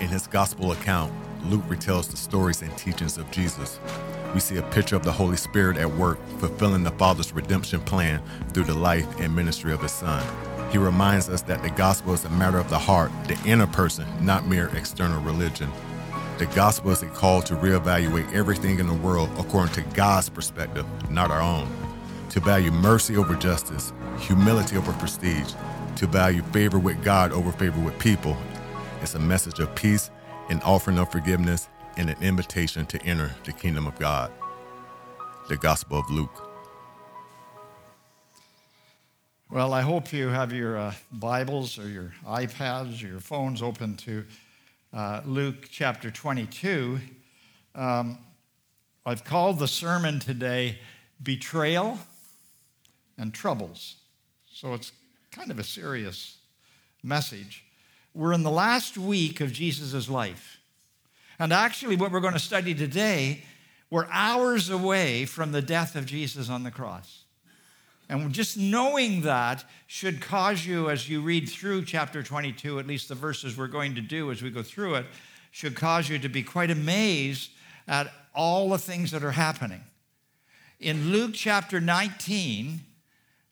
In 0.00 0.06
his 0.06 0.28
gospel 0.28 0.70
account, 0.70 1.12
Luke 1.46 1.64
retells 1.64 2.08
the 2.08 2.16
stories 2.16 2.62
and 2.62 2.76
teachings 2.78 3.18
of 3.18 3.28
Jesus. 3.32 3.80
We 4.32 4.38
see 4.38 4.56
a 4.56 4.62
picture 4.62 4.94
of 4.94 5.02
the 5.02 5.10
Holy 5.10 5.36
Spirit 5.36 5.76
at 5.76 5.90
work, 5.90 6.18
fulfilling 6.38 6.84
the 6.84 6.92
Father's 6.92 7.32
redemption 7.32 7.80
plan 7.80 8.22
through 8.52 8.64
the 8.64 8.74
life 8.74 9.06
and 9.18 9.34
ministry 9.34 9.72
of 9.72 9.82
his 9.82 9.90
Son. 9.90 10.24
He 10.70 10.78
reminds 10.78 11.28
us 11.28 11.42
that 11.42 11.64
the 11.64 11.70
gospel 11.70 12.14
is 12.14 12.24
a 12.24 12.30
matter 12.30 12.58
of 12.58 12.70
the 12.70 12.78
heart, 12.78 13.10
the 13.26 13.36
inner 13.44 13.66
person, 13.66 14.06
not 14.24 14.46
mere 14.46 14.68
external 14.76 15.20
religion. 15.22 15.68
The 16.38 16.46
gospel 16.46 16.92
is 16.92 17.02
a 17.02 17.06
call 17.06 17.42
to 17.42 17.56
reevaluate 17.56 18.32
everything 18.32 18.78
in 18.78 18.86
the 18.86 18.94
world 18.94 19.30
according 19.36 19.74
to 19.74 19.82
God's 19.96 20.28
perspective, 20.28 20.86
not 21.10 21.32
our 21.32 21.42
own. 21.42 21.68
To 22.30 22.40
value 22.40 22.70
mercy 22.70 23.16
over 23.16 23.34
justice, 23.34 23.92
humility 24.20 24.76
over 24.76 24.92
prestige, 24.92 25.54
to 25.96 26.06
value 26.06 26.42
favor 26.52 26.78
with 26.78 27.02
God 27.02 27.32
over 27.32 27.50
favor 27.50 27.80
with 27.80 27.98
people. 27.98 28.36
It's 29.00 29.14
a 29.14 29.18
message 29.20 29.60
of 29.60 29.72
peace, 29.76 30.10
an 30.50 30.60
offering 30.62 30.98
of 30.98 31.12
forgiveness, 31.12 31.68
and 31.96 32.10
an 32.10 32.20
invitation 32.20 32.84
to 32.86 33.00
enter 33.02 33.30
the 33.44 33.52
kingdom 33.52 33.86
of 33.86 33.96
God. 33.96 34.32
The 35.48 35.56
Gospel 35.56 36.00
of 36.00 36.10
Luke. 36.10 36.50
Well, 39.50 39.72
I 39.72 39.82
hope 39.82 40.12
you 40.12 40.28
have 40.28 40.52
your 40.52 40.76
uh, 40.76 40.94
Bibles 41.12 41.78
or 41.78 41.88
your 41.88 42.12
iPads 42.26 43.04
or 43.04 43.06
your 43.06 43.20
phones 43.20 43.62
open 43.62 43.96
to 43.98 44.24
uh, 44.92 45.20
Luke 45.24 45.68
chapter 45.70 46.10
22. 46.10 46.98
Um, 47.76 48.18
I've 49.06 49.22
called 49.22 49.60
the 49.60 49.68
sermon 49.68 50.18
today 50.18 50.80
Betrayal 51.22 52.00
and 53.16 53.32
Troubles. 53.32 53.94
So 54.52 54.74
it's 54.74 54.90
kind 55.30 55.52
of 55.52 55.60
a 55.60 55.64
serious 55.64 56.38
message. 57.04 57.64
We're 58.18 58.32
in 58.32 58.42
the 58.42 58.50
last 58.50 58.98
week 58.98 59.40
of 59.40 59.52
Jesus' 59.52 60.08
life. 60.08 60.58
And 61.38 61.52
actually, 61.52 61.94
what 61.94 62.10
we're 62.10 62.18
going 62.18 62.32
to 62.32 62.40
study 62.40 62.74
today, 62.74 63.44
we're 63.90 64.08
hours 64.10 64.70
away 64.70 65.24
from 65.24 65.52
the 65.52 65.62
death 65.62 65.94
of 65.94 66.04
Jesus 66.04 66.50
on 66.50 66.64
the 66.64 66.72
cross. 66.72 67.22
And 68.08 68.32
just 68.32 68.56
knowing 68.56 69.20
that 69.20 69.64
should 69.86 70.20
cause 70.20 70.66
you, 70.66 70.90
as 70.90 71.08
you 71.08 71.20
read 71.20 71.48
through 71.48 71.84
chapter 71.84 72.20
22, 72.24 72.80
at 72.80 72.88
least 72.88 73.08
the 73.08 73.14
verses 73.14 73.56
we're 73.56 73.68
going 73.68 73.94
to 73.94 74.00
do 74.00 74.32
as 74.32 74.42
we 74.42 74.50
go 74.50 74.64
through 74.64 74.96
it, 74.96 75.06
should 75.52 75.76
cause 75.76 76.08
you 76.08 76.18
to 76.18 76.28
be 76.28 76.42
quite 76.42 76.72
amazed 76.72 77.52
at 77.86 78.12
all 78.34 78.70
the 78.70 78.78
things 78.78 79.12
that 79.12 79.22
are 79.22 79.30
happening. 79.30 79.82
In 80.80 81.12
Luke 81.12 81.34
chapter 81.34 81.80
19, 81.80 82.80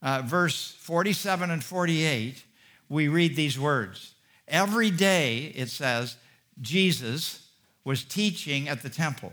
uh, 0.03 0.23
verse 0.25 0.75
47 0.81 1.53
and 1.53 1.63
48, 1.63 2.43
we 2.89 3.07
read 3.07 3.37
these 3.37 3.61
words. 3.61 4.15
Every 4.49 4.91
day, 4.91 5.53
it 5.55 5.69
says, 5.69 6.17
Jesus 6.61 7.49
was 7.85 8.05
teaching 8.05 8.69
at 8.69 8.83
the 8.83 8.89
temple. 8.89 9.33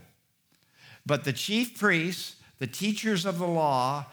But 1.05 1.23
the 1.23 1.33
chief 1.33 1.77
priests, 1.77 2.35
the 2.59 2.67
teachers 2.67 3.25
of 3.25 3.37
the 3.37 3.47
law, 3.47 4.05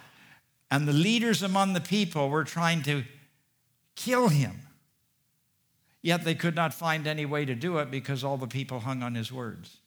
and 0.71 0.87
the 0.87 0.93
leaders 0.93 1.43
among 1.43 1.73
the 1.73 1.81
people 1.81 2.29
were 2.29 2.45
trying 2.45 2.83
to 2.83 3.05
kill 3.97 4.29
him. 4.29 4.61
Yet 6.03 6.25
they 6.25 6.35
could 6.35 6.55
not 6.55 6.73
find 6.73 7.07
any 7.07 7.27
way 7.27 7.45
to 7.45 7.55
do 7.55 7.79
it 7.79 7.91
because 7.91 8.25
all 8.25 8.37
the 8.37 8.47
people 8.47 8.81
hung 8.81 9.03
on 9.03 9.15
his 9.15 9.33
words. 9.33 9.79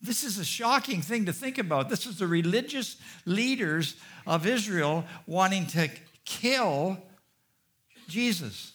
This 0.00 0.24
is 0.24 0.38
a 0.38 0.44
shocking 0.44 1.02
thing 1.02 1.26
to 1.26 1.32
think 1.32 1.58
about. 1.58 1.90
This 1.90 2.06
is 2.06 2.18
the 2.18 2.26
religious 2.26 2.96
leaders 3.26 3.96
of 4.26 4.46
Israel 4.46 5.04
wanting 5.26 5.66
to 5.68 5.90
kill 6.24 6.96
Jesus. 8.08 8.72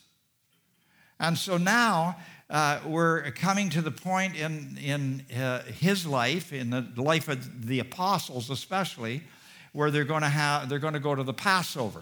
And 1.19 1.37
so 1.37 1.57
now 1.57 2.17
uh, 2.49 2.79
we're 2.85 3.31
coming 3.31 3.69
to 3.71 3.81
the 3.81 3.91
point 3.91 4.35
in, 4.35 4.77
in 4.83 5.25
uh, 5.35 5.63
his 5.63 6.05
life, 6.05 6.53
in 6.53 6.69
the 6.69 6.85
life 6.95 7.27
of 7.27 7.67
the 7.67 7.79
apostles 7.79 8.49
especially, 8.49 9.23
where 9.73 9.91
they're 9.91 10.03
going 10.03 10.21
to 10.21 10.29
have 10.29 10.69
they're 10.69 10.79
going 10.79 10.93
to 10.93 10.99
go 10.99 11.15
to 11.15 11.23
the 11.23 11.33
Passover. 11.33 12.01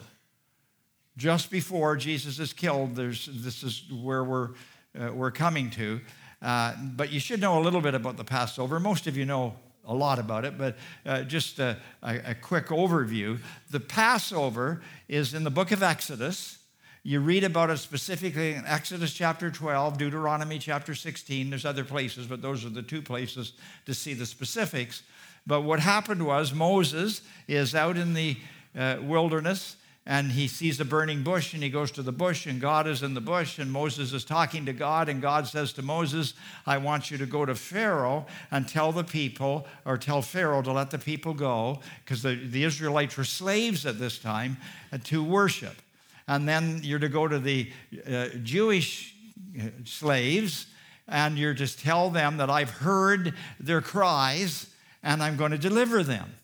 Just 1.16 1.50
before 1.50 1.96
Jesus 1.96 2.38
is 2.40 2.52
killed, 2.52 2.96
there's, 2.96 3.28
this 3.32 3.62
is 3.62 3.84
where 3.90 4.24
we're, 4.24 4.50
uh, 4.98 5.12
we're 5.12 5.30
coming 5.30 5.70
to. 5.70 6.00
Uh, 6.42 6.74
but 6.96 7.12
you 7.12 7.20
should 7.20 7.40
know 7.40 7.58
a 7.58 7.62
little 7.62 7.80
bit 7.80 7.94
about 7.94 8.16
the 8.16 8.24
Passover. 8.24 8.80
Most 8.80 9.06
of 9.06 9.16
you 9.16 9.24
know 9.24 9.54
a 9.86 9.94
lot 9.94 10.18
about 10.18 10.44
it, 10.44 10.58
but 10.58 10.76
uh, 11.06 11.22
just 11.22 11.58
a, 11.58 11.78
a, 12.02 12.30
a 12.30 12.34
quick 12.34 12.66
overview. 12.66 13.38
The 13.70 13.80
Passover 13.80 14.82
is 15.08 15.34
in 15.34 15.44
the 15.44 15.50
book 15.50 15.70
of 15.70 15.82
Exodus. 15.82 16.58
You 17.06 17.20
read 17.20 17.44
about 17.44 17.68
it 17.68 17.76
specifically 17.76 18.54
in 18.54 18.64
Exodus 18.64 19.12
chapter 19.12 19.50
12, 19.50 19.98
Deuteronomy 19.98 20.58
chapter 20.58 20.94
16. 20.94 21.50
There's 21.50 21.66
other 21.66 21.84
places, 21.84 22.26
but 22.26 22.40
those 22.40 22.64
are 22.64 22.70
the 22.70 22.82
two 22.82 23.02
places 23.02 23.52
to 23.84 23.92
see 23.92 24.14
the 24.14 24.24
specifics. 24.24 25.02
But 25.46 25.60
what 25.60 25.80
happened 25.80 26.24
was 26.24 26.54
Moses 26.54 27.20
is 27.46 27.74
out 27.74 27.98
in 27.98 28.14
the 28.14 28.38
uh, 28.74 28.96
wilderness 29.02 29.76
and 30.06 30.32
he 30.32 30.48
sees 30.48 30.80
a 30.80 30.84
burning 30.86 31.22
bush 31.22 31.52
and 31.52 31.62
he 31.62 31.68
goes 31.68 31.90
to 31.90 32.02
the 32.02 32.10
bush 32.10 32.46
and 32.46 32.58
God 32.58 32.86
is 32.86 33.02
in 33.02 33.12
the 33.12 33.20
bush 33.20 33.58
and 33.58 33.70
Moses 33.70 34.14
is 34.14 34.24
talking 34.24 34.64
to 34.64 34.72
God 34.72 35.10
and 35.10 35.20
God 35.20 35.46
says 35.46 35.74
to 35.74 35.82
Moses, 35.82 36.32
I 36.66 36.78
want 36.78 37.10
you 37.10 37.18
to 37.18 37.26
go 37.26 37.44
to 37.44 37.54
Pharaoh 37.54 38.24
and 38.50 38.66
tell 38.66 38.92
the 38.92 39.04
people 39.04 39.66
or 39.84 39.98
tell 39.98 40.22
Pharaoh 40.22 40.62
to 40.62 40.72
let 40.72 40.90
the 40.90 40.98
people 40.98 41.34
go 41.34 41.80
because 42.02 42.22
the, 42.22 42.34
the 42.34 42.64
Israelites 42.64 43.18
were 43.18 43.24
slaves 43.24 43.84
at 43.84 43.98
this 43.98 44.18
time 44.18 44.56
uh, 44.90 44.96
to 45.04 45.22
worship. 45.22 45.82
And 46.26 46.48
then 46.48 46.80
you're 46.82 46.98
to 46.98 47.08
go 47.08 47.28
to 47.28 47.38
the 47.38 47.70
uh, 48.10 48.28
Jewish 48.42 49.14
uh, 49.58 49.68
slaves 49.84 50.66
and 51.06 51.38
you're 51.38 51.54
to 51.54 51.76
tell 51.76 52.10
them 52.10 52.38
that 52.38 52.48
I've 52.48 52.70
heard 52.70 53.34
their 53.60 53.80
cries 53.80 54.66
and 55.02 55.22
I'm 55.22 55.36
going 55.36 55.50
to 55.50 55.58
deliver 55.58 56.02
them. 56.02 56.34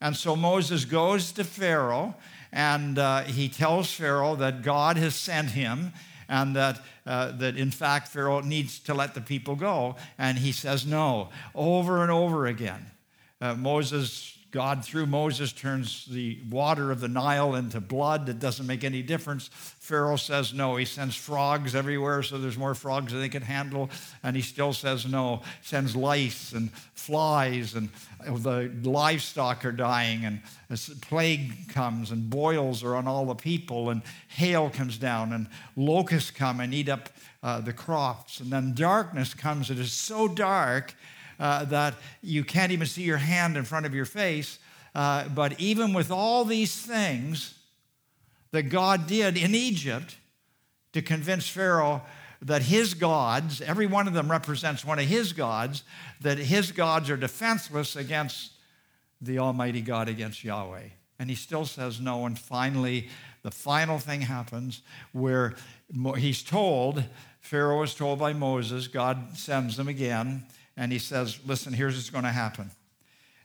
And 0.00 0.16
so 0.16 0.34
Moses 0.34 0.84
goes 0.84 1.32
to 1.32 1.44
Pharaoh 1.44 2.14
and 2.52 2.98
uh, 2.98 3.22
he 3.22 3.48
tells 3.48 3.92
Pharaoh 3.92 4.36
that 4.36 4.62
God 4.62 4.96
has 4.96 5.14
sent 5.14 5.50
him 5.50 5.92
and 6.28 6.56
that, 6.56 6.80
uh, 7.06 7.32
that 7.32 7.56
in 7.56 7.70
fact 7.70 8.08
Pharaoh 8.08 8.40
needs 8.40 8.78
to 8.80 8.94
let 8.94 9.14
the 9.14 9.20
people 9.20 9.56
go. 9.56 9.96
And 10.18 10.38
he 10.38 10.52
says 10.52 10.86
no 10.86 11.28
over 11.54 12.02
and 12.02 12.10
over 12.10 12.46
again. 12.46 12.86
Uh, 13.40 13.54
Moses 13.54 14.33
God, 14.54 14.84
through 14.84 15.06
Moses, 15.06 15.52
turns 15.52 16.06
the 16.06 16.38
water 16.48 16.92
of 16.92 17.00
the 17.00 17.08
Nile 17.08 17.56
into 17.56 17.80
blood. 17.80 18.28
It 18.28 18.38
doesn't 18.38 18.68
make 18.68 18.84
any 18.84 19.02
difference. 19.02 19.50
Pharaoh 19.52 20.14
says 20.14 20.54
no. 20.54 20.76
He 20.76 20.84
sends 20.84 21.16
frogs 21.16 21.74
everywhere 21.74 22.22
so 22.22 22.38
there's 22.38 22.56
more 22.56 22.76
frogs 22.76 23.10
than 23.10 23.20
they 23.20 23.28
can 23.28 23.42
handle, 23.42 23.90
and 24.22 24.36
he 24.36 24.42
still 24.42 24.72
says 24.72 25.06
no. 25.06 25.42
Sends 25.62 25.96
lice 25.96 26.52
and 26.52 26.72
flies, 26.94 27.74
and 27.74 27.88
the 28.24 28.70
livestock 28.84 29.64
are 29.64 29.72
dying, 29.72 30.24
and 30.24 30.40
a 30.70 30.78
plague 31.00 31.68
comes, 31.68 32.12
and 32.12 32.30
boils 32.30 32.84
are 32.84 32.94
on 32.94 33.08
all 33.08 33.26
the 33.26 33.34
people, 33.34 33.90
and 33.90 34.02
hail 34.28 34.70
comes 34.70 34.98
down, 34.98 35.32
and 35.32 35.48
locusts 35.74 36.30
come 36.30 36.60
and 36.60 36.72
eat 36.72 36.88
up 36.88 37.08
uh, 37.42 37.60
the 37.60 37.72
crops. 37.72 38.38
And 38.38 38.52
then 38.52 38.72
darkness 38.72 39.34
comes. 39.34 39.68
It 39.68 39.80
is 39.80 39.92
so 39.92 40.28
dark 40.28 40.94
uh, 41.38 41.64
that 41.66 41.94
you 42.22 42.44
can't 42.44 42.72
even 42.72 42.86
see 42.86 43.02
your 43.02 43.18
hand 43.18 43.56
in 43.56 43.64
front 43.64 43.86
of 43.86 43.94
your 43.94 44.04
face. 44.04 44.58
Uh, 44.94 45.28
but 45.28 45.58
even 45.60 45.92
with 45.92 46.10
all 46.10 46.44
these 46.44 46.74
things 46.74 47.54
that 48.52 48.64
God 48.64 49.06
did 49.06 49.36
in 49.36 49.54
Egypt 49.54 50.16
to 50.92 51.02
convince 51.02 51.48
Pharaoh 51.48 52.02
that 52.40 52.62
his 52.62 52.94
gods, 52.94 53.60
every 53.60 53.86
one 53.86 54.06
of 54.06 54.14
them 54.14 54.30
represents 54.30 54.84
one 54.84 54.98
of 54.98 55.06
his 55.06 55.32
gods, 55.32 55.82
that 56.20 56.38
his 56.38 56.72
gods 56.72 57.10
are 57.10 57.16
defenseless 57.16 57.96
against 57.96 58.52
the 59.20 59.38
Almighty 59.38 59.80
God, 59.80 60.08
against 60.08 60.44
Yahweh. 60.44 60.88
And 61.18 61.30
he 61.30 61.36
still 61.36 61.64
says 61.64 62.00
no. 62.00 62.26
And 62.26 62.38
finally, 62.38 63.08
the 63.42 63.50
final 63.50 63.98
thing 63.98 64.20
happens 64.20 64.82
where 65.12 65.54
he's 66.16 66.42
told, 66.42 67.04
Pharaoh 67.40 67.82
is 67.82 67.94
told 67.94 68.18
by 68.18 68.32
Moses, 68.32 68.88
God 68.88 69.36
sends 69.36 69.76
them 69.76 69.88
again 69.88 70.44
and 70.76 70.92
he 70.92 70.98
says, 70.98 71.38
Listen, 71.46 71.72
here's 71.72 71.94
what's 71.94 72.10
going 72.10 72.24
to 72.24 72.30
happen. 72.30 72.70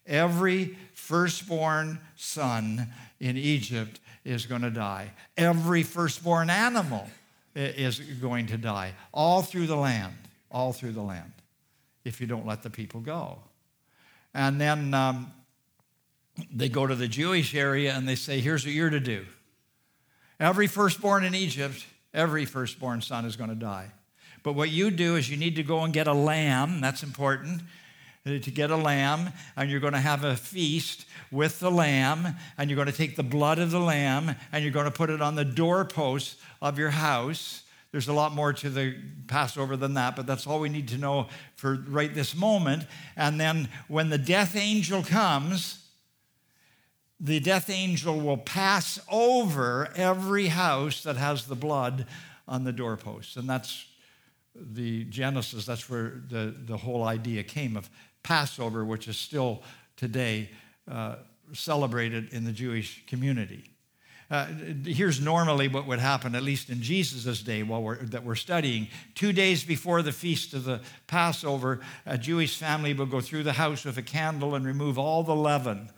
Every 0.05 0.75
firstborn 0.93 1.99
son 2.15 2.87
in 3.19 3.37
Egypt 3.37 3.99
is 4.25 4.45
going 4.45 4.63
to 4.63 4.71
die. 4.71 5.11
Every 5.37 5.83
firstborn 5.83 6.49
animal 6.49 7.07
is 7.55 7.99
going 7.99 8.47
to 8.47 8.57
die. 8.57 8.93
All 9.13 9.41
through 9.41 9.67
the 9.67 9.75
land. 9.75 10.15
All 10.51 10.73
through 10.73 10.93
the 10.93 11.01
land. 11.01 11.31
If 12.03 12.19
you 12.19 12.27
don't 12.27 12.47
let 12.47 12.63
the 12.63 12.69
people 12.69 13.01
go. 13.01 13.39
And 14.33 14.59
then 14.59 14.93
um, 14.93 15.31
they 16.51 16.69
go 16.69 16.87
to 16.87 16.95
the 16.95 17.07
Jewish 17.07 17.53
area 17.53 17.93
and 17.93 18.07
they 18.07 18.15
say, 18.15 18.39
Here's 18.39 18.65
what 18.65 18.73
you're 18.73 18.89
to 18.89 18.99
do. 18.99 19.25
Every 20.39 20.67
firstborn 20.67 21.23
in 21.23 21.35
Egypt, 21.35 21.85
every 22.13 22.45
firstborn 22.45 23.01
son 23.01 23.25
is 23.25 23.35
going 23.35 23.49
to 23.49 23.55
die. 23.55 23.91
But 24.50 24.56
what 24.56 24.72
you 24.72 24.90
do 24.90 25.16
is 25.16 25.30
you 25.30 25.38
need 25.38 25.57
to 25.57 25.63
go 25.63 25.81
and 25.81 25.94
get 25.94 26.07
a 26.07 26.13
lamb. 26.13 26.81
That's 26.81 27.04
important 27.04 27.62
uh, 28.25 28.40
to 28.40 28.50
get 28.50 28.72
a 28.72 28.75
lamb, 28.75 29.31
and 29.56 29.69
you're 29.69 29.80
going 29.80 29.94
to 29.94 30.00
have 30.00 30.24
a 30.24 30.36
feast 30.36 31.06
with 31.30 31.60
the 31.60 31.69
lamb, 31.69 32.36
and 32.57 32.68
you're 32.68 32.75
going 32.75 32.88
to 32.88 32.92
take 32.92 33.16
the 33.16 33.22
blood 33.22 33.60
of 33.60 33.69
the 33.69 33.80
lamb, 33.80 34.36
and 34.51 34.63
you're 34.63 34.74
going 34.74 34.86
to 34.86 34.92
put 34.92 35.12
it 35.12 35.22
on 35.22 35.36
the 35.36 35.46
doorpost 35.46 36.40
of 36.63 36.80
your 36.80 36.90
house 36.90 37.62
There's 37.92 38.07
a 38.07 38.13
lot 38.13 38.34
more 38.34 38.54
to 38.54 38.69
the 38.69 38.96
Passover 39.28 39.75
than 39.75 39.96
that, 39.96 40.16
but 40.16 40.28
that's 40.28 40.46
all 40.46 40.60
we 40.60 40.69
need 40.69 40.90
to 40.90 40.98
know 40.98 41.28
for 41.56 41.75
right 41.88 42.13
this 42.13 42.36
moment. 42.36 42.86
And 43.16 43.40
then 43.40 43.68
when 43.88 44.10
the 44.10 44.18
death 44.18 44.56
angel 44.56 45.01
comes, 45.01 45.84
the 47.19 47.40
death 47.40 47.69
angel 47.69 48.19
will 48.19 48.38
pass 48.38 49.00
over 49.12 49.90
every 49.96 50.48
house 50.48 51.01
that 51.04 51.18
has 51.18 51.48
the 51.48 51.56
blood 51.56 52.06
on 52.48 52.63
the 52.63 52.72
doorposts. 52.72 53.36
And 53.38 53.50
that's 53.50 53.86
the 54.61 55.06
Genesis, 55.06 55.65
that's 55.65 55.89
where 55.89 56.21
the, 56.27 56.56
the 56.65 56.77
whole 56.77 57.03
idea 57.03 57.44
came 57.44 57.77
of 57.77 57.89
Passover, 58.23 58.83
which 58.85 59.07
is 59.07 59.17
still 59.17 59.63
today 59.95 60.50
uh, 60.89 61.15
celebrated 61.53 62.33
in 62.33 62.44
the 62.44 62.51
Jewish 62.51 63.03
community. 63.07 63.71
Uh, 64.31 64.45
here's 64.85 65.19
normally 65.19 65.67
what 65.67 65.88
would 65.88 66.00
happen, 66.00 66.35
at 66.35 66.44
least 66.44 66.69
in 66.69 66.83
Jesus' 66.83 67.41
day 67.41 67.63
while 67.63 67.81
we're, 67.81 67.95
that 68.06 68.23
we're 68.23 68.35
studying. 68.35 68.88
Two 69.15 69.33
days 69.33 69.63
before 69.63 70.03
the 70.03 70.11
feast 70.11 70.53
of 70.53 70.65
the 70.65 70.81
Passover, 71.07 71.79
a 72.05 72.17
Jewish 72.17 72.57
family 72.57 72.94
would 72.94 73.09
go 73.09 73.21
through 73.21 73.44
the 73.44 73.53
house 73.53 73.85
with 73.85 73.97
a 73.97 74.03
candle 74.03 74.53
and 74.53 74.65
remove 74.65 75.00
all 75.00 75.23
the 75.23 75.35
leaven, 75.35 75.89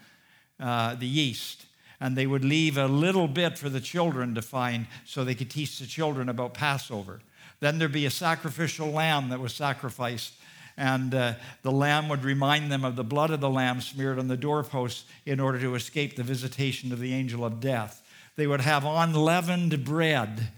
uh, 0.61 0.95
the 0.95 1.07
yeast. 1.07 1.65
And 1.99 2.15
they 2.15 2.25
would 2.25 2.45
leave 2.45 2.77
a 2.77 2.87
little 2.87 3.27
bit 3.27 3.57
for 3.57 3.67
the 3.67 3.81
children 3.81 4.33
to 4.35 4.41
find 4.41 4.87
so 5.05 5.23
they 5.23 5.35
could 5.35 5.51
teach 5.51 5.79
the 5.79 5.85
children 5.85 6.29
about 6.29 6.53
Passover. 6.53 7.19
Then 7.59 7.77
there'd 7.77 7.92
be 7.92 8.06
a 8.06 8.12
sacrificial 8.12 8.89
lamb 8.89 9.30
that 9.30 9.39
was 9.39 9.53
sacrificed 9.53 10.33
and 10.77 11.13
uh, 11.13 11.33
the 11.63 11.71
lamb 11.71 12.09
would 12.09 12.24
remind 12.24 12.71
them 12.71 12.83
of 12.83 12.95
the 12.95 13.03
blood 13.03 13.30
of 13.31 13.39
the 13.39 13.50
lamb 13.50 13.81
smeared 13.81 14.18
on 14.18 14.27
the 14.27 14.38
doorposts 14.38 15.06
in 15.25 15.39
order 15.39 15.59
to 15.59 15.75
escape 15.75 16.15
the 16.15 16.24
visitation 16.24 16.92
of 16.92 17.00
the 17.00 17.13
angel 17.13 17.45
of 17.45 17.59
death. 17.59 18.01
They 18.36 18.48
would 18.48 18.62
have 18.62 18.86
unleavened 18.86 19.83
bread 19.83 20.50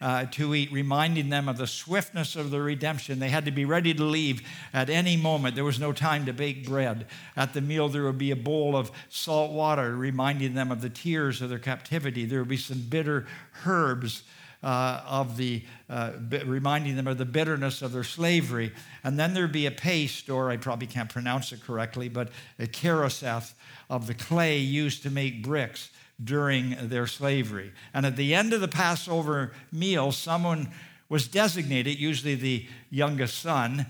uh, 0.00 0.26
to 0.26 0.54
eat, 0.54 0.72
reminding 0.72 1.28
them 1.28 1.48
of 1.48 1.58
the 1.58 1.66
swiftness 1.66 2.36
of 2.36 2.50
the 2.50 2.60
redemption. 2.60 3.18
They 3.18 3.28
had 3.28 3.44
to 3.46 3.50
be 3.50 3.64
ready 3.64 3.92
to 3.94 4.04
leave 4.04 4.42
at 4.72 4.88
any 4.88 5.16
moment. 5.16 5.54
There 5.54 5.64
was 5.64 5.80
no 5.80 5.92
time 5.92 6.24
to 6.26 6.32
bake 6.32 6.66
bread. 6.66 7.06
At 7.36 7.52
the 7.52 7.60
meal, 7.60 7.88
there 7.88 8.04
would 8.04 8.18
be 8.18 8.30
a 8.30 8.36
bowl 8.36 8.76
of 8.76 8.92
salt 9.08 9.52
water, 9.52 9.96
reminding 9.96 10.54
them 10.54 10.70
of 10.70 10.80
the 10.80 10.90
tears 10.90 11.42
of 11.42 11.50
their 11.50 11.58
captivity. 11.58 12.24
There 12.24 12.38
would 12.38 12.48
be 12.48 12.56
some 12.56 12.80
bitter 12.88 13.26
herbs. 13.66 14.22
Uh, 14.60 15.00
of 15.06 15.36
the 15.36 15.62
uh, 15.88 16.10
reminding 16.44 16.96
them 16.96 17.06
of 17.06 17.16
the 17.16 17.24
bitterness 17.24 17.80
of 17.80 17.92
their 17.92 18.02
slavery, 18.02 18.72
and 19.04 19.16
then 19.16 19.32
there'd 19.32 19.52
be 19.52 19.66
a 19.66 19.70
paste, 19.70 20.28
or 20.28 20.50
I 20.50 20.56
probably 20.56 20.88
can't 20.88 21.08
pronounce 21.08 21.52
it 21.52 21.62
correctly, 21.62 22.08
but 22.08 22.30
a 22.58 22.66
keroseth 22.66 23.54
of 23.88 24.08
the 24.08 24.14
clay 24.14 24.58
used 24.58 25.04
to 25.04 25.10
make 25.10 25.44
bricks 25.44 25.90
during 26.22 26.76
their 26.88 27.06
slavery. 27.06 27.72
And 27.94 28.04
at 28.04 28.16
the 28.16 28.34
end 28.34 28.52
of 28.52 28.60
the 28.60 28.68
Passover 28.68 29.52
meal, 29.70 30.10
someone 30.10 30.70
was 31.08 31.28
designated, 31.28 31.98
usually 31.98 32.34
the 32.34 32.66
youngest 32.90 33.38
son, 33.38 33.86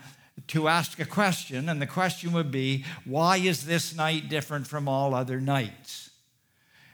to 0.48 0.68
ask 0.68 1.00
a 1.00 1.04
question. 1.04 1.68
And 1.68 1.82
the 1.82 1.86
question 1.86 2.32
would 2.32 2.50
be, 2.50 2.84
Why 3.04 3.38
is 3.38 3.66
this 3.66 3.96
night 3.96 4.28
different 4.28 4.66
from 4.66 4.88
all 4.88 5.14
other 5.14 5.40
nights? 5.40 6.07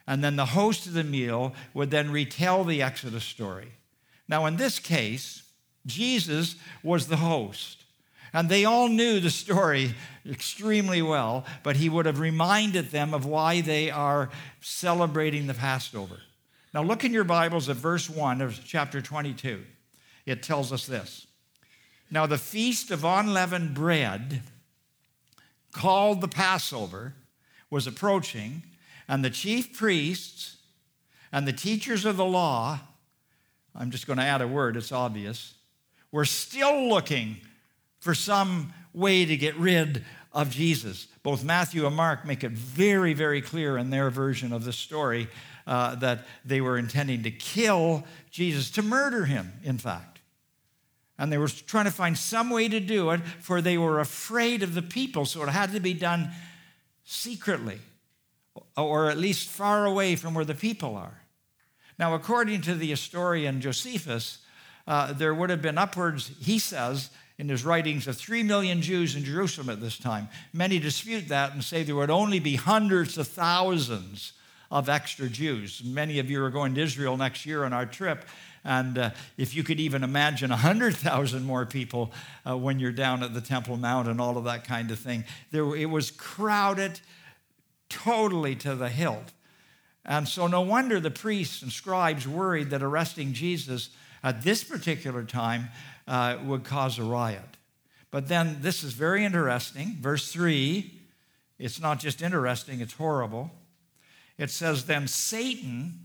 And 0.07 0.23
then 0.23 0.37
the 0.37 0.47
host 0.47 0.87
of 0.87 0.93
the 0.93 1.05
meal 1.05 1.55
would 1.73 1.91
then 1.91 2.11
retell 2.11 2.65
the 2.65 2.83
Exodus 2.83 3.25
story. 3.25 3.73
Now, 4.29 4.47
in 4.47 4.57
this 4.57 4.79
case, 4.79 5.43
Jesus 5.87 6.57
was 6.83 7.07
the 7.07 7.17
host. 7.17 7.85
And 8.33 8.49
they 8.49 8.65
all 8.65 8.89
knew 8.89 9.21
the 9.21 9.31
story 9.31 9.95
extremely 10.29 11.01
well, 11.01 11.45
but 11.63 11.77
he 11.77 11.89
would 11.89 12.07
have 12.07 12.19
reminded 12.19 12.91
them 12.91 13.15
of 13.15 13.25
why 13.25 13.61
they 13.61 13.91
are 13.91 14.31
celebrating 14.61 15.47
the 15.47 15.55
Passover. 15.55 16.19
Now, 16.75 16.83
look 16.83 17.05
in 17.05 17.13
your 17.13 17.25
Bibles 17.25 17.69
at 17.69 17.77
verse 17.77 18.11
1 18.11 18.41
of 18.41 18.61
chapter 18.65 19.01
22. 19.01 19.63
It 20.27 20.43
tells 20.43 20.73
us 20.73 20.87
this 20.87 21.27
Now, 22.11 22.27
the 22.27 22.39
feast 22.39 22.91
of 22.91 23.05
unleavened 23.05 23.75
bread, 23.75 24.43
called 25.73 26.21
the 26.21 26.29
Passover, 26.29 27.15
was 27.71 27.87
approaching, 27.87 28.65
and 29.09 29.25
the 29.25 29.31
chief 29.31 29.77
priests 29.77 30.57
and 31.33 31.47
the 31.47 31.53
teachers 31.53 32.05
of 32.05 32.17
the 32.17 32.25
law, 32.25 32.81
I'm 33.75 33.91
just 33.91 34.07
going 34.07 34.19
to 34.19 34.25
add 34.25 34.41
a 34.41 34.49
word, 34.49 34.77
it's 34.77 34.93
obvious, 34.93 35.55
were 36.13 36.25
still 36.25 36.89
looking 36.89 37.39
for 37.99 38.15
some 38.15 38.73
way 38.93 39.25
to 39.25 39.37
get 39.37 39.57
rid 39.57 40.05
of 40.33 40.51
Jesus. 40.51 41.07
Both 41.23 41.45
Matthew 41.45 41.87
and 41.87 41.97
Mark 41.97 42.27
make 42.27 42.45
it 42.45 42.53
very, 42.53 43.15
very 43.15 43.41
clear 43.41 43.79
in 43.79 43.91
their 43.91 44.11
version 44.11 44.53
of 44.53 44.65
the 44.65 44.73
story 44.73 45.29
uh, 45.67 45.95
that 45.97 46.27
they 46.45 46.61
were 46.61 46.77
intending 46.77 47.23
to 47.23 47.31
kill 47.31 48.05
Jesus, 48.31 48.71
to 48.73 48.83
murder 48.83 49.25
him, 49.25 49.53
in 49.63 49.79
fact. 49.79 50.21
And 51.19 51.33
they 51.33 51.39
were 51.39 51.49
trying 51.49 51.85
to 51.85 51.93
find 51.93 52.19
some 52.19 52.51
way 52.51 52.69
to 52.69 52.81
do 52.81 53.11
it, 53.11 53.21
for 53.41 53.61
they 53.61 53.79
were 53.79 54.01
afraid 54.01 54.63
of 54.63 54.75
the 54.75 54.83
people, 54.83 55.25
so 55.25 55.43
it 55.43 55.49
had 55.49 55.73
to 55.73 55.81
be 55.81 55.95
done 55.95 56.31
secretly, 57.05 57.79
or 58.77 59.11
at 59.11 59.19
least 59.19 59.49
far 59.49 59.87
away 59.87 60.17
from 60.17 60.35
where 60.35 60.45
the 60.45 60.55
people 60.55 60.97
are. 60.97 61.23
Now, 61.99 62.15
according 62.15 62.63
to 62.63 62.75
the 62.75 62.91
historian 62.91 63.61
Josephus, 63.61 64.39
uh, 64.87 65.13
there 65.13 65.35
would 65.35 65.51
have 65.51 65.63
been 65.63 65.79
upwards, 65.79 66.33
he 66.41 66.59
says, 66.59 67.11
in 67.39 67.49
his 67.49 67.65
writings 67.65 68.07
of 68.07 68.17
3 68.17 68.43
million 68.43 68.81
Jews 68.81 69.17
in 69.17 69.25
Jerusalem 69.25 69.69
at 69.69 69.81
this 69.81 69.99
time. 69.99 70.29
Many 70.53 70.79
dispute 70.79 71.29
that 71.29 71.53
and 71.53 71.65
say 71.65 71.83
there 71.83 71.97
would 71.97 72.11
only 72.11 72.39
be 72.39 72.57
hundreds 72.57 73.19
of 73.19 73.27
thousands 73.27 74.33
of 74.71 74.89
extra 74.89 75.29
Jews. 75.29 75.83
Many 75.85 76.19
of 76.19 76.31
you 76.31 76.43
are 76.43 76.51
going 76.51 76.75
to 76.75 76.81
Israel 76.81 77.17
next 77.17 77.47
year 77.47 77.65
on 77.65 77.73
our 77.73 77.87
trip. 77.87 78.25
And 78.65 78.97
uh, 78.97 79.11
if 79.37 79.55
you 79.55 79.63
could 79.63 79.79
even 79.79 80.03
imagine 80.03 80.51
100,000 80.51 81.45
more 81.45 81.67
people 81.67 82.13
uh, 82.49 82.57
when 82.57 82.79
you're 82.79 82.93
down 82.93 83.23
at 83.23 83.35
the 83.35 83.41
Temple 83.41 83.77
Mount 83.77 84.09
and 84.09 84.21
all 84.21 84.39
of 84.39 84.45
that 84.45 84.65
kind 84.65 84.91
of 84.91 84.99
thing, 84.99 85.25
there, 85.51 85.77
it 85.77 85.91
was 85.91 86.11
crowded 86.11 87.01
totally 87.95 88.55
to 88.57 88.75
the 88.75 88.89
hilt. 88.89 89.33
And 90.05 90.29
so, 90.29 90.47
no 90.47 90.61
wonder 90.61 91.01
the 91.01 91.11
priests 91.11 91.63
and 91.63 91.73
scribes 91.73 92.29
worried 92.29 92.71
that 92.71 92.83
arresting 92.83 93.33
Jesus 93.33 93.91
at 94.23 94.43
this 94.43 94.63
particular 94.63 95.25
time 95.25 95.69
uh, 96.07 96.39
would 96.45 96.65
cause 96.65 96.99
a 96.99 97.03
riot. 97.03 97.57
But 98.11 98.29
then 98.29 98.59
this 98.61 98.85
is 98.85 98.93
very 98.93 99.25
interesting. 99.25 99.97
Verse 100.01 100.31
3, 100.31 100.93
it's 101.59 101.81
not 101.81 102.01
just 102.01 102.21
interesting, 102.21 102.81
it's 102.81 102.95
horrible. 102.95 103.51
It 104.37 104.51
says, 104.51 104.85
Then 104.85 105.09
Satan 105.09 106.01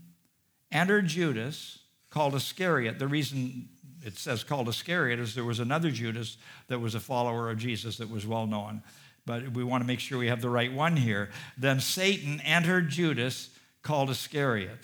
entered 0.72 1.06
Judas, 1.06 1.80
called 2.10 2.34
Iscariot. 2.34 2.98
The 2.98 3.08
reason 3.08 3.68
it 4.04 4.16
says 4.16 4.44
called 4.44 4.68
Iscariot 4.68 5.18
is 5.18 5.34
there 5.34 5.44
was 5.44 5.60
another 5.60 5.90
Judas 5.90 6.36
that 6.68 6.80
was 6.80 6.94
a 6.94 7.00
follower 7.00 7.50
of 7.50 7.58
Jesus 7.58 7.98
that 7.98 8.10
was 8.10 8.26
well 8.26 8.46
known. 8.46 8.82
But 9.30 9.52
we 9.52 9.62
want 9.62 9.84
to 9.84 9.86
make 9.86 10.00
sure 10.00 10.18
we 10.18 10.26
have 10.26 10.40
the 10.40 10.50
right 10.50 10.72
one 10.72 10.96
here. 10.96 11.30
Then 11.56 11.78
Satan 11.78 12.40
entered 12.40 12.88
Judas, 12.88 13.50
called 13.80 14.10
Iscariot, 14.10 14.80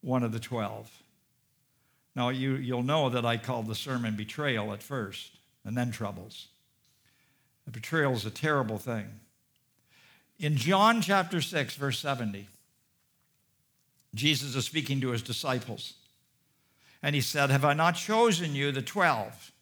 one 0.00 0.22
of 0.22 0.32
the 0.32 0.40
twelve. 0.40 0.90
Now, 2.16 2.30
you, 2.30 2.54
you'll 2.54 2.82
know 2.82 3.10
that 3.10 3.26
I 3.26 3.36
called 3.36 3.66
the 3.66 3.74
sermon 3.74 4.16
betrayal 4.16 4.72
at 4.72 4.82
first 4.82 5.32
and 5.62 5.76
then 5.76 5.90
troubles. 5.90 6.46
The 7.66 7.70
betrayal 7.70 8.14
is 8.14 8.24
a 8.24 8.30
terrible 8.30 8.78
thing. 8.78 9.20
In 10.38 10.56
John 10.56 11.02
chapter 11.02 11.42
6, 11.42 11.74
verse 11.76 11.98
70, 11.98 12.48
Jesus 14.14 14.54
is 14.54 14.64
speaking 14.64 15.02
to 15.02 15.10
his 15.10 15.20
disciples. 15.20 15.92
And 17.02 17.14
he 17.14 17.20
said, 17.20 17.50
Have 17.50 17.66
I 17.66 17.74
not 17.74 17.96
chosen 17.96 18.54
you, 18.54 18.72
the 18.72 18.80
12? 18.80 19.52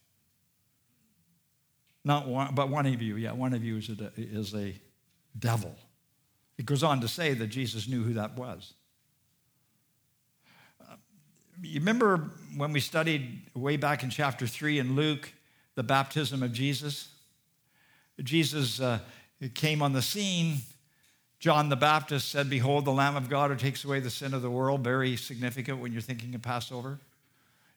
Not 2.05 2.27
one, 2.27 2.55
but 2.55 2.69
one 2.69 2.87
of 2.87 3.01
you, 3.01 3.17
yeah, 3.17 3.33
one 3.33 3.53
of 3.53 3.63
you 3.65 3.77
is 3.77 3.89
a, 3.89 4.13
is 4.17 4.55
a 4.55 4.75
devil. 5.39 5.75
It 6.59 6.67
goes 6.67 6.83
on 6.83 7.01
to 7.01 7.09
say 7.09 7.35
that 7.35 7.47
Jesus 7.49 7.89
knew 7.89 8.03
who 8.03 8.15
that 8.15 8.37
was 8.37 8.75
you 11.63 11.79
remember 11.79 12.31
when 12.57 12.73
we 12.73 12.81
studied 12.81 13.43
way 13.55 13.77
back 13.77 14.03
in 14.03 14.11
chapter 14.11 14.47
3 14.47 14.81
in 14.81 14.97
Luke 14.97 15.33
the 15.75 15.83
baptism 15.83 16.43
of 16.43 16.53
Jesus? 16.53 17.09
Jesus 18.21 18.81
uh, 18.81 18.99
came 19.55 19.81
on 19.81 19.93
the 19.93 20.03
scene. 20.03 20.59
John 21.39 21.69
the 21.69 21.77
Baptist 21.77 22.31
said, 22.31 22.51
Behold, 22.51 22.85
the 22.85 22.93
Lamb 22.93 23.17
of 23.17 23.29
God 23.29 23.51
who 23.51 23.57
takes 23.57 23.85
away 23.85 24.01
the 24.01 24.11
sin 24.11 24.35
of 24.35 24.43
the 24.43 24.51
world. 24.51 24.83
Very 24.83 25.17
significant 25.17 25.79
when 25.79 25.93
you're 25.93 26.03
thinking 26.03 26.35
of 26.35 26.43
Passover. 26.43 26.99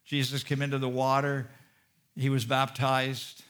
Jesus 0.04 0.44
came 0.44 0.62
into 0.62 0.78
the 0.78 0.90
water, 0.90 1.50
he 2.16 2.30
was 2.30 2.46
baptized. 2.46 3.44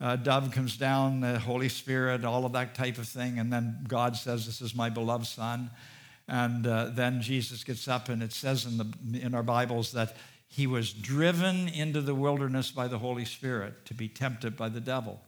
A 0.00 0.16
dove 0.16 0.50
comes 0.50 0.76
down, 0.76 1.20
the 1.20 1.38
Holy 1.38 1.68
Spirit, 1.70 2.24
all 2.24 2.44
of 2.44 2.52
that 2.52 2.74
type 2.74 2.98
of 2.98 3.08
thing. 3.08 3.38
And 3.38 3.52
then 3.52 3.84
God 3.88 4.16
says, 4.16 4.44
This 4.44 4.60
is 4.60 4.74
my 4.74 4.90
beloved 4.90 5.26
Son. 5.26 5.70
And 6.28 6.66
uh, 6.66 6.90
then 6.92 7.22
Jesus 7.22 7.64
gets 7.64 7.86
up, 7.88 8.08
and 8.08 8.22
it 8.22 8.32
says 8.32 8.66
in, 8.66 8.78
the, 8.78 9.20
in 9.20 9.34
our 9.34 9.42
Bibles 9.44 9.92
that 9.92 10.16
he 10.48 10.66
was 10.66 10.92
driven 10.92 11.68
into 11.68 12.00
the 12.00 12.14
wilderness 12.14 12.70
by 12.70 12.88
the 12.88 12.98
Holy 12.98 13.24
Spirit 13.24 13.84
to 13.86 13.94
be 13.94 14.08
tempted 14.08 14.56
by 14.56 14.68
the 14.68 14.80
devil. 14.80 15.20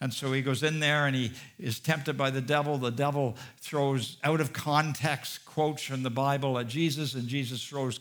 And 0.00 0.12
so 0.12 0.32
he 0.32 0.42
goes 0.42 0.64
in 0.64 0.80
there 0.80 1.06
and 1.06 1.14
he 1.14 1.30
is 1.60 1.78
tempted 1.78 2.18
by 2.18 2.30
the 2.30 2.40
devil. 2.40 2.76
The 2.76 2.90
devil 2.90 3.36
throws 3.60 4.16
out 4.24 4.40
of 4.40 4.52
context 4.52 5.44
quotes 5.44 5.84
from 5.84 6.02
the 6.02 6.10
Bible 6.10 6.58
at 6.58 6.66
Jesus, 6.66 7.14
and 7.14 7.28
Jesus 7.28 7.64
throws 7.64 8.00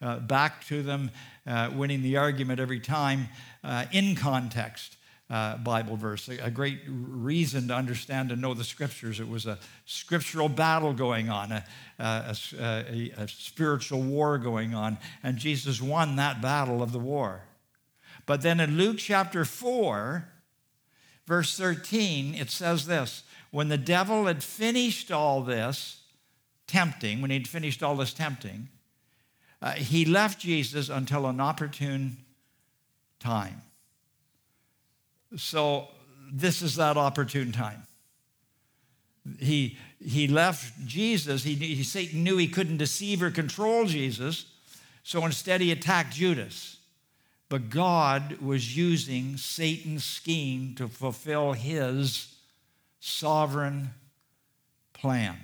uh, 0.00 0.20
back 0.20 0.64
to 0.66 0.82
them, 0.82 1.10
uh, 1.44 1.70
winning 1.74 2.02
the 2.02 2.16
argument 2.16 2.60
every 2.60 2.78
time 2.78 3.28
uh, 3.64 3.86
in 3.90 4.14
context. 4.14 4.97
Uh, 5.30 5.58
Bible 5.58 5.96
verse, 5.96 6.26
a, 6.28 6.50
great 6.50 6.80
reason 6.88 7.68
to 7.68 7.74
understand 7.74 8.32
and 8.32 8.40
know 8.40 8.54
the 8.54 8.64
scriptures. 8.64 9.20
It 9.20 9.28
was 9.28 9.44
a 9.44 9.58
scriptural 9.84 10.48
battle 10.48 10.94
going 10.94 11.28
on, 11.28 11.52
a, 11.52 11.64
a, 11.98 13.12
a 13.14 13.28
spiritual 13.28 14.00
war 14.00 14.38
going 14.38 14.74
on, 14.74 14.96
and 15.22 15.36
Jesus 15.36 15.82
won 15.82 16.16
that 16.16 16.40
battle 16.40 16.82
of 16.82 16.92
the 16.92 16.98
war. 16.98 17.42
But 18.24 18.40
then 18.40 18.58
in 18.58 18.78
Luke 18.78 18.96
chapter 18.98 19.44
4, 19.44 20.26
verse 21.26 21.56
13, 21.58 22.34
it 22.34 22.50
says 22.50 22.86
this 22.86 23.22
When 23.50 23.68
the 23.68 23.78
devil 23.78 24.26
had 24.26 24.42
finished 24.42 25.12
all 25.12 25.42
this 25.42 26.02
tempting, 26.66 27.20
when 27.20 27.30
he'd 27.30 27.48
finished 27.48 27.82
all 27.82 27.96
this 27.96 28.14
tempting, 28.14 28.68
uh, 29.60 29.72
he 29.72 30.04
left 30.04 30.40
Jesus 30.40 30.88
until 30.88 31.26
an 31.26 31.40
opportune 31.40 32.18
time. 33.18 33.62
So, 35.36 35.88
this 36.32 36.62
is 36.62 36.76
that 36.76 36.96
opportune 36.96 37.52
time. 37.52 37.82
He, 39.38 39.76
he 40.02 40.28
left 40.28 40.86
Jesus. 40.86 41.42
He, 41.42 41.54
he, 41.54 41.82
Satan 41.82 42.24
knew 42.24 42.36
he 42.36 42.48
couldn't 42.48 42.78
deceive 42.78 43.22
or 43.22 43.30
control 43.30 43.84
Jesus, 43.86 44.46
so 45.02 45.24
instead 45.24 45.60
he 45.60 45.72
attacked 45.72 46.14
Judas. 46.14 46.78
But 47.48 47.70
God 47.70 48.38
was 48.40 48.76
using 48.76 49.36
Satan's 49.38 50.04
scheme 50.04 50.74
to 50.76 50.86
fulfill 50.86 51.52
his 51.54 52.34
sovereign 53.00 53.90
plan. 54.92 55.38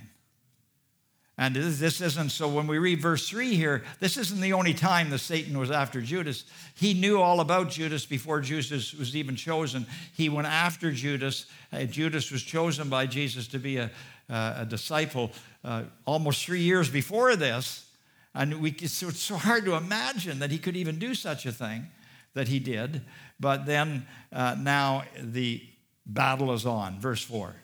And 1.36 1.56
this 1.56 2.00
isn't 2.00 2.30
so 2.30 2.46
when 2.46 2.68
we 2.68 2.78
read 2.78 3.00
verse 3.00 3.28
3 3.28 3.56
here, 3.56 3.82
this 3.98 4.16
isn't 4.16 4.40
the 4.40 4.52
only 4.52 4.72
time 4.72 5.10
that 5.10 5.18
Satan 5.18 5.58
was 5.58 5.68
after 5.68 6.00
Judas. 6.00 6.44
He 6.74 6.94
knew 6.94 7.20
all 7.20 7.40
about 7.40 7.70
Judas 7.70 8.06
before 8.06 8.40
Judas 8.40 8.94
was 8.94 9.16
even 9.16 9.34
chosen. 9.34 9.84
He 10.12 10.28
went 10.28 10.46
after 10.46 10.92
Judas. 10.92 11.46
Uh, 11.72 11.84
Judas 11.84 12.30
was 12.30 12.42
chosen 12.44 12.88
by 12.88 13.06
Jesus 13.06 13.48
to 13.48 13.58
be 13.58 13.78
a, 13.78 13.90
uh, 14.30 14.58
a 14.58 14.64
disciple 14.64 15.32
uh, 15.64 15.82
almost 16.04 16.44
three 16.44 16.62
years 16.62 16.88
before 16.88 17.34
this. 17.34 17.84
And 18.32 18.60
we, 18.60 18.72
so 18.86 19.08
it's 19.08 19.20
so 19.20 19.36
hard 19.36 19.64
to 19.64 19.74
imagine 19.74 20.38
that 20.38 20.52
he 20.52 20.58
could 20.58 20.76
even 20.76 21.00
do 21.00 21.16
such 21.16 21.46
a 21.46 21.52
thing 21.52 21.88
that 22.34 22.46
he 22.46 22.60
did. 22.60 23.02
But 23.40 23.66
then 23.66 24.06
uh, 24.32 24.54
now 24.56 25.02
the 25.20 25.64
battle 26.06 26.52
is 26.52 26.64
on. 26.64 27.00
Verse 27.00 27.24
4. 27.24 27.56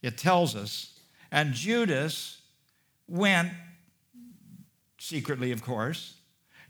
It 0.00 0.16
tells 0.16 0.54
us, 0.54 0.96
and 1.32 1.54
Judas 1.54 2.41
went, 3.08 3.50
secretly, 4.98 5.52
of 5.52 5.62
course, 5.62 6.14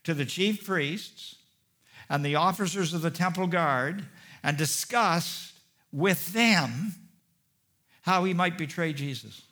to 0.04 0.14
the 0.14 0.24
chief 0.24 0.66
priests 0.66 1.36
and 2.08 2.24
the 2.24 2.34
officers 2.34 2.92
of 2.94 3.02
the 3.02 3.10
temple 3.10 3.46
guard 3.46 4.06
and 4.42 4.56
discussed 4.56 5.54
with 5.92 6.32
them 6.32 6.94
how 8.02 8.24
he 8.24 8.34
might 8.34 8.58
betray 8.58 8.92
Jesus. 8.92 9.42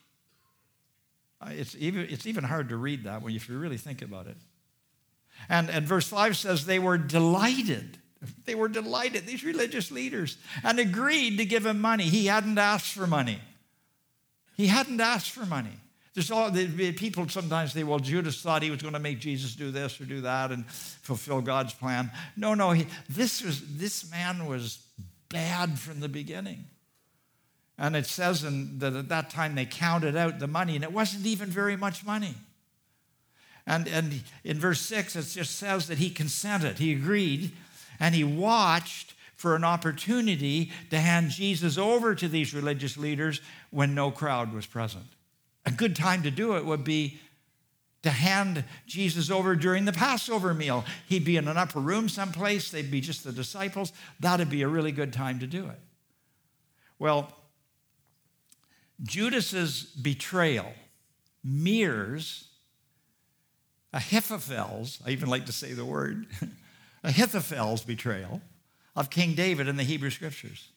Uh, 1.41 1.51
it's 1.53 1.77
even, 1.79 2.07
it's 2.11 2.27
even 2.27 2.45
hard 2.45 2.69
to 2.69 2.77
read 2.77 3.05
that 3.05 3.23
when 3.23 3.33
you, 3.33 3.37
if 3.37 3.49
you 3.49 3.59
really 3.59 3.79
think 3.79 4.03
about 4.03 4.27
it. 4.27 4.37
And, 5.49 5.71
and 5.71 5.87
verse 5.87 6.09
5 6.09 6.37
says 6.37 6.67
they 6.67 6.79
were 6.79 6.99
delighted. 6.99 7.99
They 8.45 8.55
were 8.55 8.69
delighted, 8.69 9.27
these 9.27 9.45
religious 9.45 9.91
leaders, 9.91 10.37
and 10.63 10.79
agreed 10.79 11.39
to 11.39 11.47
give 11.47 11.65
him 11.65 11.81
money. 11.81 12.05
He 12.05 12.27
hadn't 12.27 12.59
asked 12.59 12.93
for 12.93 13.07
money. 13.07 13.41
He 14.57 14.67
hadn't 14.67 15.01
asked 15.01 15.31
for 15.31 15.47
money. 15.47 15.81
There's 16.15 16.31
all 16.31 16.51
the 16.51 16.93
people 16.93 17.29
sometimes 17.29 17.73
say, 17.73 17.85
well, 17.85 18.01
Judas 18.01 18.43
thought 18.43 18.63
he 18.63 18.71
was 18.71 18.83
going 18.83 18.95
to 18.95 19.01
make 19.01 19.21
Jesus 19.21 19.55
do 19.55 19.71
this 19.71 20.01
or 20.01 20.05
do 20.05 20.23
that 20.23 20.51
and 20.51 20.67
fulfill 20.67 21.41
God's 21.41 21.73
plan. 21.73 22.11
No, 22.37 22.55
no, 22.55 22.73
he, 22.73 22.87
this, 23.09 23.43
was, 23.43 23.63
this 23.77 24.11
man 24.11 24.47
was 24.47 24.85
bad 25.29 25.79
from 25.79 26.01
the 26.01 26.09
beginning. 26.09 26.65
And 27.79 27.95
it 27.95 28.07
says 28.07 28.43
in, 28.43 28.81
that 28.81 28.95
at 28.95 29.09
that 29.09 29.31
time 29.31 29.55
they 29.55 29.67
counted 29.67 30.17
out 30.17 30.41
the 30.41 30.49
money, 30.49 30.75
and 30.75 30.85
it 30.85 30.93
wasn't 30.93 31.27
even 31.27 31.49
very 31.49 31.77
much 31.77 32.05
money. 32.05 32.35
And, 33.67 33.87
and 33.87 34.23
in 34.43 34.59
verse 34.59 34.81
6, 34.81 35.15
it 35.15 35.27
just 35.27 35.57
says 35.57 35.87
that 35.87 35.99
he 35.99 36.11
consented, 36.11 36.79
he 36.79 36.93
agreed, 36.93 37.53
and 38.01 38.17
he 38.17 38.25
watched 38.25 39.15
for 39.37 39.55
an 39.55 39.65
opportunity 39.65 40.73
to 40.91 40.99
hand 40.99 41.31
Jesus 41.31 41.79
over 41.79 42.15
to 42.17 42.29
these 42.29 42.53
religious 42.53 42.97
leaders 42.97 43.41
when 43.71 43.95
no 43.95 44.11
crowd 44.11 44.53
was 44.53 44.67
present. 44.67 45.07
A 45.67 45.71
good 45.71 45.95
time 45.95 46.23
to 46.23 46.31
do 46.31 46.57
it 46.57 46.65
would 46.65 46.85
be 46.85 47.21
to 48.03 48.11
hand 48.11 48.65
Jesus 48.87 49.31
over 49.31 49.55
during 49.55 49.85
the 49.85 49.93
Passover 49.93 50.55
meal. 50.55 50.85
He'd 51.07 51.25
be 51.25 51.37
in 51.37 51.49
an 51.49 51.57
upper 51.57 51.81
room 51.81 52.09
someplace, 52.09 52.71
they'd 52.71 52.91
be 52.91 53.01
just 53.01 53.25
the 53.25 53.33
disciples. 53.33 53.93
That'd 54.21 54.49
be 54.51 54.63
a 54.63 54.69
really 54.69 54.93
good 54.93 55.13
time 55.13 55.39
to 55.41 55.47
do 55.47 55.67
it. 55.67 55.79
Well, 56.99 57.33
Judas's 59.03 59.85
betrayal 59.85 60.73
mirrors 61.43 62.51
Ahithophel's, 63.93 65.01
I 65.05 65.11
even 65.11 65.29
like 65.29 65.47
to 65.47 65.53
say 65.53 65.73
the 65.73 65.85
word, 65.85 66.27
Ahithophel's 67.05 67.83
betrayal 67.83 68.41
of 68.95 69.11
King 69.11 69.35
David 69.35 69.67
in 69.69 69.77
the 69.77 69.83
Hebrew 69.83 70.11
Scriptures. 70.11 70.69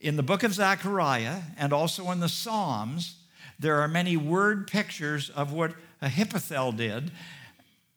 In 0.00 0.16
the 0.16 0.22
book 0.22 0.42
of 0.42 0.54
Zechariah 0.54 1.40
and 1.56 1.72
also 1.72 2.10
in 2.10 2.20
the 2.20 2.28
Psalms, 2.28 3.21
there 3.62 3.80
are 3.80 3.88
many 3.88 4.16
word 4.16 4.66
pictures 4.66 5.30
of 5.30 5.52
what 5.52 5.72
Ahithophel 6.02 6.72
did 6.72 7.12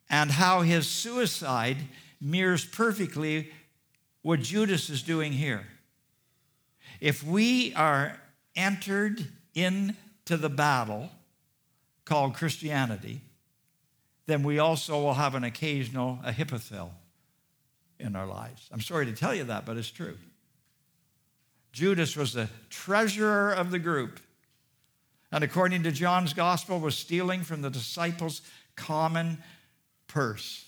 and 0.08 0.30
how 0.30 0.60
his 0.60 0.88
suicide 0.88 1.76
mirrors 2.20 2.64
perfectly 2.64 3.50
what 4.22 4.40
Judas 4.40 4.88
is 4.88 5.02
doing 5.02 5.32
here. 5.32 5.66
If 7.00 7.22
we 7.22 7.74
are 7.74 8.16
entered 8.54 9.26
into 9.54 10.36
the 10.36 10.48
battle 10.48 11.10
called 12.04 12.34
Christianity, 12.34 13.20
then 14.26 14.44
we 14.44 14.60
also 14.60 15.02
will 15.02 15.14
have 15.14 15.34
an 15.34 15.42
occasional 15.44 16.20
Ahithophel 16.24 16.94
in 17.98 18.14
our 18.14 18.26
lives. 18.26 18.68
I'm 18.72 18.80
sorry 18.80 19.06
to 19.06 19.12
tell 19.12 19.34
you 19.34 19.44
that, 19.44 19.66
but 19.66 19.76
it's 19.76 19.90
true. 19.90 20.16
Judas 21.72 22.16
was 22.16 22.32
the 22.32 22.48
treasurer 22.70 23.52
of 23.52 23.70
the 23.70 23.78
group 23.78 24.20
and 25.32 25.42
according 25.42 25.82
to 25.84 25.92
John's 25.92 26.32
gospel, 26.32 26.80
was 26.80 26.96
stealing 26.96 27.42
from 27.42 27.62
the 27.62 27.70
disciples' 27.70 28.42
common 28.76 29.42
purse. 30.06 30.66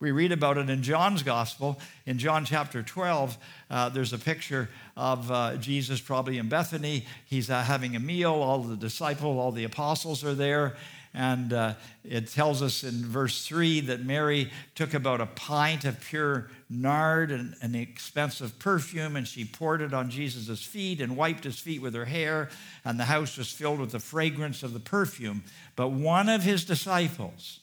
We 0.00 0.12
read 0.12 0.32
about 0.32 0.56
it 0.56 0.70
in 0.70 0.82
John's 0.82 1.22
gospel. 1.22 1.78
In 2.06 2.18
John 2.18 2.46
chapter 2.46 2.82
12, 2.82 3.36
uh, 3.68 3.88
there's 3.90 4.14
a 4.14 4.18
picture 4.18 4.70
of 4.96 5.30
uh, 5.30 5.56
Jesus 5.56 6.00
probably 6.00 6.38
in 6.38 6.48
Bethany. 6.48 7.04
He's 7.26 7.50
uh, 7.50 7.60
having 7.62 7.96
a 7.96 8.00
meal. 8.00 8.32
All 8.32 8.62
the 8.62 8.76
disciples, 8.76 9.36
all 9.36 9.52
the 9.52 9.64
apostles 9.64 10.24
are 10.24 10.34
there. 10.34 10.76
And 11.12 11.52
uh, 11.52 11.74
it 12.04 12.28
tells 12.28 12.62
us 12.62 12.84
in 12.84 13.04
verse 13.04 13.44
3 13.44 13.80
that 13.80 14.04
Mary 14.04 14.50
took 14.76 14.94
about 14.94 15.20
a 15.20 15.26
pint 15.26 15.84
of 15.84 16.00
pure 16.00 16.48
nard, 16.68 17.32
and 17.32 17.56
an 17.62 17.74
expensive 17.74 18.58
perfume, 18.60 19.16
and 19.16 19.26
she 19.26 19.44
poured 19.44 19.80
it 19.80 19.92
on 19.92 20.08
Jesus' 20.08 20.62
feet 20.62 21.00
and 21.00 21.16
wiped 21.16 21.42
his 21.42 21.58
feet 21.58 21.82
with 21.82 21.94
her 21.94 22.04
hair, 22.04 22.48
and 22.84 22.98
the 22.98 23.06
house 23.06 23.36
was 23.36 23.50
filled 23.50 23.80
with 23.80 23.90
the 23.90 23.98
fragrance 23.98 24.62
of 24.62 24.72
the 24.72 24.80
perfume. 24.80 25.42
But 25.74 25.88
one 25.88 26.28
of 26.28 26.44
his 26.44 26.64
disciples, 26.64 27.58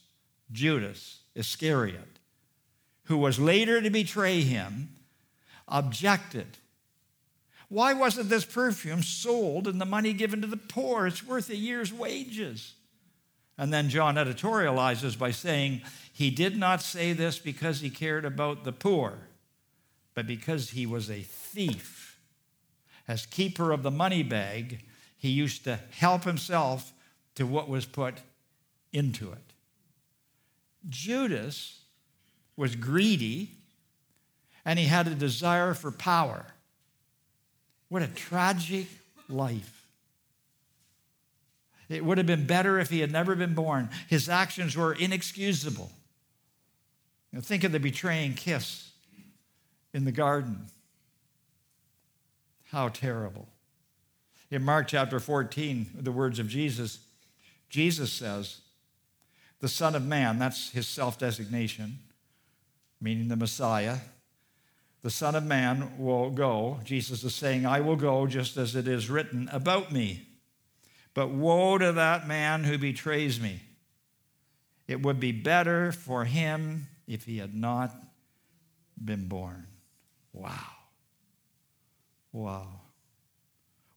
Judas 0.51 1.19
Iscariot, 1.35 2.19
who 3.05 3.17
was 3.17 3.39
later 3.39 3.81
to 3.81 3.89
betray 3.89 4.41
him, 4.41 4.89
objected. 5.69 6.57
Why 7.69 7.93
wasn't 7.93 8.29
this 8.29 8.45
perfume 8.45 9.03
sold 9.03 9.67
and 9.67 9.79
the 9.79 9.85
money 9.85 10.11
given 10.11 10.41
to 10.41 10.47
the 10.47 10.57
poor? 10.57 11.07
It's 11.07 11.25
worth 11.25 11.49
a 11.49 11.55
year's 11.55 11.93
wages. 11.93 12.73
And 13.57 13.73
then 13.73 13.89
John 13.89 14.15
editorializes 14.15 15.17
by 15.17 15.31
saying, 15.31 15.81
He 16.13 16.29
did 16.29 16.57
not 16.57 16.81
say 16.81 17.13
this 17.13 17.39
because 17.39 17.81
he 17.81 17.89
cared 17.89 18.25
about 18.25 18.63
the 18.63 18.71
poor, 18.71 19.27
but 20.13 20.27
because 20.27 20.71
he 20.71 20.85
was 20.85 21.09
a 21.09 21.21
thief. 21.21 22.19
As 23.07 23.25
keeper 23.25 23.71
of 23.71 23.83
the 23.83 23.91
money 23.91 24.21
bag, 24.21 24.81
he 25.17 25.29
used 25.29 25.63
to 25.63 25.79
help 25.91 26.23
himself 26.23 26.91
to 27.35 27.45
what 27.45 27.69
was 27.69 27.85
put 27.85 28.15
into 28.93 29.31
it. 29.31 29.53
Judas 30.89 31.81
was 32.55 32.75
greedy 32.75 33.51
and 34.65 34.77
he 34.77 34.85
had 34.85 35.07
a 35.07 35.15
desire 35.15 35.73
for 35.73 35.91
power. 35.91 36.45
What 37.89 38.01
a 38.01 38.07
tragic 38.07 38.87
life. 39.29 39.76
It 41.89 42.03
would 42.03 42.17
have 42.17 42.27
been 42.27 42.45
better 42.45 42.79
if 42.79 42.89
he 42.89 42.99
had 42.99 43.11
never 43.11 43.35
been 43.35 43.53
born. 43.53 43.89
His 44.07 44.27
actions 44.27 44.75
were 44.75 44.93
inexcusable. 44.93 45.91
Think 47.39 47.63
of 47.63 47.71
the 47.71 47.79
betraying 47.79 48.33
kiss 48.33 48.91
in 49.93 50.05
the 50.05 50.11
garden. 50.11 50.67
How 52.71 52.89
terrible. 52.89 53.47
In 54.49 54.63
Mark 54.63 54.87
chapter 54.87 55.19
14, 55.19 55.87
the 55.99 56.11
words 56.11 56.39
of 56.39 56.47
Jesus, 56.47 56.99
Jesus 57.69 58.11
says, 58.11 58.61
the 59.59 59.67
Son 59.67 59.95
of 59.95 60.05
Man, 60.05 60.39
that's 60.39 60.71
his 60.71 60.87
self 60.87 61.17
designation, 61.17 61.99
meaning 63.01 63.27
the 63.27 63.35
Messiah. 63.35 63.97
The 65.01 65.09
Son 65.09 65.35
of 65.35 65.43
Man 65.43 65.97
will 65.97 66.29
go. 66.29 66.79
Jesus 66.83 67.23
is 67.23 67.33
saying, 67.33 67.65
I 67.65 67.79
will 67.79 67.95
go 67.95 68.27
just 68.27 68.57
as 68.57 68.75
it 68.75 68.87
is 68.87 69.09
written 69.09 69.49
about 69.51 69.91
me. 69.91 70.26
But 71.17 71.31
woe 71.31 71.79
to 71.79 71.93
that 71.93 72.27
man 72.27 72.63
who 72.63 72.77
betrays 72.77 73.41
me. 73.41 73.59
It 74.87 75.01
would 75.01 75.19
be 75.19 75.31
better 75.31 75.91
for 75.91 76.25
him 76.25 76.89
if 77.07 77.23
he 77.23 77.39
had 77.39 77.55
not 77.55 77.91
been 79.03 79.27
born. 79.27 79.65
Wow. 80.31 80.75
Wow. 82.31 82.67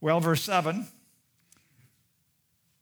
Well, 0.00 0.20
verse 0.20 0.40
7 0.44 0.86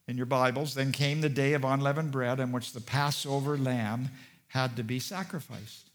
in 0.07 0.17
your 0.17 0.25
Bibles, 0.25 0.73
then 0.73 0.93
came 0.93 1.21
the 1.21 1.29
day 1.29 1.55
of 1.55 1.65
unleavened 1.65 2.13
bread 2.13 2.39
in 2.39 2.53
which 2.53 2.73
the 2.73 2.81
Passover 2.81 3.59
lamb 3.59 4.11
had 4.47 4.77
to 4.77 4.85
be 4.85 5.01
sacrificed. 5.01 5.91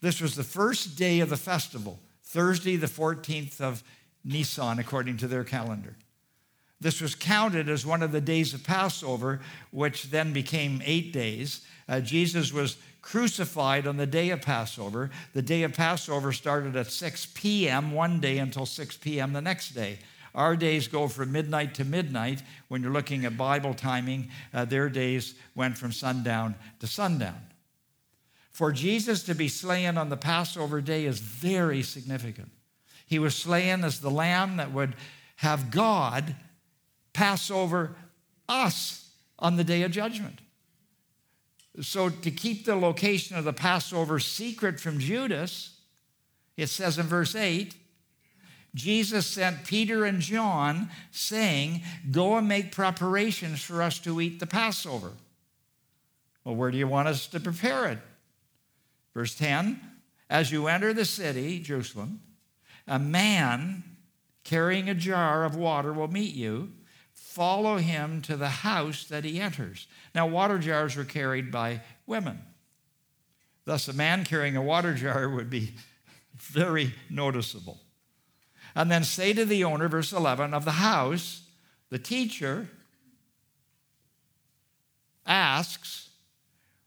This 0.00 0.20
was 0.20 0.34
the 0.34 0.42
first 0.42 0.96
day 0.96 1.20
of 1.20 1.30
the 1.30 1.36
festival, 1.36 2.00
Thursday, 2.24 2.74
the 2.74 2.88
14th 2.88 3.60
of 3.60 3.84
Nisan, 4.24 4.80
according 4.80 5.18
to 5.18 5.28
their 5.28 5.44
calendar. 5.44 5.94
This 6.82 7.00
was 7.00 7.14
counted 7.14 7.68
as 7.68 7.86
one 7.86 8.02
of 8.02 8.10
the 8.10 8.20
days 8.20 8.54
of 8.54 8.64
Passover, 8.64 9.40
which 9.70 10.10
then 10.10 10.32
became 10.32 10.82
eight 10.84 11.12
days. 11.12 11.64
Uh, 11.88 12.00
Jesus 12.00 12.52
was 12.52 12.76
crucified 13.02 13.86
on 13.86 13.98
the 13.98 14.06
day 14.06 14.30
of 14.30 14.42
Passover. 14.42 15.10
The 15.32 15.42
day 15.42 15.62
of 15.62 15.74
Passover 15.74 16.32
started 16.32 16.74
at 16.74 16.90
6 16.90 17.26
p.m. 17.34 17.92
one 17.92 18.18
day 18.18 18.38
until 18.38 18.66
6 18.66 18.96
p.m. 18.96 19.32
the 19.32 19.40
next 19.40 19.70
day. 19.70 20.00
Our 20.34 20.56
days 20.56 20.88
go 20.88 21.06
from 21.06 21.30
midnight 21.30 21.74
to 21.76 21.84
midnight. 21.84 22.42
When 22.66 22.82
you're 22.82 22.92
looking 22.92 23.24
at 23.24 23.36
Bible 23.36 23.74
timing, 23.74 24.30
uh, 24.52 24.64
their 24.64 24.88
days 24.88 25.36
went 25.54 25.78
from 25.78 25.92
sundown 25.92 26.56
to 26.80 26.88
sundown. 26.88 27.40
For 28.50 28.72
Jesus 28.72 29.22
to 29.24 29.36
be 29.36 29.46
slain 29.46 29.96
on 29.96 30.08
the 30.08 30.16
Passover 30.16 30.80
day 30.80 31.04
is 31.04 31.20
very 31.20 31.82
significant. 31.82 32.50
He 33.06 33.20
was 33.20 33.36
slain 33.36 33.84
as 33.84 34.00
the 34.00 34.10
lamb 34.10 34.56
that 34.56 34.72
would 34.72 34.96
have 35.36 35.70
God 35.70 36.34
pass 37.12 37.50
over 37.50 37.96
us 38.48 39.10
on 39.38 39.56
the 39.56 39.64
day 39.64 39.82
of 39.82 39.90
judgment. 39.90 40.40
So, 41.80 42.10
to 42.10 42.30
keep 42.30 42.66
the 42.66 42.76
location 42.76 43.36
of 43.36 43.44
the 43.44 43.52
Passover 43.52 44.18
secret 44.18 44.78
from 44.78 44.98
Judas, 44.98 45.78
it 46.56 46.68
says 46.68 46.98
in 46.98 47.06
verse 47.06 47.34
8, 47.34 47.74
Jesus 48.74 49.26
sent 49.26 49.64
Peter 49.64 50.04
and 50.04 50.20
John, 50.20 50.90
saying, 51.10 51.82
Go 52.10 52.36
and 52.36 52.48
make 52.48 52.72
preparations 52.72 53.62
for 53.62 53.82
us 53.82 53.98
to 54.00 54.20
eat 54.20 54.38
the 54.38 54.46
Passover. 54.46 55.12
Well, 56.44 56.56
where 56.56 56.70
do 56.70 56.78
you 56.78 56.88
want 56.88 57.08
us 57.08 57.26
to 57.28 57.40
prepare 57.40 57.88
it? 57.88 57.98
Verse 59.14 59.34
10 59.34 59.80
As 60.30 60.50
you 60.50 60.68
enter 60.68 60.92
the 60.92 61.04
city, 61.04 61.60
Jerusalem, 61.60 62.20
a 62.86 62.98
man 62.98 63.84
carrying 64.44 64.88
a 64.88 64.94
jar 64.94 65.44
of 65.44 65.54
water 65.54 65.92
will 65.92 66.08
meet 66.08 66.34
you. 66.34 66.72
Follow 67.32 67.78
him 67.78 68.20
to 68.22 68.36
the 68.36 68.48
house 68.48 69.04
that 69.04 69.24
he 69.24 69.40
enters. 69.40 69.86
Now, 70.14 70.26
water 70.26 70.58
jars 70.58 70.96
were 70.96 71.04
carried 71.04 71.50
by 71.50 71.80
women. 72.06 72.42
Thus, 73.64 73.88
a 73.88 73.94
man 73.94 74.24
carrying 74.24 74.54
a 74.54 74.60
water 74.60 74.92
jar 74.92 75.30
would 75.30 75.48
be 75.48 75.72
very 76.36 76.92
noticeable. 77.08 77.80
And 78.74 78.90
then 78.90 79.02
say 79.02 79.32
to 79.32 79.46
the 79.46 79.64
owner, 79.64 79.88
verse 79.88 80.12
11, 80.12 80.52
of 80.52 80.66
the 80.66 80.72
house, 80.72 81.44
the 81.88 81.98
teacher 81.98 82.68
asks, 85.24 86.10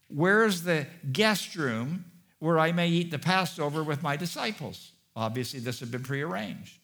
Where's 0.06 0.62
the 0.62 0.86
guest 1.10 1.56
room 1.56 2.04
where 2.38 2.60
I 2.60 2.70
may 2.70 2.88
eat 2.88 3.10
the 3.10 3.18
Passover 3.18 3.82
with 3.82 4.00
my 4.00 4.16
disciples? 4.16 4.92
Obviously, 5.16 5.58
this 5.58 5.80
had 5.80 5.90
been 5.90 6.04
prearranged. 6.04 6.78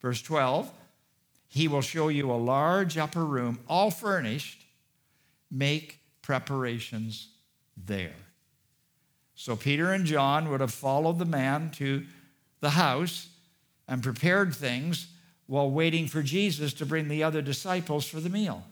Verse 0.00 0.22
12, 0.22 0.70
He 1.48 1.66
will 1.66 1.80
show 1.80 2.08
you 2.08 2.30
a 2.30 2.34
large 2.34 2.98
upper 2.98 3.24
room, 3.24 3.58
all 3.68 3.90
furnished. 3.90 4.64
Make 5.50 6.00
preparations 6.20 7.28
there. 7.76 8.14
So 9.34 9.56
Peter 9.56 9.92
and 9.92 10.04
John 10.04 10.50
would 10.50 10.60
have 10.60 10.74
followed 10.74 11.18
the 11.18 11.24
man 11.24 11.70
to 11.76 12.04
the 12.60 12.70
house 12.70 13.28
and 13.86 14.02
prepared 14.02 14.54
things 14.54 15.06
while 15.46 15.70
waiting 15.70 16.06
for 16.06 16.22
Jesus 16.22 16.74
to 16.74 16.86
bring 16.86 17.08
the 17.08 17.22
other 17.22 17.40
disciples 17.40 18.06
for 18.06 18.20
the 18.20 18.28
meal. 18.28 18.64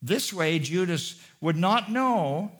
This 0.00 0.32
way, 0.32 0.58
Judas 0.58 1.20
would 1.40 1.56
not 1.56 1.90
know 1.90 2.52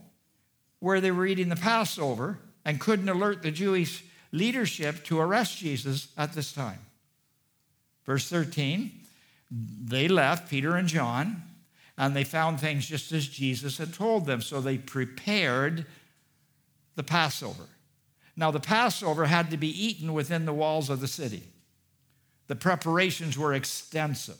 where 0.80 1.00
they 1.00 1.10
were 1.10 1.26
eating 1.26 1.48
the 1.48 1.56
Passover 1.56 2.38
and 2.64 2.78
couldn't 2.78 3.08
alert 3.08 3.42
the 3.42 3.50
Jewish 3.50 4.04
leadership 4.32 5.04
to 5.04 5.18
arrest 5.18 5.58
Jesus 5.58 6.08
at 6.18 6.34
this 6.34 6.52
time. 6.52 6.80
Verse 8.10 8.28
13 8.28 8.90
they 9.52 10.08
left, 10.08 10.50
Peter 10.50 10.74
and 10.74 10.88
John, 10.88 11.44
and 11.96 12.14
they 12.14 12.24
found 12.24 12.58
things 12.58 12.84
just 12.84 13.12
as 13.12 13.28
Jesus 13.28 13.78
had 13.78 13.94
told 13.94 14.26
them. 14.26 14.42
So 14.42 14.60
they 14.60 14.78
prepared 14.78 15.86
the 16.96 17.04
Passover. 17.04 17.68
Now, 18.36 18.50
the 18.50 18.58
Passover 18.58 19.26
had 19.26 19.48
to 19.52 19.56
be 19.56 19.68
eaten 19.68 20.12
within 20.12 20.44
the 20.44 20.52
walls 20.52 20.90
of 20.90 21.00
the 21.00 21.06
city. 21.06 21.44
The 22.48 22.56
preparations 22.56 23.38
were 23.38 23.54
extensive. 23.54 24.38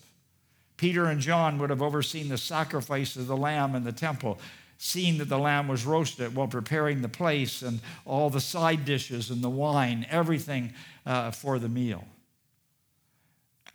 Peter 0.77 1.05
and 1.05 1.21
John 1.21 1.57
would 1.59 1.71
have 1.71 1.83
overseen 1.83 2.29
the 2.29 2.39
sacrifice 2.39 3.15
of 3.15 3.29
the 3.29 3.37
lamb 3.37 3.77
in 3.77 3.85
the 3.85 3.93
temple, 3.93 4.41
seeing 4.79 5.19
that 5.19 5.29
the 5.29 5.39
lamb 5.39 5.69
was 5.69 5.87
roasted 5.87 6.35
while 6.35 6.49
preparing 6.49 7.03
the 7.03 7.09
place 7.09 7.63
and 7.63 7.79
all 8.05 8.31
the 8.31 8.41
side 8.41 8.85
dishes 8.85 9.31
and 9.31 9.45
the 9.45 9.51
wine, 9.51 10.07
everything 10.11 10.73
uh, 11.07 11.31
for 11.31 11.61
the 11.61 11.69
meal. 11.69 12.05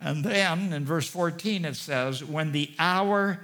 And 0.00 0.24
then 0.24 0.72
in 0.72 0.84
verse 0.84 1.08
14 1.08 1.64
it 1.64 1.76
says, 1.76 2.24
When 2.24 2.52
the 2.52 2.70
hour 2.78 3.40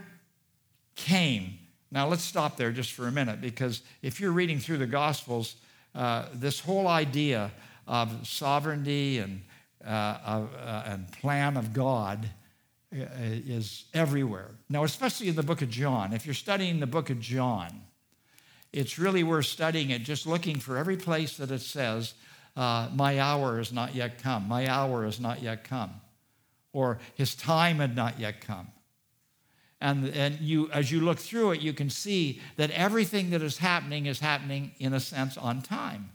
came. 0.94 1.58
Now 1.90 2.08
let's 2.08 2.22
stop 2.22 2.56
there 2.56 2.72
just 2.72 2.92
for 2.92 3.06
a 3.06 3.12
minute 3.12 3.40
because 3.40 3.82
if 4.02 4.20
you're 4.20 4.32
reading 4.32 4.58
through 4.58 4.78
the 4.78 4.86
Gospels, 4.86 5.56
uh, 5.94 6.26
this 6.34 6.60
whole 6.60 6.88
idea 6.88 7.50
of 7.86 8.26
sovereignty 8.26 9.18
and, 9.18 9.42
uh, 9.84 9.88
uh, 9.88 10.82
and 10.86 11.10
plan 11.12 11.56
of 11.56 11.72
God 11.72 12.28
uh, 12.94 13.04
is 13.18 13.84
everywhere. 13.94 14.50
Now, 14.68 14.84
especially 14.84 15.28
in 15.28 15.36
the 15.36 15.42
book 15.42 15.62
of 15.62 15.70
John. 15.70 16.12
If 16.12 16.26
you're 16.26 16.34
studying 16.34 16.80
the 16.80 16.86
book 16.86 17.10
of 17.10 17.20
John, 17.20 17.82
it's 18.72 18.98
really 18.98 19.22
worth 19.22 19.46
studying 19.46 19.90
it, 19.90 20.02
just 20.02 20.26
looking 20.26 20.58
for 20.58 20.76
every 20.76 20.96
place 20.96 21.36
that 21.36 21.50
it 21.50 21.60
says, 21.60 22.14
uh, 22.56 22.88
My 22.94 23.18
hour 23.18 23.58
has 23.58 23.72
not 23.72 23.94
yet 23.94 24.22
come, 24.22 24.48
my 24.48 24.66
hour 24.68 25.04
has 25.04 25.20
not 25.20 25.42
yet 25.42 25.64
come, 25.64 26.01
or 26.72 26.98
His 27.14 27.34
time 27.34 27.78
had 27.78 27.94
not 27.96 28.18
yet 28.18 28.40
come. 28.40 28.68
And, 29.80 30.08
and 30.10 30.38
you, 30.40 30.70
as 30.70 30.92
you 30.92 31.00
look 31.00 31.18
through 31.18 31.52
it, 31.52 31.60
you 31.60 31.72
can 31.72 31.90
see 31.90 32.40
that 32.56 32.70
everything 32.70 33.30
that 33.30 33.42
is 33.42 33.58
happening 33.58 34.06
is 34.06 34.20
happening, 34.20 34.72
in 34.78 34.94
a 34.94 35.00
sense, 35.00 35.36
on 35.36 35.60
time, 35.60 36.10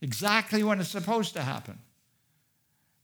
exactly 0.00 0.62
when 0.62 0.80
it's 0.80 0.88
supposed 0.88 1.34
to 1.34 1.42
happen. 1.42 1.78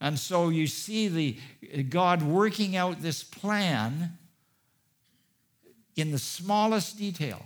And 0.00 0.18
so 0.18 0.48
you 0.48 0.66
see 0.66 1.08
the 1.08 1.82
God 1.82 2.22
working 2.22 2.76
out 2.76 3.02
this 3.02 3.22
plan 3.22 4.16
in 5.96 6.10
the 6.10 6.18
smallest 6.18 6.96
detail. 6.96 7.42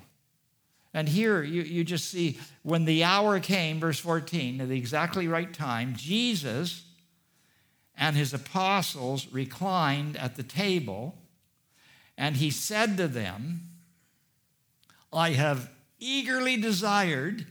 And 0.92 1.08
here 1.08 1.42
you, 1.42 1.62
you 1.62 1.82
just 1.82 2.08
see 2.08 2.38
when 2.62 2.84
the 2.84 3.02
hour 3.02 3.40
came, 3.40 3.80
verse 3.80 3.98
14, 3.98 4.60
at 4.60 4.68
the 4.68 4.78
exactly 4.78 5.26
right 5.26 5.52
time, 5.52 5.94
Jesus 5.96 6.83
and 7.96 8.16
his 8.16 8.34
apostles 8.34 9.28
reclined 9.32 10.16
at 10.16 10.36
the 10.36 10.42
table 10.42 11.14
and 12.16 12.36
he 12.36 12.50
said 12.50 12.96
to 12.96 13.08
them, 13.08 13.60
I 15.12 15.30
have 15.30 15.70
eagerly 15.98 16.56
desired 16.56 17.46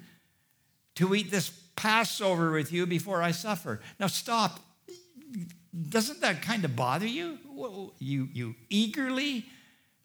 to 0.95 1.15
eat 1.15 1.31
this 1.31 1.49
Passover 1.75 2.51
with 2.51 2.71
you 2.71 2.85
before 2.85 3.21
I 3.21 3.31
suffer. 3.31 3.79
Now, 3.99 4.07
stop. 4.07 4.59
Doesn't 5.89 6.21
that 6.21 6.41
kind 6.41 6.63
of 6.65 6.75
bother 6.75 7.07
you? 7.07 7.39
You, 7.99 8.29
you 8.31 8.55
eagerly 8.69 9.45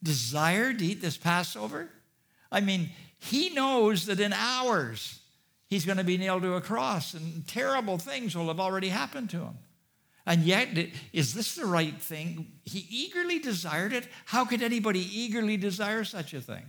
desire 0.03 0.72
to 0.72 0.85
eat 0.85 1.03
this 1.03 1.16
Passover? 1.16 1.90
I 2.51 2.61
mean, 2.61 2.90
he 3.18 3.51
knows 3.51 4.07
that 4.07 4.18
in 4.18 4.33
hours 4.33 5.20
he's 5.68 5.85
going 5.85 5.98
to 5.98 6.05
be 6.05 6.16
nailed 6.16 6.42
to 6.42 6.55
a 6.55 6.61
cross 6.61 7.12
and 7.12 7.46
terrible 7.46 7.98
things 7.98 8.35
will 8.35 8.48
have 8.48 8.61
already 8.61 8.88
happened 8.88 9.29
to 9.31 9.38
him. 9.38 9.59
And 10.29 10.43
yet, 10.43 10.69
is 11.14 11.33
this 11.33 11.55
the 11.55 11.64
right 11.64 11.99
thing? 11.99 12.53
He 12.67 12.87
eagerly 12.91 13.38
desired 13.38 13.95
it. 13.95 14.07
How 14.27 14.45
could 14.45 14.61
anybody 14.61 15.01
eagerly 15.01 15.57
desire 15.57 16.05
such 16.05 16.35
a 16.35 16.41
thing? 16.43 16.64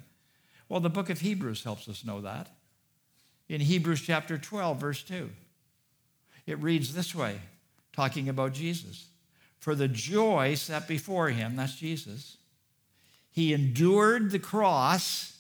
Well, 0.70 0.80
the 0.80 0.90
book 0.90 1.10
of 1.10 1.20
Hebrews 1.20 1.66
helps 1.66 1.90
us 1.90 2.06
know 2.06 2.22
that. 2.22 2.48
In 3.50 3.60
Hebrews 3.60 4.00
chapter 4.00 4.38
12, 4.38 4.80
verse 4.80 5.04
2, 5.04 5.30
it 6.48 6.58
reads 6.60 6.94
this 6.94 7.14
way, 7.14 7.42
talking 7.92 8.30
about 8.30 8.54
Jesus. 8.54 9.08
For 9.58 9.76
the 9.76 9.90
joy 9.90 10.56
set 10.56 10.88
before 10.88 11.28
him, 11.28 11.58
that's 11.58 11.76
Jesus, 11.76 12.38
he 13.30 13.54
endured 13.54 14.32
the 14.32 14.40
cross, 14.40 15.38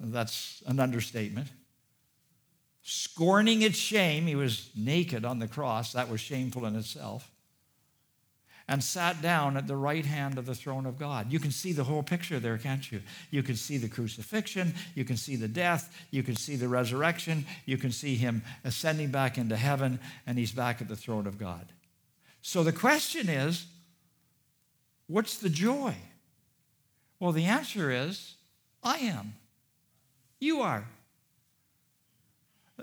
That's 0.00 0.60
an 0.66 0.80
understatement. 0.80 1.48
Scorning 2.92 3.62
its 3.62 3.78
shame, 3.78 4.26
he 4.26 4.34
was 4.34 4.68
naked 4.74 5.24
on 5.24 5.38
the 5.38 5.46
cross. 5.46 5.92
That 5.92 6.08
was 6.10 6.20
shameful 6.20 6.66
in 6.66 6.74
itself. 6.74 7.30
And 8.66 8.82
sat 8.82 9.22
down 9.22 9.56
at 9.56 9.68
the 9.68 9.76
right 9.76 10.04
hand 10.04 10.38
of 10.38 10.46
the 10.46 10.56
throne 10.56 10.86
of 10.86 10.98
God. 10.98 11.32
You 11.32 11.38
can 11.38 11.52
see 11.52 11.70
the 11.70 11.84
whole 11.84 12.02
picture 12.02 12.40
there, 12.40 12.58
can't 12.58 12.90
you? 12.90 13.00
You 13.30 13.44
can 13.44 13.54
see 13.54 13.78
the 13.78 13.88
crucifixion, 13.88 14.74
you 14.96 15.04
can 15.04 15.16
see 15.16 15.36
the 15.36 15.46
death, 15.46 15.96
you 16.10 16.24
can 16.24 16.34
see 16.34 16.56
the 16.56 16.66
resurrection, 16.66 17.46
you 17.64 17.78
can 17.78 17.92
see 17.92 18.16
him 18.16 18.42
ascending 18.64 19.12
back 19.12 19.38
into 19.38 19.56
heaven, 19.56 20.00
and 20.26 20.36
he's 20.36 20.50
back 20.50 20.80
at 20.80 20.88
the 20.88 20.96
throne 20.96 21.28
of 21.28 21.38
God. 21.38 21.66
So 22.42 22.64
the 22.64 22.72
question 22.72 23.28
is 23.28 23.66
what's 25.06 25.38
the 25.38 25.48
joy? 25.48 25.94
Well, 27.20 27.30
the 27.30 27.44
answer 27.44 27.92
is 27.92 28.34
I 28.82 28.96
am. 28.98 29.34
You 30.40 30.62
are. 30.62 30.88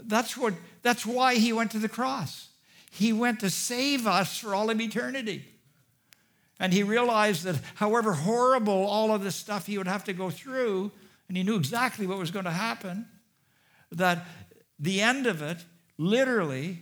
That's, 0.05 0.37
what, 0.37 0.53
that's 0.81 1.05
why 1.05 1.35
he 1.35 1.53
went 1.53 1.71
to 1.71 1.79
the 1.79 1.89
cross. 1.89 2.49
He 2.91 3.13
went 3.13 3.39
to 3.41 3.49
save 3.49 4.07
us 4.07 4.37
for 4.37 4.55
all 4.55 4.69
of 4.69 4.81
eternity. 4.81 5.45
And 6.59 6.73
he 6.73 6.83
realized 6.83 7.43
that 7.43 7.59
however 7.75 8.13
horrible 8.13 8.85
all 8.85 9.13
of 9.13 9.23
this 9.23 9.35
stuff 9.35 9.67
he 9.67 9.77
would 9.77 9.87
have 9.87 10.03
to 10.05 10.13
go 10.13 10.29
through, 10.29 10.91
and 11.27 11.37
he 11.37 11.43
knew 11.43 11.55
exactly 11.55 12.07
what 12.07 12.17
was 12.17 12.31
going 12.31 12.45
to 12.45 12.51
happen, 12.51 13.05
that 13.91 14.25
the 14.79 15.01
end 15.01 15.27
of 15.27 15.41
it 15.41 15.57
literally 15.97 16.79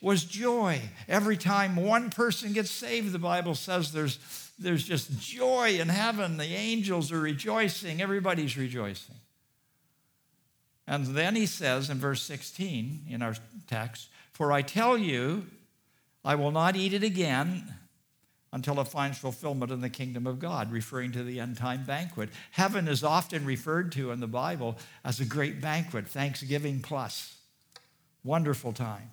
was 0.00 0.24
joy. 0.24 0.80
Every 1.08 1.36
time 1.36 1.74
one 1.74 2.10
person 2.10 2.52
gets 2.52 2.70
saved, 2.70 3.12
the 3.12 3.18
Bible 3.18 3.54
says 3.54 3.90
there's, 3.90 4.18
there's 4.58 4.84
just 4.84 5.18
joy 5.20 5.78
in 5.80 5.88
heaven. 5.88 6.36
The 6.36 6.44
angels 6.44 7.10
are 7.10 7.20
rejoicing, 7.20 8.00
everybody's 8.00 8.56
rejoicing. 8.56 9.16
And 10.88 11.08
then 11.08 11.36
he 11.36 11.44
says 11.44 11.90
in 11.90 11.98
verse 11.98 12.22
16 12.22 13.02
in 13.10 13.20
our 13.20 13.34
text, 13.66 14.08
For 14.32 14.50
I 14.50 14.62
tell 14.62 14.96
you, 14.96 15.46
I 16.24 16.34
will 16.34 16.50
not 16.50 16.76
eat 16.76 16.94
it 16.94 17.02
again 17.02 17.74
until 18.54 18.80
it 18.80 18.88
finds 18.88 19.18
fulfillment 19.18 19.70
in 19.70 19.82
the 19.82 19.90
kingdom 19.90 20.26
of 20.26 20.38
God, 20.38 20.72
referring 20.72 21.12
to 21.12 21.22
the 21.22 21.40
end 21.40 21.58
time 21.58 21.84
banquet. 21.84 22.30
Heaven 22.52 22.88
is 22.88 23.04
often 23.04 23.44
referred 23.44 23.92
to 23.92 24.10
in 24.12 24.20
the 24.20 24.26
Bible 24.26 24.78
as 25.04 25.20
a 25.20 25.26
great 25.26 25.60
banquet, 25.60 26.08
Thanksgiving 26.08 26.80
plus. 26.80 27.36
Wonderful 28.24 28.72
time. 28.72 29.10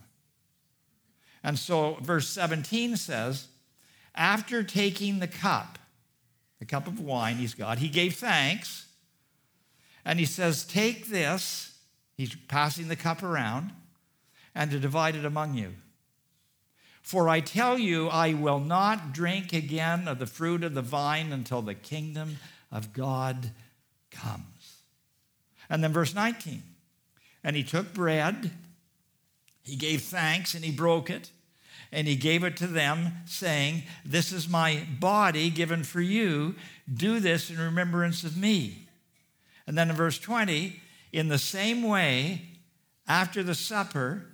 And 1.43 1.59
so, 1.59 1.97
verse 2.01 2.29
17 2.29 2.95
says, 2.95 3.47
After 4.15 4.63
taking 4.63 5.19
the 5.19 5.27
cup, 5.27 5.77
the 6.59 6.65
cup 6.65 6.87
of 6.87 7.01
wine 7.01 7.35
he's 7.35 7.53
got, 7.53 7.79
he 7.79 7.89
gave 7.89 8.15
thanks. 8.15 8.84
And 10.05 10.19
he 10.19 10.25
says, 10.25 10.63
Take 10.63 11.07
this, 11.07 11.77
he's 12.15 12.35
passing 12.47 12.87
the 12.87 12.95
cup 12.95 13.23
around, 13.23 13.71
and 14.53 14.71
to 14.71 14.79
divide 14.79 15.15
it 15.15 15.25
among 15.25 15.55
you. 15.55 15.73
For 17.01 17.27
I 17.27 17.39
tell 17.39 17.77
you, 17.77 18.07
I 18.07 18.33
will 18.33 18.59
not 18.59 19.13
drink 19.13 19.53
again 19.53 20.07
of 20.07 20.19
the 20.19 20.25
fruit 20.25 20.63
of 20.63 20.73
the 20.73 20.81
vine 20.81 21.31
until 21.31 21.61
the 21.61 21.75
kingdom 21.75 22.37
of 22.71 22.93
God 22.93 23.51
comes. 24.11 24.81
And 25.69 25.83
then 25.83 25.93
verse 25.93 26.15
19. 26.15 26.63
And 27.43 27.55
he 27.55 27.63
took 27.63 27.93
bread, 27.93 28.51
he 29.63 29.75
gave 29.75 30.01
thanks, 30.01 30.53
and 30.53 30.63
he 30.63 30.71
broke 30.71 31.09
it 31.09 31.31
and 31.91 32.07
he 32.07 32.15
gave 32.15 32.43
it 32.43 32.57
to 32.57 32.67
them, 32.67 33.13
saying, 33.25 33.83
This 34.03 34.31
is 34.31 34.49
my 34.49 34.85
body 34.99 35.49
given 35.49 35.83
for 35.83 36.01
you. 36.01 36.55
Do 36.91 37.19
this 37.19 37.49
in 37.49 37.57
remembrance 37.57 38.23
of 38.23 38.35
me. 38.35 38.84
And 39.67 39.77
then 39.77 39.89
in 39.89 39.95
verse 39.95 40.19
20, 40.19 40.79
in 41.11 41.27
the 41.27 41.37
same 41.37 41.83
way, 41.83 42.41
after 43.07 43.43
the 43.43 43.55
supper, 43.55 44.25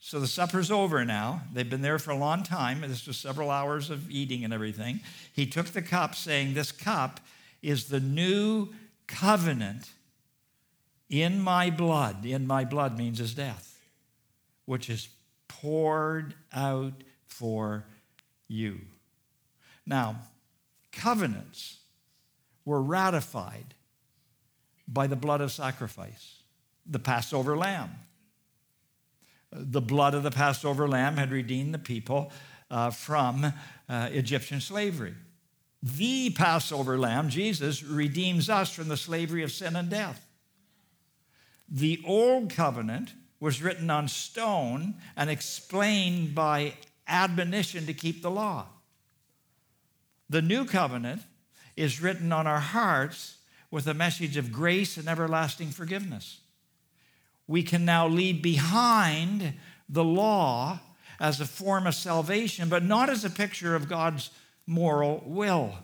so 0.00 0.20
the 0.20 0.26
supper's 0.26 0.70
over 0.70 1.04
now. 1.04 1.42
They've 1.52 1.68
been 1.68 1.82
there 1.82 1.98
for 1.98 2.12
a 2.12 2.16
long 2.16 2.42
time. 2.42 2.82
This 2.82 3.06
was 3.06 3.16
several 3.16 3.50
hours 3.50 3.90
of 3.90 4.10
eating 4.10 4.44
and 4.44 4.54
everything. 4.54 5.00
He 5.32 5.46
took 5.46 5.66
the 5.66 5.82
cup, 5.82 6.14
saying, 6.14 6.54
This 6.54 6.72
cup 6.72 7.20
is 7.62 7.86
the 7.86 8.00
new 8.00 8.68
covenant 9.06 9.90
in 11.08 11.40
my 11.40 11.70
blood. 11.70 12.24
In 12.24 12.46
my 12.46 12.64
blood 12.64 12.96
means 12.96 13.18
his 13.18 13.34
death, 13.34 13.78
which 14.66 14.88
is 14.88 15.08
poured 15.48 16.34
out 16.52 17.02
for 17.26 17.84
you. 18.46 18.80
Now, 19.84 20.16
covenants 20.92 21.78
were 22.64 22.82
ratified 22.82 23.74
by 24.88 25.06
the 25.06 25.16
blood 25.16 25.42
of 25.42 25.52
sacrifice, 25.52 26.42
the 26.86 26.98
Passover 26.98 27.56
lamb. 27.56 27.90
The 29.52 29.82
blood 29.82 30.14
of 30.14 30.22
the 30.22 30.30
Passover 30.30 30.88
lamb 30.88 31.16
had 31.16 31.30
redeemed 31.30 31.74
the 31.74 31.78
people 31.78 32.32
uh, 32.70 32.90
from 32.90 33.52
uh, 33.88 34.08
Egyptian 34.10 34.60
slavery. 34.60 35.14
The 35.82 36.30
Passover 36.30 36.98
lamb, 36.98 37.28
Jesus, 37.28 37.82
redeems 37.82 38.50
us 38.50 38.72
from 38.72 38.88
the 38.88 38.96
slavery 38.96 39.42
of 39.42 39.52
sin 39.52 39.76
and 39.76 39.88
death. 39.88 40.26
The 41.68 42.00
old 42.04 42.50
covenant 42.50 43.12
was 43.40 43.62
written 43.62 43.90
on 43.90 44.08
stone 44.08 44.96
and 45.16 45.30
explained 45.30 46.34
by 46.34 46.74
admonition 47.06 47.86
to 47.86 47.94
keep 47.94 48.22
the 48.22 48.30
law. 48.30 48.66
The 50.28 50.42
new 50.42 50.64
covenant 50.64 51.22
is 51.76 52.02
written 52.02 52.32
on 52.32 52.46
our 52.46 52.60
hearts 52.60 53.37
with 53.70 53.86
a 53.86 53.94
message 53.94 54.36
of 54.36 54.52
grace 54.52 54.96
and 54.96 55.08
everlasting 55.08 55.68
forgiveness. 55.68 56.40
We 57.46 57.62
can 57.62 57.84
now 57.84 58.06
leave 58.06 58.42
behind 58.42 59.54
the 59.88 60.04
law 60.04 60.80
as 61.20 61.40
a 61.40 61.46
form 61.46 61.86
of 61.86 61.94
salvation, 61.94 62.68
but 62.68 62.84
not 62.84 63.10
as 63.10 63.24
a 63.24 63.30
picture 63.30 63.74
of 63.74 63.88
God's 63.88 64.30
moral 64.66 65.22
will. 65.26 65.74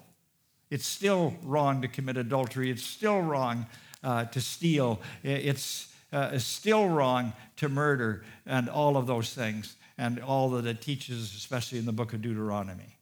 It's 0.70 0.86
still 0.86 1.34
wrong 1.42 1.82
to 1.82 1.88
commit 1.88 2.16
adultery. 2.16 2.70
It's 2.70 2.82
still 2.82 3.20
wrong 3.20 3.66
uh, 4.02 4.24
to 4.26 4.40
steal. 4.40 5.00
It's 5.22 5.92
uh, 6.12 6.38
still 6.38 6.88
wrong 6.88 7.32
to 7.56 7.68
murder 7.68 8.24
and 8.46 8.68
all 8.68 8.96
of 8.96 9.06
those 9.06 9.34
things 9.34 9.76
and 9.98 10.20
all 10.20 10.50
that 10.50 10.66
it 10.66 10.80
teaches, 10.80 11.34
especially 11.34 11.78
in 11.78 11.86
the 11.86 11.92
book 11.92 12.12
of 12.12 12.22
Deuteronomy. 12.22 12.96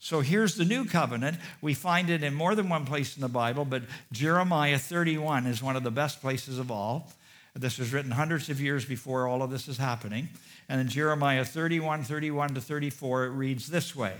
So 0.00 0.20
here's 0.20 0.54
the 0.54 0.64
new 0.64 0.84
covenant. 0.84 1.38
We 1.60 1.74
find 1.74 2.08
it 2.08 2.22
in 2.22 2.34
more 2.34 2.54
than 2.54 2.68
one 2.68 2.86
place 2.86 3.16
in 3.16 3.20
the 3.20 3.28
Bible, 3.28 3.64
but 3.64 3.82
Jeremiah 4.12 4.78
31 4.78 5.46
is 5.46 5.62
one 5.62 5.76
of 5.76 5.82
the 5.82 5.90
best 5.90 6.20
places 6.20 6.58
of 6.58 6.70
all. 6.70 7.12
This 7.54 7.78
was 7.78 7.92
written 7.92 8.12
hundreds 8.12 8.48
of 8.48 8.60
years 8.60 8.84
before 8.84 9.26
all 9.26 9.42
of 9.42 9.50
this 9.50 9.66
is 9.66 9.78
happening. 9.78 10.28
And 10.68 10.80
in 10.80 10.88
Jeremiah 10.88 11.44
31, 11.44 12.04
31 12.04 12.54
to 12.54 12.60
34, 12.60 13.24
it 13.24 13.30
reads 13.30 13.68
this 13.68 13.96
way 13.96 14.14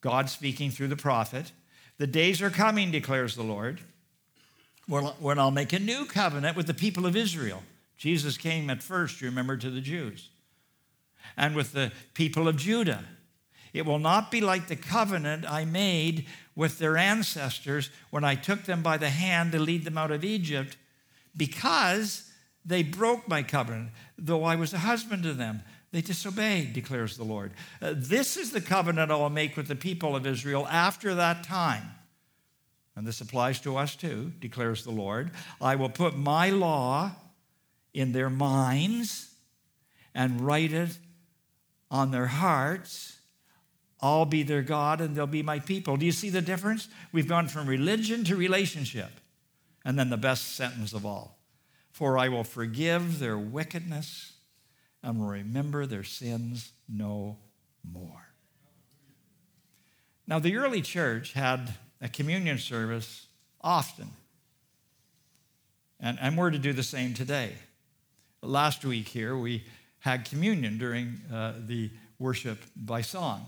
God 0.00 0.28
speaking 0.28 0.70
through 0.70 0.88
the 0.88 0.96
prophet, 0.96 1.52
The 1.98 2.06
days 2.06 2.42
are 2.42 2.50
coming, 2.50 2.90
declares 2.90 3.36
the 3.36 3.44
Lord 3.44 3.80
when 4.86 5.38
I'll 5.38 5.50
make 5.50 5.72
a 5.72 5.78
new 5.78 6.04
covenant 6.04 6.56
with 6.56 6.66
the 6.66 6.74
people 6.74 7.06
of 7.06 7.16
Israel. 7.16 7.62
Jesus 7.96 8.36
came 8.36 8.68
at 8.68 8.82
first, 8.82 9.20
you 9.20 9.28
remember, 9.28 9.56
to 9.56 9.70
the 9.70 9.80
Jews, 9.80 10.28
and 11.36 11.54
with 11.54 11.72
the 11.72 11.92
people 12.12 12.48
of 12.48 12.56
Judah. 12.56 13.04
It 13.74 13.84
will 13.84 13.98
not 13.98 14.30
be 14.30 14.40
like 14.40 14.68
the 14.68 14.76
covenant 14.76 15.44
I 15.46 15.66
made 15.66 16.26
with 16.56 16.78
their 16.78 16.96
ancestors 16.96 17.90
when 18.08 18.24
I 18.24 18.36
took 18.36 18.62
them 18.62 18.82
by 18.82 18.96
the 18.96 19.10
hand 19.10 19.52
to 19.52 19.58
lead 19.58 19.84
them 19.84 19.98
out 19.98 20.10
of 20.10 20.24
Egypt, 20.24 20.78
because 21.36 22.30
they 22.64 22.82
broke 22.82 23.28
my 23.28 23.42
covenant, 23.42 23.90
though 24.16 24.44
I 24.44 24.56
was 24.56 24.72
a 24.72 24.78
husband 24.78 25.24
to 25.24 25.34
them. 25.34 25.62
They 25.90 26.00
disobeyed, 26.00 26.72
declares 26.72 27.18
the 27.18 27.24
Lord. 27.24 27.52
Uh, 27.82 27.92
this 27.94 28.38
is 28.38 28.52
the 28.52 28.62
covenant 28.62 29.10
I 29.10 29.16
will 29.16 29.28
make 29.28 29.56
with 29.56 29.68
the 29.68 29.76
people 29.76 30.16
of 30.16 30.26
Israel 30.26 30.66
after 30.70 31.14
that 31.16 31.44
time 31.44 31.90
and 32.96 33.06
this 33.06 33.20
applies 33.20 33.60
to 33.60 33.76
us 33.76 33.96
too, 33.96 34.32
declares 34.38 34.84
the 34.84 34.92
Lord. 34.92 35.32
I 35.60 35.76
will 35.76 35.88
put 35.88 36.16
my 36.16 36.50
law 36.50 37.12
in 37.92 38.12
their 38.12 38.30
minds 38.30 39.34
and 40.14 40.40
write 40.40 40.72
it 40.72 40.96
on 41.90 42.12
their 42.12 42.26
hearts. 42.26 43.13
I'll 44.04 44.26
be 44.26 44.42
their 44.42 44.60
God 44.60 45.00
and 45.00 45.16
they'll 45.16 45.26
be 45.26 45.42
my 45.42 45.60
people. 45.60 45.96
Do 45.96 46.04
you 46.04 46.12
see 46.12 46.28
the 46.28 46.42
difference? 46.42 46.88
We've 47.10 47.26
gone 47.26 47.48
from 47.48 47.66
religion 47.66 48.22
to 48.24 48.36
relationship. 48.36 49.08
And 49.82 49.98
then 49.98 50.10
the 50.10 50.18
best 50.18 50.56
sentence 50.56 50.92
of 50.92 51.06
all 51.06 51.38
For 51.90 52.18
I 52.18 52.28
will 52.28 52.44
forgive 52.44 53.18
their 53.18 53.38
wickedness 53.38 54.34
and 55.02 55.18
will 55.18 55.28
remember 55.28 55.86
their 55.86 56.04
sins 56.04 56.72
no 56.86 57.38
more. 57.82 58.28
Now, 60.26 60.38
the 60.38 60.56
early 60.56 60.82
church 60.82 61.32
had 61.32 61.72
a 62.02 62.08
communion 62.10 62.58
service 62.58 63.26
often. 63.62 64.10
And, 65.98 66.18
and 66.20 66.36
we're 66.36 66.50
to 66.50 66.58
do 66.58 66.74
the 66.74 66.82
same 66.82 67.14
today. 67.14 67.52
Last 68.42 68.84
week 68.84 69.08
here, 69.08 69.34
we 69.34 69.64
had 70.00 70.26
communion 70.26 70.76
during 70.76 71.22
uh, 71.32 71.54
the 71.66 71.90
worship 72.18 72.58
by 72.76 73.00
song. 73.00 73.46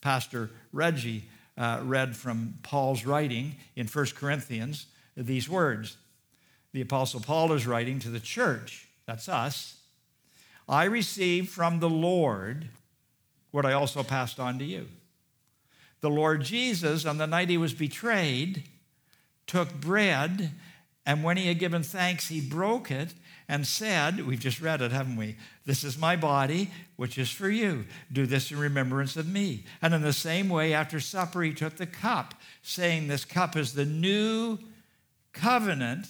Pastor 0.00 0.50
Reggie 0.72 1.28
uh, 1.56 1.80
read 1.82 2.16
from 2.16 2.54
Paul's 2.62 3.04
writing 3.04 3.56
in 3.74 3.86
1 3.86 4.06
Corinthians 4.16 4.86
these 5.16 5.48
words 5.48 5.96
the 6.72 6.80
Apostle 6.82 7.20
Paul 7.20 7.52
is 7.54 7.66
writing 7.66 7.98
to 8.00 8.10
the 8.10 8.20
church. 8.20 8.88
That's 9.06 9.28
us. 9.28 9.78
I 10.68 10.84
received 10.84 11.48
from 11.48 11.80
the 11.80 11.88
Lord 11.88 12.68
what 13.50 13.64
I 13.64 13.72
also 13.72 14.02
passed 14.02 14.38
on 14.38 14.58
to 14.58 14.64
you. 14.64 14.86
The 16.00 16.10
Lord 16.10 16.42
Jesus, 16.42 17.06
on 17.06 17.18
the 17.18 17.26
night 17.26 17.48
he 17.48 17.56
was 17.56 17.72
betrayed, 17.72 18.64
took 19.46 19.72
bread, 19.80 20.52
and 21.06 21.24
when 21.24 21.38
he 21.38 21.48
had 21.48 21.58
given 21.58 21.82
thanks, 21.82 22.28
he 22.28 22.40
broke 22.40 22.90
it 22.90 23.14
and 23.48 23.66
said, 23.66 24.26
We've 24.26 24.38
just 24.38 24.60
read 24.60 24.82
it, 24.82 24.92
haven't 24.92 25.16
we? 25.16 25.36
This 25.64 25.82
is 25.82 25.98
my 25.98 26.16
body, 26.16 26.70
which 26.96 27.16
is 27.16 27.30
for 27.30 27.48
you. 27.48 27.86
Do 28.12 28.26
this 28.26 28.50
in 28.50 28.58
remembrance 28.58 29.16
of 29.16 29.26
me. 29.26 29.64
And 29.80 29.94
in 29.94 30.02
the 30.02 30.12
same 30.12 30.48
way, 30.48 30.74
after 30.74 31.00
supper, 31.00 31.42
he 31.42 31.54
took 31.54 31.76
the 31.76 31.86
cup, 31.86 32.34
saying, 32.62 33.08
This 33.08 33.24
cup 33.24 33.56
is 33.56 33.72
the 33.72 33.86
new 33.86 34.58
covenant 35.32 36.06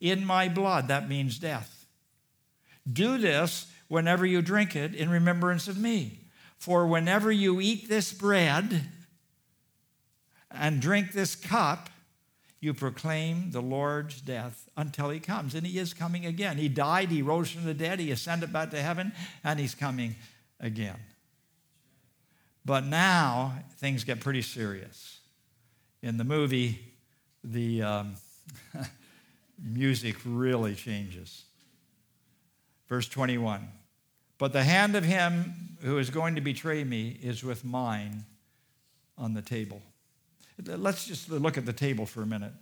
in 0.00 0.24
my 0.24 0.48
blood. 0.48 0.88
That 0.88 1.08
means 1.08 1.38
death. 1.38 1.86
Do 2.90 3.18
this 3.18 3.70
whenever 3.88 4.24
you 4.24 4.40
drink 4.40 4.74
it 4.74 4.94
in 4.94 5.10
remembrance 5.10 5.68
of 5.68 5.76
me. 5.76 6.20
For 6.56 6.86
whenever 6.86 7.30
you 7.30 7.60
eat 7.60 7.88
this 7.88 8.12
bread 8.12 8.88
and 10.50 10.80
drink 10.80 11.12
this 11.12 11.34
cup, 11.34 11.89
you 12.60 12.74
proclaim 12.74 13.52
the 13.52 13.62
Lord's 13.62 14.20
death 14.20 14.68
until 14.76 15.08
he 15.08 15.18
comes. 15.18 15.54
And 15.54 15.66
he 15.66 15.78
is 15.78 15.94
coming 15.94 16.26
again. 16.26 16.58
He 16.58 16.68
died, 16.68 17.10
he 17.10 17.22
rose 17.22 17.50
from 17.50 17.64
the 17.64 17.74
dead, 17.74 17.98
he 17.98 18.10
ascended 18.10 18.52
back 18.52 18.70
to 18.70 18.82
heaven, 18.82 19.12
and 19.42 19.58
he's 19.58 19.74
coming 19.74 20.16
again. 20.60 20.98
But 22.64 22.84
now 22.84 23.54
things 23.78 24.04
get 24.04 24.20
pretty 24.20 24.42
serious. 24.42 25.20
In 26.02 26.18
the 26.18 26.24
movie, 26.24 26.80
the 27.42 27.82
um, 27.82 28.16
music 29.62 30.16
really 30.24 30.74
changes. 30.74 31.44
Verse 32.88 33.08
21 33.08 33.68
But 34.36 34.52
the 34.52 34.64
hand 34.64 34.96
of 34.96 35.04
him 35.04 35.76
who 35.80 35.96
is 35.96 36.10
going 36.10 36.34
to 36.34 36.42
betray 36.42 36.84
me 36.84 37.18
is 37.22 37.42
with 37.42 37.64
mine 37.64 38.26
on 39.16 39.32
the 39.32 39.42
table. 39.42 39.80
Let's 40.66 41.06
just 41.06 41.30
look 41.30 41.58
at 41.58 41.66
the 41.66 41.72
table 41.72 42.06
for 42.06 42.22
a 42.22 42.26
minute. 42.26 42.52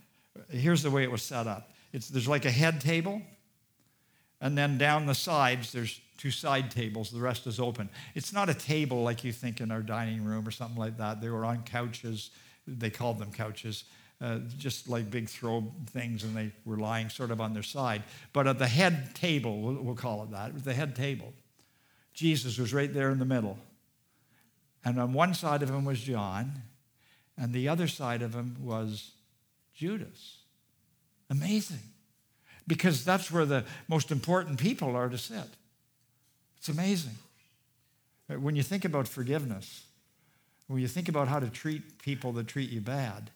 Here's 0.50 0.82
the 0.82 0.90
way 0.90 1.02
it 1.02 1.10
was 1.10 1.22
set 1.22 1.46
up 1.46 1.70
it's, 1.92 2.08
there's 2.08 2.28
like 2.28 2.44
a 2.44 2.50
head 2.50 2.80
table, 2.80 3.22
and 4.40 4.56
then 4.56 4.78
down 4.78 5.06
the 5.06 5.14
sides, 5.14 5.72
there's 5.72 6.00
two 6.16 6.30
side 6.30 6.70
tables. 6.70 7.10
The 7.10 7.20
rest 7.20 7.46
is 7.46 7.58
open. 7.58 7.88
It's 8.14 8.32
not 8.32 8.48
a 8.48 8.54
table 8.54 9.02
like 9.02 9.24
you 9.24 9.32
think 9.32 9.60
in 9.60 9.70
our 9.70 9.82
dining 9.82 10.24
room 10.24 10.46
or 10.46 10.50
something 10.50 10.76
like 10.76 10.98
that. 10.98 11.20
They 11.20 11.28
were 11.28 11.44
on 11.44 11.62
couches. 11.62 12.30
They 12.66 12.90
called 12.90 13.18
them 13.18 13.32
couches. 13.32 13.84
Uh, 14.20 14.40
just 14.58 14.88
like 14.88 15.12
big 15.12 15.28
throw 15.28 15.72
things, 15.90 16.24
and 16.24 16.36
they 16.36 16.50
were 16.64 16.76
lying 16.76 17.08
sort 17.08 17.30
of 17.30 17.40
on 17.40 17.54
their 17.54 17.62
side. 17.62 18.02
But 18.32 18.48
at 18.48 18.58
the 18.58 18.66
head 18.66 19.14
table, 19.14 19.60
we'll, 19.60 19.74
we'll 19.74 19.94
call 19.94 20.24
it 20.24 20.32
that, 20.32 20.64
the 20.64 20.74
head 20.74 20.96
table, 20.96 21.32
Jesus 22.14 22.58
was 22.58 22.74
right 22.74 22.92
there 22.92 23.10
in 23.10 23.20
the 23.20 23.24
middle. 23.24 23.56
And 24.84 24.98
on 24.98 25.12
one 25.12 25.34
side 25.34 25.62
of 25.62 25.70
him 25.70 25.84
was 25.84 26.00
John, 26.00 26.62
and 27.38 27.52
the 27.52 27.68
other 27.68 27.86
side 27.86 28.22
of 28.22 28.34
him 28.34 28.56
was 28.60 29.12
Judas. 29.74 30.38
Amazing. 31.30 31.80
Because 32.66 33.04
that's 33.04 33.30
where 33.30 33.46
the 33.46 33.64
most 33.86 34.10
important 34.10 34.58
people 34.58 34.96
are 34.96 35.08
to 35.08 35.16
sit. 35.16 35.48
It's 36.58 36.68
amazing. 36.68 37.16
When 38.26 38.56
you 38.56 38.62
think 38.62 38.84
about 38.84 39.08
forgiveness, 39.08 39.84
when 40.66 40.82
you 40.82 40.88
think 40.88 41.08
about 41.08 41.28
how 41.28 41.38
to 41.38 41.48
treat 41.48 42.02
people 42.02 42.32
that 42.32 42.46
treat 42.48 42.70
you 42.70 42.80
bad, 42.80 43.30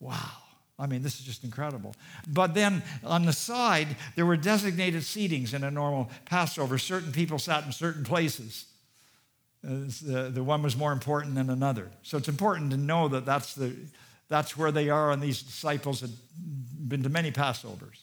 wow. 0.00 0.32
I 0.78 0.86
mean, 0.86 1.02
this 1.02 1.18
is 1.18 1.24
just 1.24 1.42
incredible. 1.42 1.94
But 2.28 2.52
then 2.52 2.82
on 3.02 3.24
the 3.24 3.32
side, 3.32 3.96
there 4.14 4.26
were 4.26 4.36
designated 4.36 5.02
seatings 5.02 5.54
in 5.54 5.64
a 5.64 5.70
normal 5.70 6.10
Passover. 6.26 6.76
Certain 6.76 7.12
people 7.12 7.38
sat 7.38 7.64
in 7.64 7.72
certain 7.72 8.04
places. 8.04 8.66
The, 9.62 10.30
the 10.32 10.44
one 10.44 10.62
was 10.62 10.76
more 10.76 10.92
important 10.92 11.34
than 11.34 11.50
another. 11.50 11.90
So 12.02 12.18
it's 12.18 12.28
important 12.28 12.70
to 12.70 12.76
know 12.76 13.08
that 13.08 13.24
that's, 13.24 13.54
the, 13.54 13.74
that's 14.28 14.56
where 14.56 14.70
they 14.70 14.90
are, 14.90 15.10
and 15.10 15.22
these 15.22 15.42
disciples 15.42 16.00
had 16.00 16.10
been 16.88 17.02
to 17.02 17.08
many 17.08 17.32
Passovers. 17.32 18.02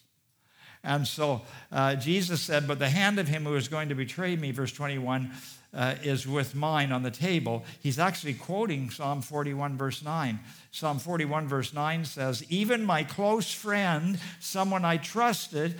And 0.84 1.08
so 1.08 1.42
uh, 1.72 1.96
Jesus 1.96 2.42
said, 2.42 2.68
But 2.68 2.80
the 2.80 2.90
hand 2.90 3.18
of 3.18 3.28
him 3.28 3.46
who 3.46 3.56
is 3.56 3.68
going 3.68 3.90
to 3.90 3.96
betray 3.96 4.36
me, 4.36 4.52
verse 4.52 4.74
21, 4.74 5.32
uh, 5.74 5.96
is 6.04 6.28
with 6.28 6.54
mine 6.54 6.92
on 6.92 7.04
the 7.04 7.12
table. 7.12 7.64
He's 7.82 7.98
actually 7.98 8.34
quoting 8.34 8.90
Psalm 8.90 9.22
41, 9.22 9.78
verse 9.78 10.04
9. 10.04 10.40
Psalm 10.72 11.00
41, 11.00 11.48
verse 11.48 11.74
9 11.74 12.06
says, 12.06 12.44
Even 12.50 12.84
my 12.84 13.04
close 13.04 13.52
friend, 13.52 14.20
someone 14.40 14.86
I 14.86 14.98
trusted, 14.98 15.80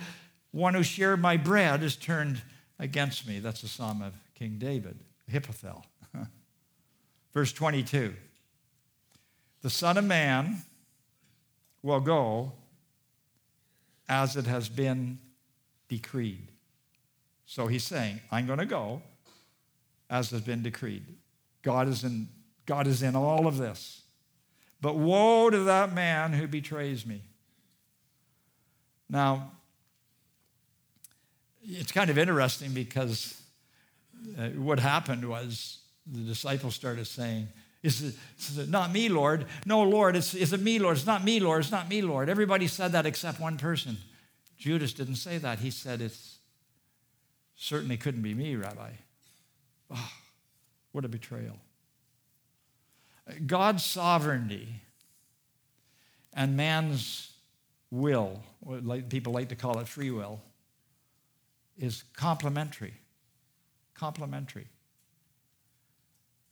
one 0.50 0.74
who 0.74 0.82
shared 0.82 1.20
my 1.20 1.36
bread, 1.36 1.82
is 1.82 1.96
turned 1.96 2.40
against 2.78 3.26
me. 3.28 3.38
That's 3.38 3.62
a 3.62 3.68
psalm 3.68 4.02
of 4.02 4.14
King 4.34 4.56
David. 4.58 4.98
Ahithophel. 5.28 5.84
Verse 7.34 7.52
22 7.52 8.14
The 9.62 9.70
Son 9.70 9.98
of 9.98 10.04
Man 10.04 10.62
will 11.82 12.00
go 12.00 12.52
as 14.08 14.36
it 14.36 14.46
has 14.46 14.68
been 14.68 15.18
decreed. 15.88 16.48
So 17.46 17.66
he's 17.66 17.84
saying, 17.84 18.20
I'm 18.30 18.46
going 18.46 18.58
to 18.58 18.66
go 18.66 19.02
as 20.08 20.30
has 20.30 20.40
been 20.40 20.62
decreed. 20.62 21.04
God 21.62 21.88
is 21.88 22.04
in, 22.04 22.28
God 22.66 22.86
is 22.86 23.02
in 23.02 23.16
all 23.16 23.46
of 23.46 23.58
this. 23.58 24.02
But 24.80 24.96
woe 24.96 25.50
to 25.50 25.60
that 25.60 25.94
man 25.94 26.32
who 26.32 26.46
betrays 26.46 27.06
me. 27.06 27.22
Now, 29.08 29.52
it's 31.62 31.92
kind 31.92 32.10
of 32.10 32.18
interesting 32.18 32.72
because 32.72 33.40
uh, 34.38 34.48
what 34.50 34.78
happened 34.78 35.28
was 35.28 35.78
the 36.06 36.20
disciples 36.20 36.74
started 36.74 37.06
saying, 37.06 37.48
is 37.82 38.02
it, 38.02 38.14
is 38.38 38.58
it 38.58 38.68
not 38.70 38.92
me, 38.92 39.10
Lord? 39.10 39.46
No, 39.66 39.82
Lord, 39.82 40.16
it's, 40.16 40.34
is 40.34 40.54
it 40.54 40.60
me, 40.60 40.78
Lord? 40.78 40.96
It's 40.96 41.06
not 41.06 41.22
me, 41.22 41.38
Lord. 41.38 41.60
It's 41.60 41.70
not 41.70 41.88
me, 41.88 42.00
Lord. 42.00 42.30
Everybody 42.30 42.66
said 42.66 42.92
that 42.92 43.04
except 43.04 43.40
one 43.40 43.58
person. 43.58 43.98
Judas 44.56 44.94
didn't 44.94 45.16
say 45.16 45.36
that. 45.36 45.58
He 45.58 45.70
said, 45.70 46.00
It 46.00 46.16
certainly 47.56 47.98
couldn't 47.98 48.22
be 48.22 48.32
me, 48.32 48.56
Rabbi. 48.56 48.90
Oh, 49.90 50.12
what 50.92 51.04
a 51.04 51.08
betrayal. 51.08 51.58
God's 53.46 53.84
sovereignty 53.84 54.80
and 56.32 56.56
man's 56.56 57.32
will, 57.90 58.42
like 58.64 59.10
people 59.10 59.34
like 59.34 59.50
to 59.50 59.56
call 59.56 59.78
it 59.78 59.88
free 59.88 60.10
will, 60.10 60.40
is 61.76 62.04
complementary 62.16 62.94
complementary. 63.94 64.66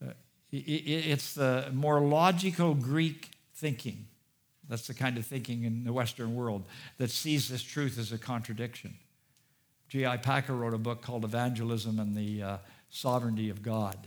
Uh, 0.04 0.12
it's 0.50 1.34
the 1.34 1.70
more 1.72 2.00
logical 2.00 2.74
Greek 2.74 3.30
thinking. 3.54 4.06
That's 4.68 4.86
the 4.86 4.94
kind 4.94 5.18
of 5.18 5.26
thinking 5.26 5.64
in 5.64 5.84
the 5.84 5.92
Western 5.92 6.34
world 6.34 6.64
that 6.98 7.10
sees 7.10 7.48
this 7.48 7.62
truth 7.62 7.98
as 7.98 8.12
a 8.12 8.18
contradiction. 8.18 8.94
J.I. 9.88 10.16
Packer 10.16 10.54
wrote 10.54 10.72
a 10.72 10.78
book 10.78 11.02
called 11.02 11.24
Evangelism 11.24 11.98
and 11.98 12.16
the 12.16 12.42
uh, 12.42 12.56
Sovereignty 12.88 13.50
of 13.50 13.62
God. 13.62 13.98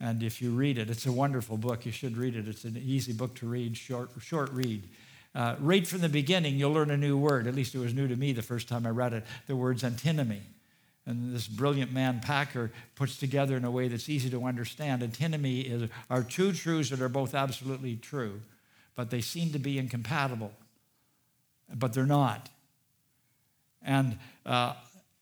And 0.00 0.22
if 0.22 0.40
you 0.40 0.50
read 0.50 0.78
it, 0.78 0.90
it's 0.90 1.06
a 1.06 1.12
wonderful 1.12 1.56
book. 1.56 1.84
You 1.84 1.92
should 1.92 2.16
read 2.16 2.34
it. 2.34 2.48
It's 2.48 2.64
an 2.64 2.80
easy 2.82 3.12
book 3.12 3.34
to 3.36 3.46
read, 3.46 3.76
short, 3.76 4.10
short 4.20 4.50
read. 4.52 4.88
Uh, 5.34 5.56
right 5.60 5.86
from 5.86 6.00
the 6.00 6.08
beginning, 6.08 6.56
you'll 6.56 6.72
learn 6.72 6.90
a 6.90 6.96
new 6.96 7.16
word. 7.16 7.46
At 7.46 7.54
least 7.54 7.74
it 7.74 7.78
was 7.78 7.94
new 7.94 8.08
to 8.08 8.16
me 8.16 8.32
the 8.32 8.42
first 8.42 8.68
time 8.68 8.86
I 8.86 8.90
read 8.90 9.12
it. 9.12 9.24
The 9.46 9.54
word's 9.54 9.84
antinomy. 9.84 10.42
And 11.04 11.34
this 11.34 11.48
brilliant 11.48 11.92
man, 11.92 12.20
Packer, 12.20 12.70
puts 12.94 13.16
together 13.16 13.56
in 13.56 13.64
a 13.64 13.70
way 13.70 13.88
that's 13.88 14.08
easy 14.08 14.30
to 14.30 14.44
understand. 14.44 15.02
Antinomy 15.02 15.62
is, 15.62 15.90
are 16.08 16.22
two 16.22 16.52
truths 16.52 16.90
that 16.90 17.00
are 17.00 17.08
both 17.08 17.34
absolutely 17.34 17.96
true, 17.96 18.40
but 18.94 19.10
they 19.10 19.20
seem 19.20 19.52
to 19.52 19.58
be 19.58 19.78
incompatible. 19.78 20.52
But 21.74 21.92
they're 21.92 22.06
not. 22.06 22.50
And 23.84 24.18
uh, 24.46 24.74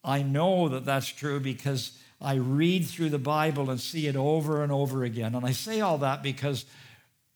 I 0.05 0.23
know 0.23 0.69
that 0.69 0.85
that's 0.85 1.09
true 1.09 1.41
because 1.41 1.99
I 2.21 2.35
read 2.35 2.87
through 2.87 3.11
the 3.11 3.19
Bible 3.19 3.71
and 3.71 3.81
see 3.81 4.07
it 4.07 4.17
over 4.17 4.63
and 4.63 4.71
over 4.71 5.05
again. 5.05 5.35
And 5.35 5.47
I 5.47 5.53
say 5.53 5.81
all 5.81 5.99
that 5.99 6.23
because 6.23 6.67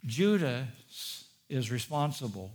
Judas 0.05 1.25
is 1.49 1.71
responsible 1.71 2.53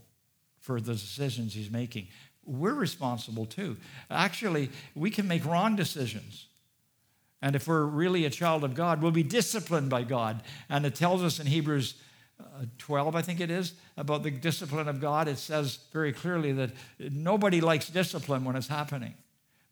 for 0.60 0.80
the 0.80 0.94
decisions 0.94 1.54
he's 1.54 1.72
making 1.72 2.10
we're 2.46 2.74
responsible 2.74 3.46
too. 3.46 3.78
Actually, 4.10 4.70
we 4.96 5.12
can 5.12 5.28
make 5.28 5.46
wrong 5.46 5.76
decisions. 5.76 6.48
And 7.42 7.56
if 7.56 7.68
we're 7.68 7.86
really 7.86 8.26
a 8.26 8.30
child 8.30 8.64
of 8.64 8.76
God, 8.76 9.02
we'll 9.02 9.12
be 9.12 9.24
disciplined 9.24 9.90
by 9.90 10.04
God. 10.04 10.42
And 10.70 10.86
it 10.86 10.96
tells 10.96 11.24
us 11.24 11.40
in 11.40 11.48
Hebrews 11.48 11.96
uh, 12.40 12.66
12, 12.78 13.16
I 13.16 13.22
think 13.22 13.40
it 13.40 13.52
is, 13.52 13.74
about 13.98 14.24
the 14.24 14.32
discipline 14.32 14.88
of 14.88 15.00
God. 15.00 15.28
It 15.28 15.38
says 15.38 15.80
very 15.92 16.14
clearly 16.14 16.52
that 16.54 16.72
nobody 17.00 17.62
likes 17.62 17.90
discipline 17.90 18.44
when 18.44 18.56
it's 18.56 18.68
happening. 18.68 19.14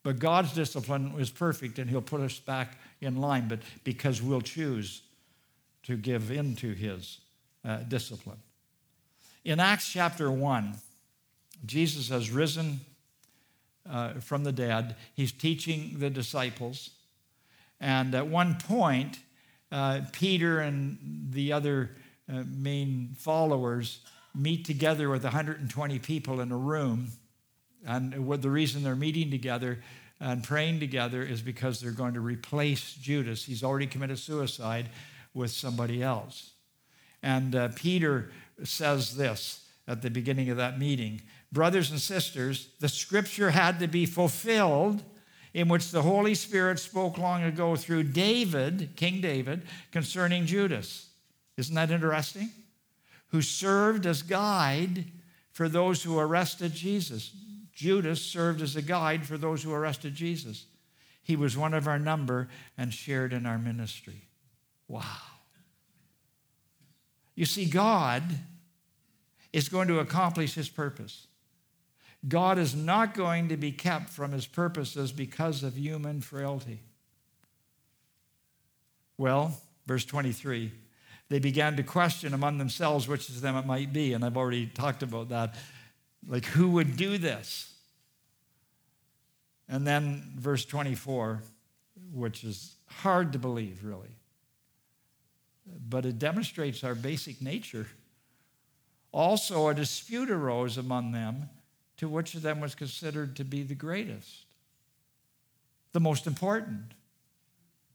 But 0.02 0.18
God's 0.18 0.52
discipline 0.52 1.14
is 1.18 1.30
perfect 1.30 1.78
and 1.78 1.90
He'll 1.90 2.00
put 2.00 2.20
us 2.20 2.38
back 2.38 2.78
in 3.00 3.16
line, 3.16 3.48
but 3.48 3.60
because 3.84 4.22
we'll 4.22 4.40
choose 4.40 5.02
to 5.84 5.96
give 5.96 6.30
in 6.30 6.56
to 6.56 6.72
His 6.72 7.20
uh, 7.64 7.78
discipline. 7.78 8.38
In 9.44 9.60
Acts 9.60 9.90
chapter 9.90 10.30
1, 10.30 10.74
Jesus 11.64 12.08
has 12.08 12.30
risen 12.30 12.80
uh, 13.88 14.14
from 14.14 14.44
the 14.44 14.52
dead. 14.52 14.96
He's 15.14 15.32
teaching 15.32 15.96
the 15.98 16.10
disciples. 16.10 16.90
And 17.80 18.14
at 18.14 18.26
one 18.26 18.56
point, 18.56 19.18
uh, 19.70 20.02
Peter 20.12 20.60
and 20.60 21.28
the 21.30 21.52
other 21.52 21.96
uh, 22.28 22.42
main 22.46 23.14
followers 23.16 24.00
meet 24.34 24.64
together 24.64 25.08
with 25.08 25.24
120 25.24 25.98
people 25.98 26.40
in 26.40 26.52
a 26.52 26.56
room. 26.56 27.08
And 27.86 28.26
what 28.26 28.42
the 28.42 28.50
reason 28.50 28.82
they're 28.82 28.96
meeting 28.96 29.30
together 29.30 29.82
and 30.20 30.42
praying 30.42 30.80
together 30.80 31.22
is 31.22 31.42
because 31.42 31.80
they're 31.80 31.92
going 31.92 32.14
to 32.14 32.20
replace 32.20 32.94
Judas. 32.94 33.44
He's 33.44 33.62
already 33.62 33.86
committed 33.86 34.18
suicide 34.18 34.90
with 35.32 35.50
somebody 35.50 36.02
else. 36.02 36.50
And 37.22 37.54
uh, 37.54 37.68
Peter 37.74 38.30
says 38.64 39.16
this 39.16 39.64
at 39.86 40.02
the 40.02 40.10
beginning 40.10 40.50
of 40.50 40.56
that 40.56 40.78
meeting 40.78 41.22
Brothers 41.50 41.90
and 41.90 42.00
sisters, 42.00 42.68
the 42.80 42.88
scripture 42.88 43.50
had 43.50 43.78
to 43.80 43.88
be 43.88 44.06
fulfilled 44.06 45.02
in 45.54 45.68
which 45.68 45.90
the 45.90 46.02
Holy 46.02 46.34
Spirit 46.34 46.78
spoke 46.78 47.16
long 47.16 47.42
ago 47.42 47.74
through 47.74 48.04
David, 48.04 48.90
King 48.96 49.20
David, 49.20 49.62
concerning 49.90 50.46
Judas. 50.46 51.08
Isn't 51.56 51.74
that 51.74 51.90
interesting? 51.90 52.50
Who 53.28 53.42
served 53.42 54.06
as 54.06 54.22
guide 54.22 55.06
for 55.58 55.68
those 55.68 56.04
who 56.04 56.18
arrested 56.18 56.72
Jesus. 56.72 57.32
Judas 57.72 58.22
served 58.22 58.62
as 58.62 58.76
a 58.76 58.82
guide 58.82 59.26
for 59.26 59.36
those 59.36 59.62
who 59.62 59.72
arrested 59.72 60.14
Jesus. 60.14 60.66
He 61.22 61.36
was 61.36 61.56
one 61.56 61.74
of 61.74 61.88
our 61.88 61.98
number 61.98 62.48
and 62.76 62.94
shared 62.94 63.32
in 63.32 63.44
our 63.44 63.58
ministry. 63.58 64.28
Wow. 64.86 65.02
You 67.34 67.44
see, 67.44 67.66
God 67.66 68.22
is 69.52 69.68
going 69.68 69.88
to 69.88 69.98
accomplish 70.00 70.54
his 70.54 70.68
purpose. 70.68 71.27
God 72.26 72.58
is 72.58 72.74
not 72.74 73.14
going 73.14 73.48
to 73.48 73.56
be 73.56 73.70
kept 73.70 74.10
from 74.10 74.32
his 74.32 74.46
purposes 74.46 75.12
because 75.12 75.62
of 75.62 75.78
human 75.78 76.20
frailty. 76.20 76.80
Well, 79.16 79.60
verse 79.86 80.04
23, 80.04 80.72
they 81.28 81.38
began 81.38 81.76
to 81.76 81.82
question 81.82 82.34
among 82.34 82.58
themselves 82.58 83.06
which 83.06 83.28
of 83.28 83.40
them 83.40 83.56
it 83.56 83.66
might 83.66 83.92
be. 83.92 84.12
And 84.12 84.24
I've 84.24 84.36
already 84.36 84.66
talked 84.66 85.02
about 85.02 85.28
that. 85.28 85.54
Like, 86.26 86.44
who 86.44 86.70
would 86.70 86.96
do 86.96 87.18
this? 87.18 87.72
And 89.68 89.86
then 89.86 90.32
verse 90.36 90.64
24, 90.64 91.42
which 92.12 92.42
is 92.42 92.74
hard 92.86 93.32
to 93.34 93.38
believe, 93.38 93.84
really 93.84 94.08
but 95.88 96.06
it 96.06 96.18
demonstrates 96.18 96.84
our 96.84 96.94
basic 96.94 97.42
nature. 97.42 97.86
Also, 99.12 99.68
a 99.68 99.74
dispute 99.74 100.30
arose 100.30 100.78
among 100.78 101.12
them 101.12 101.48
to 101.98 102.08
which 102.08 102.34
of 102.34 102.42
them 102.42 102.60
was 102.60 102.74
considered 102.74 103.36
to 103.36 103.44
be 103.44 103.62
the 103.62 103.74
greatest, 103.74 104.44
the 105.92 106.00
most 106.00 106.26
important. 106.26 106.94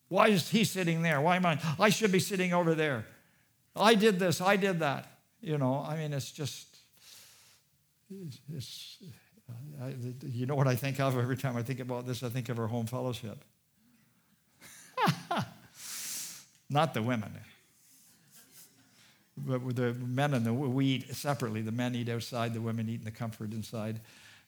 Why 0.10 0.28
is 0.28 0.50
he 0.50 0.64
sitting 0.64 1.02
there? 1.02 1.20
Why 1.20 1.38
am 1.38 1.46
I? 1.46 1.60
I 1.80 1.90
should 1.90 2.12
be 2.12 2.20
sitting 2.20 2.54
over 2.54 2.76
there. 2.76 3.06
I 3.76 3.96
did 3.96 4.20
this, 4.20 4.40
I 4.42 4.56
did 4.58 4.80
that. 4.80 5.10
You 5.42 5.58
know, 5.58 5.84
I 5.86 5.98
mean, 5.98 6.14
it's 6.14 6.32
just, 6.32 6.78
it's, 8.54 8.98
I, 9.82 9.94
you 10.26 10.46
know 10.46 10.56
what 10.56 10.68
I 10.68 10.76
think 10.76 11.00
of 11.00 11.18
every 11.18 11.36
time 11.36 11.58
I 11.58 11.64
think 11.64 11.80
about 11.80 12.06
this? 12.06 12.24
I 12.24 12.30
think 12.30 12.50
of 12.50 12.60
our 12.60 12.68
home 12.68 12.86
fellowship. 12.86 13.44
Not 16.70 16.94
the 16.94 17.02
women 17.02 17.34
but 19.46 19.76
the 19.76 19.94
men 19.94 20.34
and 20.34 20.46
the 20.46 20.54
we 20.54 20.86
eat 20.86 21.16
separately. 21.16 21.62
The 21.62 21.72
men 21.72 21.96
eat 21.96 22.10
outside, 22.10 22.54
the 22.54 22.62
women 22.62 22.90
eat 22.90 23.00
in 23.00 23.06
the 23.06 23.12
comfort 23.12 23.52
inside, 23.54 24.00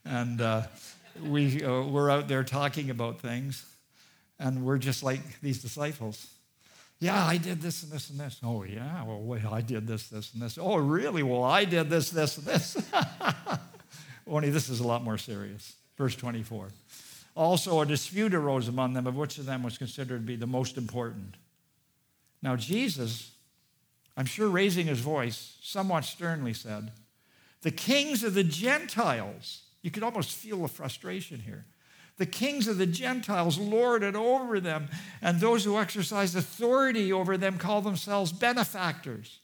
and 0.03 0.41
uh, 0.41 0.63
we 1.23 1.63
uh, 1.63 1.83
we're 1.83 2.09
out 2.09 2.27
there 2.27 2.43
talking 2.43 2.89
about 2.89 3.19
things, 3.19 3.65
and 4.39 4.63
we're 4.63 4.77
just 4.77 5.03
like 5.03 5.41
these 5.41 5.61
disciples. 5.61 6.27
Yeah, 6.99 7.25
I 7.25 7.37
did 7.37 7.61
this 7.61 7.83
and 7.83 7.91
this 7.91 8.09
and 8.09 8.19
this. 8.19 8.39
Oh 8.43 8.63
yeah, 8.63 9.03
well 9.03 9.21
wait, 9.21 9.45
I 9.45 9.61
did 9.61 9.85
this, 9.85 10.07
this 10.07 10.33
and 10.33 10.41
this. 10.41 10.57
Oh 10.59 10.77
really? 10.77 11.23
Well, 11.23 11.43
I 11.43 11.65
did 11.65 11.89
this, 11.89 12.09
this 12.09 12.37
and 12.37 12.45
this. 12.45 12.77
Only 14.27 14.49
this 14.49 14.69
is 14.69 14.79
a 14.79 14.87
lot 14.87 15.03
more 15.03 15.17
serious. 15.17 15.75
Verse 15.97 16.15
24. 16.15 16.69
Also, 17.35 17.81
a 17.81 17.85
dispute 17.85 18.33
arose 18.33 18.67
among 18.67 18.93
them 18.93 19.07
of 19.07 19.15
which 19.15 19.37
of 19.37 19.45
them 19.45 19.61
was 19.61 19.77
considered 19.77 20.21
to 20.21 20.25
be 20.25 20.37
the 20.37 20.47
most 20.47 20.77
important. 20.77 21.35
Now, 22.41 22.55
Jesus 22.55 23.31
I'm 24.17 24.25
sure 24.25 24.49
raising 24.49 24.87
his 24.87 24.99
voice, 24.99 25.57
somewhat 25.61 26.05
sternly 26.05 26.53
said, 26.53 26.91
The 27.61 27.71
kings 27.71 28.23
of 28.23 28.33
the 28.33 28.43
Gentiles, 28.43 29.63
you 29.81 29.91
could 29.91 30.03
almost 30.03 30.31
feel 30.31 30.61
the 30.61 30.67
frustration 30.67 31.39
here. 31.39 31.65
The 32.17 32.25
kings 32.25 32.67
of 32.67 32.77
the 32.77 32.85
Gentiles 32.85 33.57
lord 33.57 34.01
it 34.01 34.15
over 34.15 34.59
them, 34.61 34.87
and 35.21 35.39
those 35.39 35.65
who 35.65 35.77
exercise 35.77 36.33
authority 36.33 37.11
over 37.11 37.37
them 37.37 37.57
call 37.57 37.81
themselves 37.81 38.31
benefactors. 38.31 39.39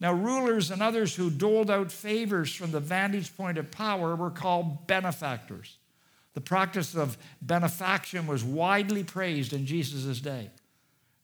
Now, 0.00 0.14
rulers 0.14 0.70
and 0.70 0.82
others 0.82 1.14
who 1.14 1.30
doled 1.30 1.70
out 1.70 1.92
favors 1.92 2.52
from 2.52 2.72
the 2.72 2.80
vantage 2.80 3.36
point 3.36 3.58
of 3.58 3.70
power 3.70 4.16
were 4.16 4.30
called 4.30 4.86
benefactors. 4.86 5.76
The 6.34 6.40
practice 6.40 6.96
of 6.96 7.18
benefaction 7.42 8.26
was 8.26 8.42
widely 8.42 9.04
praised 9.04 9.52
in 9.52 9.66
Jesus' 9.66 10.20
day. 10.20 10.50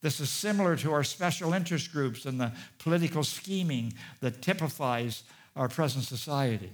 This 0.01 0.21
is 0.21 0.31
similar 0.31 0.77
to 0.77 0.93
our 0.93 1.03
special 1.03 1.53
interest 1.53 1.93
groups 1.93 2.25
and 2.25 2.41
the 2.41 2.53
political 2.79 3.25
scheming 3.25 3.95
that 4.21 4.43
typifies 4.43 5.25
our 5.57 5.69
present 5.69 6.05
society. 6.05 6.71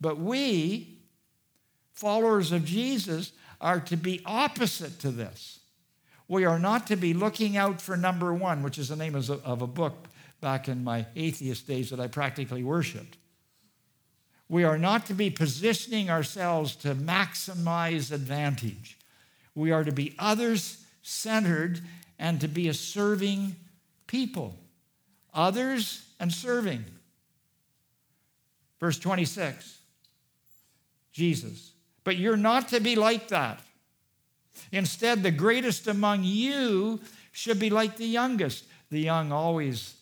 But 0.00 0.18
we, 0.18 0.98
followers 1.92 2.50
of 2.50 2.64
Jesus, 2.64 3.32
are 3.60 3.80
to 3.80 3.96
be 3.96 4.22
opposite 4.24 4.98
to 5.00 5.10
this. 5.10 5.60
We 6.26 6.44
are 6.44 6.58
not 6.58 6.86
to 6.88 6.96
be 6.96 7.14
looking 7.14 7.56
out 7.56 7.80
for 7.80 7.96
number 7.96 8.32
one, 8.32 8.62
which 8.62 8.78
is 8.78 8.88
the 8.88 8.96
name 8.96 9.14
of 9.14 9.62
a 9.62 9.66
book 9.66 10.08
back 10.40 10.68
in 10.68 10.82
my 10.82 11.06
atheist 11.14 11.66
days 11.66 11.90
that 11.90 12.00
I 12.00 12.06
practically 12.06 12.62
worshiped. 12.62 13.16
We 14.48 14.64
are 14.64 14.78
not 14.78 15.06
to 15.06 15.14
be 15.14 15.30
positioning 15.30 16.10
ourselves 16.10 16.74
to 16.76 16.94
maximize 16.94 18.10
advantage. 18.10 18.98
We 19.54 19.70
are 19.70 19.84
to 19.84 19.92
be 19.92 20.14
others 20.18 20.84
centered 21.02 21.80
and 22.20 22.40
to 22.42 22.48
be 22.48 22.68
a 22.68 22.74
serving 22.74 23.56
people. 24.06 24.54
Others 25.32 26.04
and 26.20 26.30
serving. 26.30 26.84
Verse 28.78 28.98
26 28.98 29.78
Jesus. 31.12 31.72
But 32.04 32.16
you're 32.16 32.36
not 32.36 32.68
to 32.68 32.80
be 32.80 32.94
like 32.94 33.28
that. 33.28 33.60
Instead, 34.70 35.22
the 35.22 35.30
greatest 35.30 35.86
among 35.86 36.22
you 36.22 37.00
should 37.32 37.58
be 37.58 37.68
like 37.68 37.96
the 37.96 38.06
youngest. 38.06 38.64
The 38.90 39.00
young 39.00 39.32
always 39.32 39.94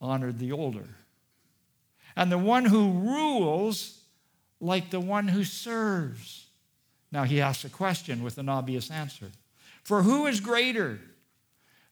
honored 0.00 0.38
the 0.38 0.52
older. 0.52 0.88
And 2.16 2.30
the 2.30 2.38
one 2.38 2.64
who 2.64 2.92
rules 2.92 4.00
like 4.60 4.90
the 4.90 5.00
one 5.00 5.28
who 5.28 5.44
serves. 5.44 6.46
Now 7.10 7.24
he 7.24 7.40
asks 7.40 7.64
a 7.64 7.70
question 7.70 8.22
with 8.22 8.38
an 8.38 8.48
obvious 8.48 8.90
answer. 8.90 9.30
For 9.82 10.02
who 10.02 10.26
is 10.26 10.40
greater, 10.40 11.00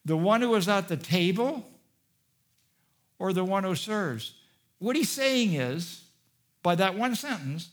the 0.09 0.17
one 0.17 0.41
who 0.41 0.55
is 0.55 0.69
at 0.69 0.89
the 0.89 0.97
table 0.97 1.65
or 3.19 3.33
the 3.33 3.45
one 3.45 3.63
who 3.63 3.75
serves? 3.75 4.35
What 4.79 4.97
he's 4.97 5.11
saying 5.11 5.53
is, 5.53 6.03
by 6.63 6.75
that 6.75 6.97
one 6.97 7.15
sentence, 7.15 7.69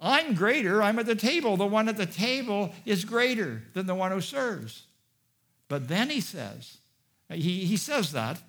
I'm 0.00 0.34
greater, 0.34 0.82
I'm 0.82 0.98
at 0.98 1.06
the 1.06 1.14
table. 1.14 1.56
The 1.56 1.66
one 1.66 1.88
at 1.88 1.96
the 1.96 2.06
table 2.06 2.74
is 2.84 3.04
greater 3.04 3.62
than 3.72 3.86
the 3.86 3.94
one 3.94 4.10
who 4.10 4.20
serves. 4.20 4.84
But 5.68 5.88
then 5.88 6.10
he 6.10 6.20
says, 6.20 6.78
he, 7.30 7.64
he 7.64 7.76
says 7.76 8.12
that, 8.12 8.40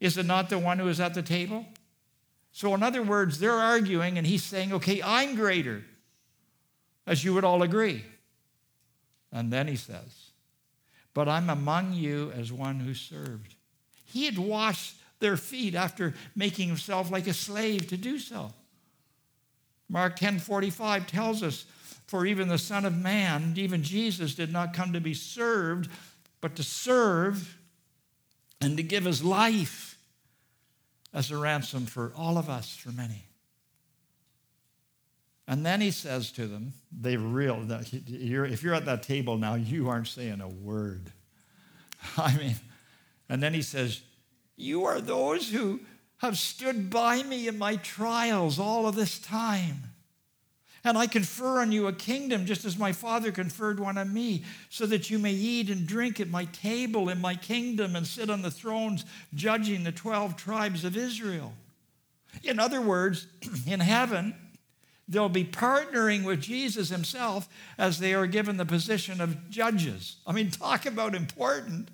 is 0.00 0.16
it 0.16 0.26
not 0.26 0.48
the 0.48 0.58
one 0.58 0.78
who 0.78 0.88
is 0.88 1.00
at 1.00 1.14
the 1.14 1.22
table? 1.22 1.66
So, 2.52 2.74
in 2.74 2.82
other 2.82 3.02
words, 3.02 3.38
they're 3.38 3.52
arguing, 3.52 4.16
and 4.16 4.26
he's 4.26 4.42
saying, 4.42 4.72
okay, 4.72 5.02
I'm 5.02 5.34
greater, 5.34 5.84
as 7.06 7.24
you 7.24 7.34
would 7.34 7.44
all 7.44 7.62
agree. 7.62 8.04
And 9.32 9.52
then 9.52 9.68
he 9.68 9.76
says, 9.76 10.19
but 11.14 11.28
I'm 11.28 11.50
among 11.50 11.94
you 11.94 12.32
as 12.32 12.52
one 12.52 12.80
who 12.80 12.94
served. 12.94 13.54
He 14.04 14.26
had 14.26 14.38
washed 14.38 14.96
their 15.18 15.36
feet 15.36 15.74
after 15.74 16.14
making 16.34 16.68
himself 16.68 17.10
like 17.10 17.26
a 17.26 17.34
slave 17.34 17.88
to 17.88 17.96
do 17.96 18.18
so. 18.18 18.52
Mark 19.88 20.18
10:45 20.18 21.06
tells 21.06 21.42
us, 21.42 21.66
for 22.06 22.26
even 22.26 22.48
the 22.48 22.58
Son 22.58 22.84
of 22.84 22.96
Man, 22.96 23.54
even 23.56 23.84
Jesus, 23.84 24.34
did 24.34 24.52
not 24.52 24.74
come 24.74 24.92
to 24.92 25.00
be 25.00 25.14
served, 25.14 25.88
but 26.40 26.56
to 26.56 26.62
serve 26.64 27.56
and 28.60 28.76
to 28.76 28.82
give 28.82 29.04
his 29.04 29.22
life 29.22 29.96
as 31.12 31.30
a 31.30 31.36
ransom 31.36 31.86
for 31.86 32.12
all 32.16 32.36
of 32.36 32.48
us, 32.48 32.74
for 32.74 32.90
many. 32.90 33.26
And 35.50 35.66
then 35.66 35.80
he 35.80 35.90
says 35.90 36.30
to 36.32 36.46
them, 36.46 36.74
they 36.96 37.16
real, 37.16 37.66
if 37.68 38.62
you're 38.62 38.72
at 38.72 38.84
that 38.84 39.02
table 39.02 39.36
now, 39.36 39.56
you 39.56 39.88
aren't 39.88 40.06
saying 40.06 40.40
a 40.40 40.48
word. 40.48 41.10
I 42.16 42.36
mean, 42.36 42.54
and 43.28 43.42
then 43.42 43.52
he 43.52 43.62
says, 43.62 44.00
You 44.56 44.84
are 44.84 45.00
those 45.00 45.50
who 45.50 45.80
have 46.18 46.38
stood 46.38 46.88
by 46.88 47.24
me 47.24 47.48
in 47.48 47.58
my 47.58 47.74
trials 47.76 48.60
all 48.60 48.86
of 48.86 48.94
this 48.94 49.18
time. 49.18 49.82
And 50.84 50.96
I 50.96 51.08
confer 51.08 51.60
on 51.60 51.72
you 51.72 51.88
a 51.88 51.92
kingdom, 51.92 52.46
just 52.46 52.64
as 52.64 52.78
my 52.78 52.92
Father 52.92 53.32
conferred 53.32 53.80
one 53.80 53.98
on 53.98 54.14
me, 54.14 54.44
so 54.68 54.86
that 54.86 55.10
you 55.10 55.18
may 55.18 55.32
eat 55.32 55.68
and 55.68 55.84
drink 55.84 56.20
at 56.20 56.28
my 56.28 56.44
table 56.44 57.08
in 57.08 57.20
my 57.20 57.34
kingdom 57.34 57.96
and 57.96 58.06
sit 58.06 58.30
on 58.30 58.42
the 58.42 58.52
thrones 58.52 59.04
judging 59.34 59.82
the 59.82 59.90
12 59.90 60.36
tribes 60.36 60.84
of 60.84 60.96
Israel. 60.96 61.54
In 62.44 62.60
other 62.60 62.80
words, 62.80 63.26
in 63.66 63.80
heaven, 63.80 64.36
they'll 65.10 65.28
be 65.28 65.44
partnering 65.44 66.24
with 66.24 66.40
Jesus 66.40 66.88
himself 66.88 67.48
as 67.76 67.98
they 67.98 68.14
are 68.14 68.26
given 68.26 68.56
the 68.56 68.64
position 68.64 69.20
of 69.20 69.50
judges. 69.50 70.16
I 70.26 70.32
mean, 70.32 70.50
talk 70.50 70.86
about 70.86 71.14
important. 71.14 71.90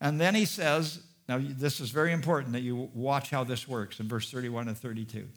And 0.00 0.20
then 0.20 0.34
he 0.34 0.44
says, 0.44 1.02
now 1.28 1.40
this 1.42 1.80
is 1.80 1.90
very 1.90 2.12
important 2.12 2.52
that 2.52 2.62
you 2.62 2.88
watch 2.94 3.30
how 3.30 3.44
this 3.44 3.66
works 3.68 3.98
in 3.98 4.08
verse 4.08 4.30
31 4.30 4.68
and 4.68 4.78
32. 4.78 5.28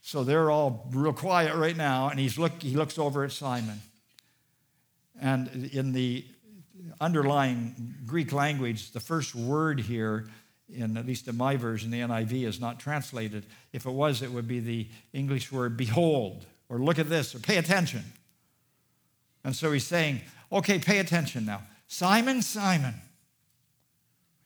So 0.00 0.24
they're 0.24 0.50
all 0.50 0.88
real 0.90 1.12
quiet 1.12 1.54
right 1.54 1.76
now, 1.76 2.08
and 2.08 2.18
he's 2.18 2.36
look, 2.36 2.60
he 2.60 2.74
looks 2.74 2.98
over 2.98 3.24
at 3.24 3.30
Simon. 3.30 3.80
And 5.20 5.70
in 5.72 5.92
the 5.92 6.24
underlying 7.00 7.94
Greek 8.04 8.32
language, 8.32 8.90
the 8.90 9.00
first 9.00 9.34
word 9.34 9.78
here, 9.78 10.26
in 10.72 10.96
at 10.96 11.06
least 11.06 11.28
in 11.28 11.36
my 11.36 11.56
version, 11.56 11.90
the 11.90 12.00
NIV, 12.00 12.46
is 12.46 12.60
not 12.60 12.80
translated. 12.80 13.44
If 13.72 13.86
it 13.86 13.90
was, 13.90 14.22
it 14.22 14.30
would 14.30 14.48
be 14.48 14.60
the 14.60 14.88
English 15.12 15.52
word 15.52 15.76
behold, 15.76 16.46
or 16.68 16.78
look 16.78 16.98
at 16.98 17.08
this, 17.08 17.34
or 17.34 17.38
pay 17.38 17.58
attention. 17.58 18.02
And 19.44 19.54
so 19.54 19.72
he's 19.72 19.86
saying, 19.86 20.20
okay, 20.50 20.78
pay 20.78 20.98
attention 20.98 21.44
now. 21.44 21.62
Simon, 21.88 22.42
Simon, 22.42 22.94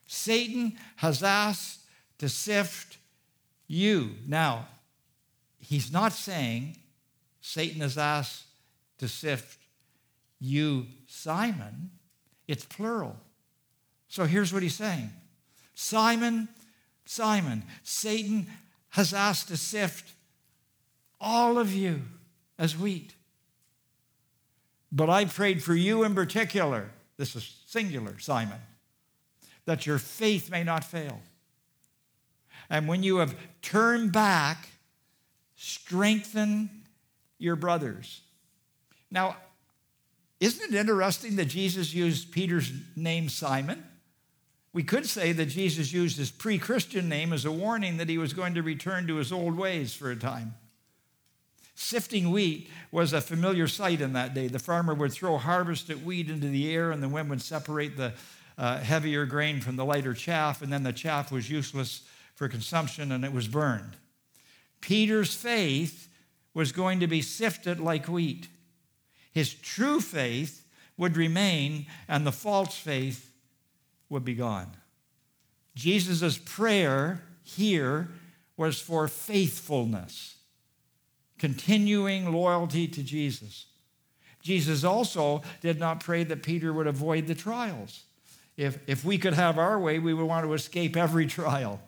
Satan 0.06 0.76
has 0.96 1.22
asked 1.22 1.80
to 2.18 2.28
sift 2.28 2.98
you. 3.68 4.12
Now, 4.26 4.66
he's 5.58 5.92
not 5.92 6.12
saying 6.12 6.76
Satan 7.40 7.80
has 7.80 7.98
asked 7.98 8.44
to 8.98 9.08
sift 9.08 9.58
you, 10.40 10.86
Simon. 11.06 11.90
It's 12.48 12.64
plural. 12.64 13.16
So 14.08 14.24
here's 14.24 14.52
what 14.52 14.62
he's 14.62 14.74
saying 14.74 15.10
Simon, 15.76 16.48
Simon, 17.04 17.62
Satan 17.84 18.46
has 18.88 19.12
asked 19.12 19.48
to 19.48 19.58
sift 19.58 20.14
all 21.20 21.58
of 21.58 21.72
you 21.72 22.02
as 22.58 22.76
wheat. 22.76 23.14
But 24.90 25.10
I 25.10 25.26
prayed 25.26 25.62
for 25.62 25.74
you 25.74 26.02
in 26.02 26.14
particular. 26.14 26.90
This 27.18 27.36
is 27.36 27.62
singular, 27.66 28.18
Simon, 28.18 28.58
that 29.66 29.86
your 29.86 29.98
faith 29.98 30.50
may 30.50 30.64
not 30.64 30.82
fail. 30.82 31.20
And 32.70 32.88
when 32.88 33.02
you 33.02 33.18
have 33.18 33.36
turned 33.60 34.12
back, 34.12 34.70
strengthen 35.56 36.70
your 37.38 37.54
brothers. 37.54 38.22
Now, 39.10 39.36
isn't 40.40 40.72
it 40.72 40.78
interesting 40.78 41.36
that 41.36 41.46
Jesus 41.46 41.92
used 41.92 42.32
Peter's 42.32 42.72
name 42.96 43.28
Simon? 43.28 43.84
We 44.76 44.82
could 44.82 45.06
say 45.06 45.32
that 45.32 45.46
Jesus 45.46 45.90
used 45.90 46.18
his 46.18 46.30
pre 46.30 46.58
Christian 46.58 47.08
name 47.08 47.32
as 47.32 47.46
a 47.46 47.50
warning 47.50 47.96
that 47.96 48.10
he 48.10 48.18
was 48.18 48.34
going 48.34 48.52
to 48.56 48.62
return 48.62 49.06
to 49.06 49.16
his 49.16 49.32
old 49.32 49.56
ways 49.56 49.94
for 49.94 50.10
a 50.10 50.16
time. 50.16 50.54
Sifting 51.74 52.30
wheat 52.30 52.68
was 52.90 53.14
a 53.14 53.22
familiar 53.22 53.68
sight 53.68 54.02
in 54.02 54.12
that 54.12 54.34
day. 54.34 54.48
The 54.48 54.58
farmer 54.58 54.92
would 54.92 55.14
throw 55.14 55.38
harvested 55.38 56.04
wheat 56.04 56.28
into 56.28 56.48
the 56.48 56.70
air, 56.74 56.90
and 56.90 57.02
the 57.02 57.08
wind 57.08 57.30
would 57.30 57.40
separate 57.40 57.96
the 57.96 58.12
uh, 58.58 58.76
heavier 58.76 59.24
grain 59.24 59.62
from 59.62 59.76
the 59.76 59.84
lighter 59.86 60.12
chaff, 60.12 60.60
and 60.60 60.70
then 60.70 60.82
the 60.82 60.92
chaff 60.92 61.32
was 61.32 61.48
useless 61.48 62.02
for 62.34 62.46
consumption 62.46 63.12
and 63.12 63.24
it 63.24 63.32
was 63.32 63.48
burned. 63.48 63.96
Peter's 64.82 65.34
faith 65.34 66.06
was 66.52 66.72
going 66.72 67.00
to 67.00 67.06
be 67.06 67.22
sifted 67.22 67.80
like 67.80 68.10
wheat. 68.10 68.48
His 69.32 69.54
true 69.54 70.02
faith 70.02 70.66
would 70.98 71.16
remain, 71.16 71.86
and 72.08 72.26
the 72.26 72.30
false 72.30 72.76
faith 72.76 73.25
would 74.08 74.24
be 74.24 74.34
gone. 74.34 74.70
Jesus' 75.74 76.38
prayer 76.38 77.22
here 77.42 78.08
was 78.56 78.80
for 78.80 79.06
faithfulness, 79.08 80.36
continuing 81.38 82.32
loyalty 82.32 82.88
to 82.88 83.02
Jesus. 83.02 83.66
Jesus 84.42 84.84
also 84.84 85.42
did 85.60 85.78
not 85.78 86.00
pray 86.00 86.24
that 86.24 86.42
Peter 86.42 86.72
would 86.72 86.86
avoid 86.86 87.26
the 87.26 87.34
trials. 87.34 88.04
If, 88.56 88.78
if 88.86 89.04
we 89.04 89.18
could 89.18 89.34
have 89.34 89.58
our 89.58 89.78
way, 89.78 89.98
we 89.98 90.14
would 90.14 90.24
want 90.24 90.46
to 90.46 90.54
escape 90.54 90.96
every 90.96 91.26
trial. 91.26 91.80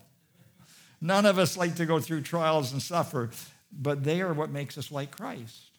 None 1.00 1.24
of 1.24 1.38
us 1.38 1.56
like 1.56 1.76
to 1.76 1.86
go 1.86 2.00
through 2.00 2.22
trials 2.22 2.72
and 2.72 2.82
suffer, 2.82 3.30
but 3.72 4.04
they 4.04 4.20
are 4.20 4.32
what 4.32 4.50
makes 4.50 4.76
us 4.76 4.90
like 4.90 5.16
Christ. 5.16 5.70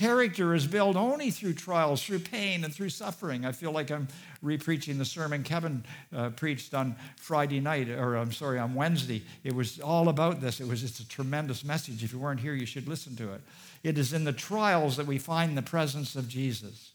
Character 0.00 0.54
is 0.54 0.66
built 0.66 0.96
only 0.96 1.30
through 1.30 1.52
trials, 1.52 2.02
through 2.02 2.20
pain, 2.20 2.64
and 2.64 2.74
through 2.74 2.88
suffering. 2.88 3.44
I 3.44 3.52
feel 3.52 3.70
like 3.70 3.90
I'm 3.90 4.08
repreaching 4.40 4.96
the 4.96 5.04
sermon 5.04 5.42
Kevin 5.42 5.84
uh, 6.16 6.30
preached 6.30 6.72
on 6.72 6.96
Friday 7.16 7.60
night, 7.60 7.90
or 7.90 8.16
I'm 8.16 8.32
sorry, 8.32 8.58
on 8.58 8.74
Wednesday. 8.74 9.22
It 9.44 9.54
was 9.54 9.78
all 9.78 10.08
about 10.08 10.40
this. 10.40 10.58
It 10.58 10.66
was 10.66 10.80
just 10.80 11.00
a 11.00 11.08
tremendous 11.08 11.66
message. 11.66 12.02
If 12.02 12.14
you 12.14 12.18
weren't 12.18 12.40
here, 12.40 12.54
you 12.54 12.64
should 12.64 12.88
listen 12.88 13.14
to 13.16 13.34
it. 13.34 13.42
It 13.82 13.98
is 13.98 14.14
in 14.14 14.24
the 14.24 14.32
trials 14.32 14.96
that 14.96 15.06
we 15.06 15.18
find 15.18 15.54
the 15.54 15.60
presence 15.60 16.16
of 16.16 16.28
Jesus. 16.28 16.92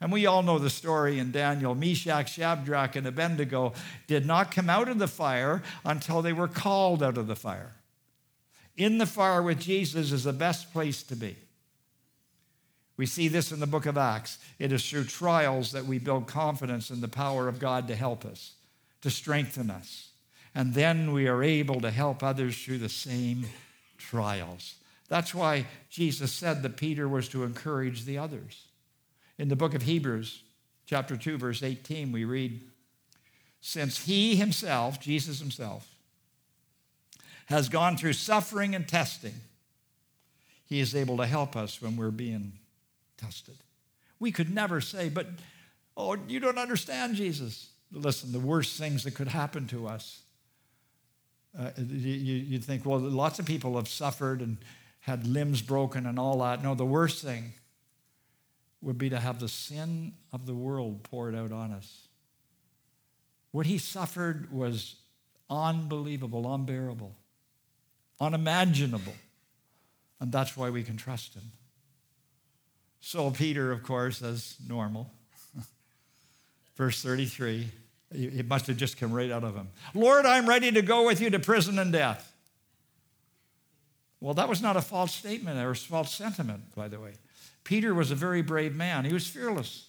And 0.00 0.10
we 0.10 0.26
all 0.26 0.42
know 0.42 0.58
the 0.58 0.70
story 0.70 1.20
in 1.20 1.30
Daniel. 1.30 1.76
Meshach, 1.76 2.32
Shadrach, 2.32 2.96
and 2.96 3.06
Abednego 3.06 3.74
did 4.08 4.26
not 4.26 4.50
come 4.50 4.68
out 4.68 4.88
of 4.88 4.98
the 4.98 5.06
fire 5.06 5.62
until 5.84 6.20
they 6.20 6.32
were 6.32 6.48
called 6.48 7.00
out 7.00 7.16
of 7.16 7.28
the 7.28 7.36
fire. 7.36 7.76
In 8.76 8.98
the 8.98 9.06
fire 9.06 9.40
with 9.40 9.60
Jesus 9.60 10.10
is 10.10 10.24
the 10.24 10.32
best 10.32 10.72
place 10.72 11.04
to 11.04 11.14
be. 11.14 11.36
We 12.96 13.06
see 13.06 13.28
this 13.28 13.50
in 13.50 13.60
the 13.60 13.66
book 13.66 13.86
of 13.86 13.98
Acts. 13.98 14.38
It 14.58 14.72
is 14.72 14.88
through 14.88 15.04
trials 15.04 15.72
that 15.72 15.86
we 15.86 15.98
build 15.98 16.26
confidence 16.26 16.90
in 16.90 17.00
the 17.00 17.08
power 17.08 17.48
of 17.48 17.58
God 17.58 17.88
to 17.88 17.96
help 17.96 18.24
us, 18.24 18.52
to 19.02 19.10
strengthen 19.10 19.70
us. 19.70 20.10
And 20.54 20.74
then 20.74 21.12
we 21.12 21.26
are 21.26 21.42
able 21.42 21.80
to 21.80 21.90
help 21.90 22.22
others 22.22 22.56
through 22.56 22.78
the 22.78 22.88
same 22.88 23.46
trials. 23.98 24.76
That's 25.08 25.34
why 25.34 25.66
Jesus 25.90 26.32
said 26.32 26.62
that 26.62 26.76
Peter 26.76 27.08
was 27.08 27.28
to 27.30 27.42
encourage 27.42 28.04
the 28.04 28.18
others. 28.18 28.66
In 29.38 29.48
the 29.48 29.56
book 29.56 29.74
of 29.74 29.82
Hebrews, 29.82 30.42
chapter 30.86 31.16
2, 31.16 31.36
verse 31.38 31.62
18, 31.64 32.12
we 32.12 32.24
read, 32.24 32.60
Since 33.60 34.04
he 34.04 34.36
himself, 34.36 35.00
Jesus 35.00 35.40
himself, 35.40 35.88
has 37.46 37.68
gone 37.68 37.96
through 37.96 38.12
suffering 38.12 38.74
and 38.74 38.86
testing, 38.86 39.34
he 40.64 40.78
is 40.78 40.94
able 40.94 41.16
to 41.16 41.26
help 41.26 41.56
us 41.56 41.82
when 41.82 41.96
we're 41.96 42.10
being 42.10 42.52
tested. 43.24 43.56
We 44.18 44.32
could 44.32 44.54
never 44.54 44.80
say, 44.80 45.08
but, 45.08 45.26
oh, 45.96 46.16
you 46.28 46.40
don't 46.40 46.58
understand 46.58 47.16
Jesus. 47.16 47.70
Listen, 47.92 48.32
the 48.32 48.40
worst 48.40 48.78
things 48.78 49.04
that 49.04 49.14
could 49.14 49.28
happen 49.28 49.66
to 49.68 49.86
us. 49.86 50.20
Uh, 51.58 51.70
you, 51.76 52.34
you'd 52.34 52.64
think, 52.64 52.84
well, 52.84 52.98
lots 52.98 53.38
of 53.38 53.46
people 53.46 53.76
have 53.76 53.88
suffered 53.88 54.40
and 54.40 54.58
had 55.00 55.26
limbs 55.26 55.62
broken 55.62 56.06
and 56.06 56.18
all 56.18 56.38
that. 56.40 56.62
No, 56.62 56.74
the 56.74 56.84
worst 56.84 57.22
thing 57.22 57.52
would 58.80 58.98
be 58.98 59.10
to 59.10 59.18
have 59.18 59.38
the 59.38 59.48
sin 59.48 60.14
of 60.32 60.46
the 60.46 60.54
world 60.54 61.02
poured 61.04 61.34
out 61.34 61.52
on 61.52 61.72
us. 61.72 62.08
What 63.50 63.66
he 63.66 63.78
suffered 63.78 64.52
was 64.52 64.96
unbelievable, 65.48 66.52
unbearable, 66.52 67.14
unimaginable. 68.20 69.14
And 70.20 70.32
that's 70.32 70.56
why 70.56 70.70
we 70.70 70.82
can 70.82 70.96
trust 70.96 71.34
him. 71.34 71.52
So, 73.06 73.30
Peter, 73.30 73.70
of 73.70 73.82
course, 73.82 74.22
as 74.22 74.56
normal, 74.66 75.10
verse 76.74 77.02
33, 77.02 77.68
it 78.10 78.48
must 78.48 78.66
have 78.66 78.78
just 78.78 78.96
come 78.96 79.12
right 79.12 79.30
out 79.30 79.44
of 79.44 79.54
him. 79.54 79.68
Lord, 79.92 80.24
I'm 80.24 80.48
ready 80.48 80.72
to 80.72 80.80
go 80.80 81.04
with 81.04 81.20
you 81.20 81.28
to 81.28 81.38
prison 81.38 81.78
and 81.78 81.92
death. 81.92 82.32
Well, 84.20 84.32
that 84.32 84.48
was 84.48 84.62
not 84.62 84.78
a 84.78 84.80
false 84.80 85.14
statement 85.14 85.58
or 85.58 85.72
a 85.72 85.76
false 85.76 86.14
sentiment, 86.14 86.74
by 86.74 86.88
the 86.88 86.98
way. 86.98 87.12
Peter 87.62 87.92
was 87.92 88.10
a 88.10 88.14
very 88.14 88.40
brave 88.40 88.74
man, 88.74 89.04
he 89.04 89.12
was 89.12 89.26
fearless. 89.26 89.86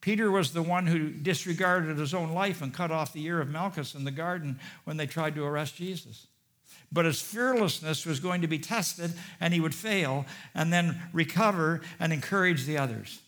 Peter 0.00 0.30
was 0.30 0.52
the 0.52 0.62
one 0.62 0.86
who 0.86 1.10
disregarded 1.10 1.98
his 1.98 2.14
own 2.14 2.30
life 2.30 2.62
and 2.62 2.72
cut 2.72 2.92
off 2.92 3.12
the 3.12 3.24
ear 3.24 3.40
of 3.40 3.48
Malchus 3.48 3.96
in 3.96 4.04
the 4.04 4.12
garden 4.12 4.60
when 4.84 4.96
they 4.96 5.08
tried 5.08 5.34
to 5.34 5.44
arrest 5.44 5.74
Jesus. 5.74 6.28
But 6.92 7.06
his 7.06 7.22
fearlessness 7.22 8.04
was 8.04 8.20
going 8.20 8.42
to 8.42 8.46
be 8.46 8.58
tested, 8.58 9.12
and 9.40 9.54
he 9.54 9.60
would 9.60 9.74
fail 9.74 10.26
and 10.54 10.72
then 10.72 11.00
recover 11.12 11.80
and 11.98 12.12
encourage 12.12 12.66
the 12.66 12.76
others. 12.76 13.20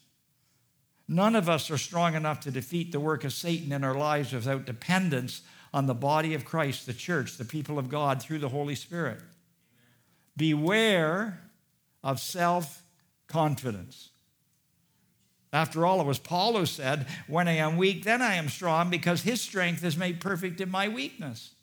None 1.09 1.35
of 1.35 1.49
us 1.49 1.71
are 1.71 1.79
strong 1.79 2.15
enough 2.15 2.41
to 2.41 2.51
defeat 2.51 2.93
the 2.93 3.01
work 3.01 3.25
of 3.25 3.33
Satan 3.33 3.73
in 3.73 3.83
our 3.83 3.95
lives 3.95 4.33
without 4.33 4.67
dependence 4.67 5.43
on 5.73 5.87
the 5.87 5.95
body 5.95 6.35
of 6.35 6.45
Christ, 6.45 6.87
the 6.87 6.95
church, 6.95 7.37
the 7.37 7.45
people 7.45 7.79
of 7.79 7.89
God, 7.89 8.23
through 8.23 8.39
the 8.39 8.49
Holy 8.49 8.75
Spirit. 8.75 9.21
Beware 10.37 11.41
of 12.03 12.21
self 12.21 12.83
confidence. 13.27 14.11
After 15.53 15.87
all, 15.87 16.01
it 16.01 16.07
was 16.07 16.19
Paul 16.19 16.57
who 16.57 16.67
said, 16.67 17.07
When 17.29 17.49
I 17.49 17.53
am 17.53 17.77
weak, 17.77 18.05
then 18.05 18.21
I 18.21 18.35
am 18.35 18.49
strong, 18.49 18.91
because 18.91 19.23
his 19.23 19.41
strength 19.41 19.85
is 19.85 19.97
made 19.97 20.21
perfect 20.21 20.61
in 20.61 20.71
my 20.71 20.89
weakness. 20.89 21.54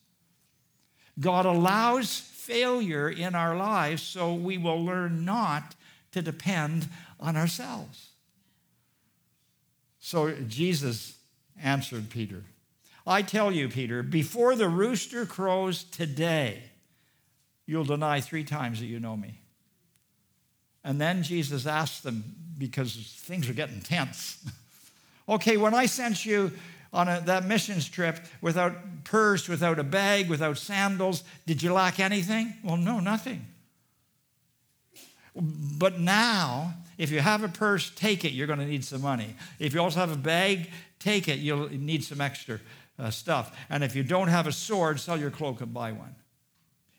God 1.20 1.45
allows 1.45 2.20
failure 2.20 3.09
in 3.09 3.36
our 3.36 3.55
lives 3.55 4.01
so 4.01 4.34
we 4.34 4.57
will 4.57 4.84
learn 4.84 5.26
not 5.26 5.76
to 6.12 6.22
depend 6.22 6.88
on 7.20 7.38
ourselves. 7.38 8.09
So 9.99 10.32
Jesus 10.47 11.18
answered 11.62 12.09
Peter 12.09 12.43
I 13.05 13.24
tell 13.24 13.51
you, 13.51 13.68
Peter, 13.68 14.03
before 14.03 14.55
the 14.55 14.70
rooster 14.70 15.26
crows 15.26 15.84
today, 15.84 16.62
you'll 17.66 17.84
deny 17.84 18.22
three 18.22 18.43
times 18.43 18.80
that 18.80 18.86
you 18.86 18.99
know 18.99 19.18
me. 19.18 19.39
And 20.84 21.01
then 21.01 21.24
Jesus 21.24 21.66
asked 21.66 22.03
them, 22.03 22.24
because 22.57 22.93
things 22.93 23.49
are 23.49 23.53
getting 23.53 23.82
tense. 23.82 24.45
okay, 25.30 25.57
when 25.57 25.74
I 25.74 25.88
sent 25.88 26.26
you 26.26 26.51
on 26.93 27.07
a, 27.07 27.21
that 27.21 27.45
missions 27.45 27.87
trip 27.87 28.19
without 28.41 29.03
purse, 29.03 29.47
without 29.47 29.79
a 29.79 29.83
bag, 29.83 30.29
without 30.29 30.57
sandals, 30.57 31.23
did 31.45 31.63
you 31.63 31.73
lack 31.73 31.99
anything? 31.99 32.53
Well, 32.63 32.77
no, 32.77 32.99
nothing. 32.99 33.45
But 35.33 35.99
now, 35.99 36.73
if 36.97 37.09
you 37.09 37.19
have 37.19 37.43
a 37.43 37.47
purse, 37.47 37.89
take 37.95 38.25
it. 38.25 38.33
You're 38.33 38.47
going 38.47 38.59
to 38.59 38.65
need 38.65 38.83
some 38.83 39.01
money. 39.01 39.35
If 39.59 39.73
you 39.73 39.81
also 39.81 39.99
have 39.99 40.11
a 40.11 40.17
bag, 40.17 40.69
take 40.99 41.27
it. 41.27 41.39
You'll 41.39 41.69
need 41.69 42.03
some 42.03 42.19
extra 42.19 42.59
uh, 42.99 43.09
stuff. 43.09 43.57
And 43.69 43.83
if 43.83 43.95
you 43.95 44.03
don't 44.03 44.27
have 44.27 44.45
a 44.45 44.51
sword, 44.51 44.99
sell 44.99 45.17
your 45.17 45.31
cloak 45.31 45.61
and 45.61 45.73
buy 45.73 45.93
one. 45.93 46.15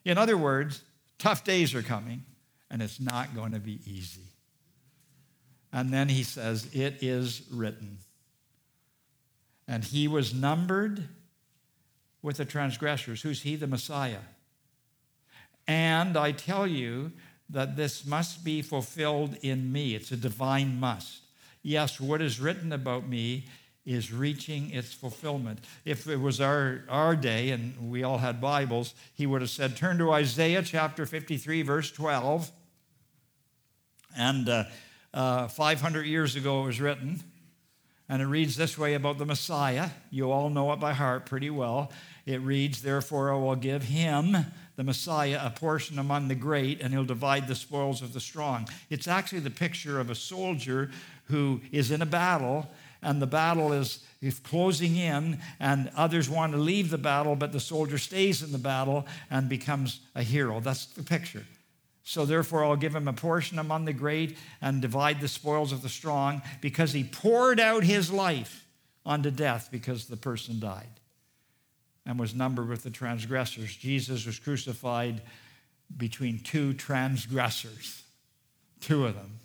In 0.03 0.17
other 0.17 0.37
words, 0.37 0.81
tough 1.19 1.43
days 1.43 1.75
are 1.75 1.83
coming, 1.83 2.25
and 2.69 2.81
it's 2.81 2.99
not 2.99 3.35
going 3.35 3.51
to 3.51 3.59
be 3.59 3.79
easy. 3.85 4.23
And 5.71 5.91
then 5.91 6.09
he 6.09 6.23
says, 6.23 6.67
It 6.73 7.01
is 7.01 7.43
written. 7.51 7.99
And 9.67 9.83
he 9.83 10.07
was 10.07 10.33
numbered 10.33 11.07
with 12.21 12.37
the 12.37 12.45
transgressors. 12.45 13.21
Who's 13.21 13.41
he? 13.41 13.55
The 13.55 13.67
Messiah. 13.67 14.19
And 15.67 16.17
I 16.17 16.31
tell 16.31 16.67
you 16.67 17.11
that 17.49 17.75
this 17.75 18.05
must 18.05 18.43
be 18.43 18.61
fulfilled 18.61 19.37
in 19.41 19.71
me. 19.71 19.95
It's 19.95 20.11
a 20.11 20.17
divine 20.17 20.79
must. 20.79 21.21
Yes, 21.61 21.99
what 21.99 22.21
is 22.21 22.39
written 22.39 22.73
about 22.73 23.07
me 23.07 23.45
is 23.85 24.13
reaching 24.13 24.71
its 24.71 24.93
fulfillment. 24.93 25.59
If 25.85 26.07
it 26.07 26.19
was 26.19 26.39
our, 26.39 26.83
our 26.89 27.15
day 27.15 27.51
and 27.51 27.91
we 27.91 28.03
all 28.03 28.17
had 28.17 28.39
Bibles, 28.39 28.93
he 29.13 29.25
would 29.25 29.41
have 29.41 29.49
said, 29.49 29.75
Turn 29.75 29.97
to 29.97 30.11
Isaiah 30.11 30.63
chapter 30.63 31.05
53, 31.05 31.61
verse 31.63 31.91
12. 31.91 32.49
And 34.15 34.47
uh, 34.47 34.63
uh, 35.13 35.47
500 35.47 36.05
years 36.05 36.35
ago 36.35 36.63
it 36.63 36.67
was 36.67 36.81
written. 36.81 37.21
And 38.09 38.21
it 38.21 38.25
reads 38.25 38.55
this 38.55 38.77
way 38.77 38.95
about 38.95 39.17
the 39.17 39.25
Messiah. 39.25 39.89
You 40.11 40.31
all 40.31 40.49
know 40.49 40.71
it 40.73 40.79
by 40.79 40.93
heart 40.93 41.25
pretty 41.25 41.49
well. 41.49 41.91
It 42.25 42.41
reads, 42.41 42.81
Therefore 42.81 43.33
I 43.33 43.37
will 43.37 43.55
give 43.55 43.83
him, 43.83 44.35
the 44.75 44.83
Messiah, 44.83 45.39
a 45.43 45.49
portion 45.51 45.99
among 45.99 46.27
the 46.27 46.35
great, 46.35 46.81
and 46.81 46.93
he'll 46.93 47.05
divide 47.05 47.47
the 47.47 47.55
spoils 47.55 48.01
of 48.01 48.13
the 48.13 48.19
strong. 48.19 48.67
It's 48.89 49.07
actually 49.07 49.39
the 49.39 49.51
picture 49.51 49.99
of 49.99 50.09
a 50.09 50.15
soldier 50.15 50.89
who 51.25 51.61
is 51.71 51.91
in 51.91 52.01
a 52.01 52.05
battle 52.05 52.69
and 53.03 53.21
the 53.21 53.27
battle 53.27 53.73
is, 53.73 53.99
closing 54.43 54.95
in, 54.95 55.39
and 55.59 55.91
others 55.95 56.29
want 56.29 56.53
to 56.53 56.57
leave 56.57 56.89
the 56.89 56.97
battle, 56.97 57.35
but 57.35 57.51
the 57.51 57.59
soldier 57.59 57.97
stays 57.97 58.41
in 58.41 58.53
the 58.53 58.57
battle 58.57 59.05
and 59.29 59.49
becomes 59.49 59.99
a 60.15 60.23
hero. 60.23 60.61
That's 60.61 60.85
the 60.85 61.03
picture. 61.03 61.45
So 62.03 62.25
therefore, 62.25 62.65
I'll 62.65 62.75
give 62.75 62.95
him 62.95 63.07
a 63.07 63.13
portion 63.13 63.59
among 63.59 63.85
the 63.85 63.93
great 63.93 64.37
and 64.61 64.81
divide 64.81 65.21
the 65.21 65.27
spoils 65.27 65.71
of 65.71 65.81
the 65.81 65.89
strong, 65.89 66.41
because 66.59 66.91
he 66.91 67.03
poured 67.03 67.59
out 67.59 67.83
his 67.83 68.11
life 68.11 68.65
unto 69.05 69.31
death 69.31 69.69
because 69.71 70.05
the 70.05 70.17
person 70.17 70.59
died 70.59 70.99
and 72.05 72.19
was 72.19 72.35
numbered 72.35 72.67
with 72.67 72.83
the 72.83 72.89
transgressors. 72.89 73.75
Jesus 73.75 74.25
was 74.25 74.37
crucified 74.39 75.21
between 75.95 76.39
two 76.39 76.73
transgressors, 76.73 78.03
two 78.81 79.05
of 79.05 79.15
them. 79.15 79.39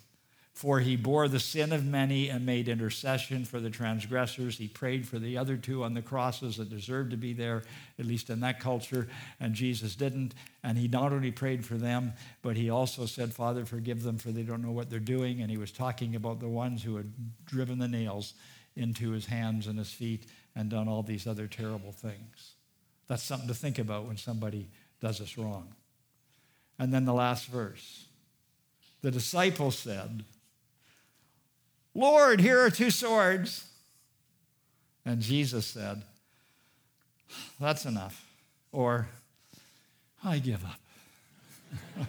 For 0.59 0.81
he 0.81 0.97
bore 0.97 1.29
the 1.29 1.39
sin 1.39 1.71
of 1.71 1.85
many 1.85 2.27
and 2.27 2.45
made 2.45 2.67
intercession 2.67 3.45
for 3.45 3.61
the 3.61 3.69
transgressors. 3.69 4.57
He 4.57 4.67
prayed 4.67 5.07
for 5.07 5.17
the 5.17 5.37
other 5.37 5.55
two 5.55 5.85
on 5.85 5.93
the 5.93 6.01
crosses 6.01 6.57
that 6.57 6.69
deserved 6.69 7.11
to 7.11 7.17
be 7.17 7.31
there, 7.31 7.63
at 7.97 8.05
least 8.05 8.29
in 8.29 8.41
that 8.41 8.59
culture, 8.59 9.07
and 9.39 9.53
Jesus 9.53 9.95
didn't. 9.95 10.33
And 10.61 10.77
he 10.77 10.89
not 10.89 11.13
only 11.13 11.31
prayed 11.31 11.65
for 11.65 11.75
them, 11.75 12.11
but 12.41 12.57
he 12.57 12.69
also 12.69 13.05
said, 13.05 13.33
Father, 13.33 13.63
forgive 13.63 14.03
them, 14.03 14.17
for 14.17 14.33
they 14.33 14.41
don't 14.41 14.61
know 14.61 14.73
what 14.73 14.89
they're 14.89 14.99
doing. 14.99 15.39
And 15.39 15.49
he 15.49 15.55
was 15.55 15.71
talking 15.71 16.13
about 16.13 16.41
the 16.41 16.49
ones 16.49 16.83
who 16.83 16.97
had 16.97 17.13
driven 17.45 17.79
the 17.79 17.87
nails 17.87 18.33
into 18.75 19.11
his 19.11 19.27
hands 19.27 19.65
and 19.65 19.79
his 19.79 19.93
feet 19.93 20.25
and 20.57 20.69
done 20.69 20.89
all 20.89 21.03
these 21.03 21.25
other 21.25 21.47
terrible 21.47 21.93
things. 21.93 22.55
That's 23.07 23.23
something 23.23 23.47
to 23.47 23.53
think 23.53 23.79
about 23.79 24.07
when 24.07 24.17
somebody 24.17 24.67
does 24.99 25.21
us 25.21 25.37
wrong. 25.37 25.73
And 26.77 26.93
then 26.93 27.05
the 27.05 27.13
last 27.13 27.47
verse. 27.47 28.07
The 29.01 29.11
disciples 29.11 29.77
said, 29.77 30.25
Lord, 31.93 32.39
here 32.39 32.59
are 32.59 32.69
two 32.69 32.91
swords. 32.91 33.65
And 35.05 35.21
Jesus 35.21 35.65
said, 35.65 36.03
That's 37.59 37.85
enough. 37.85 38.25
Or, 38.71 39.07
I 40.23 40.39
give 40.39 40.63
up. 40.65 40.79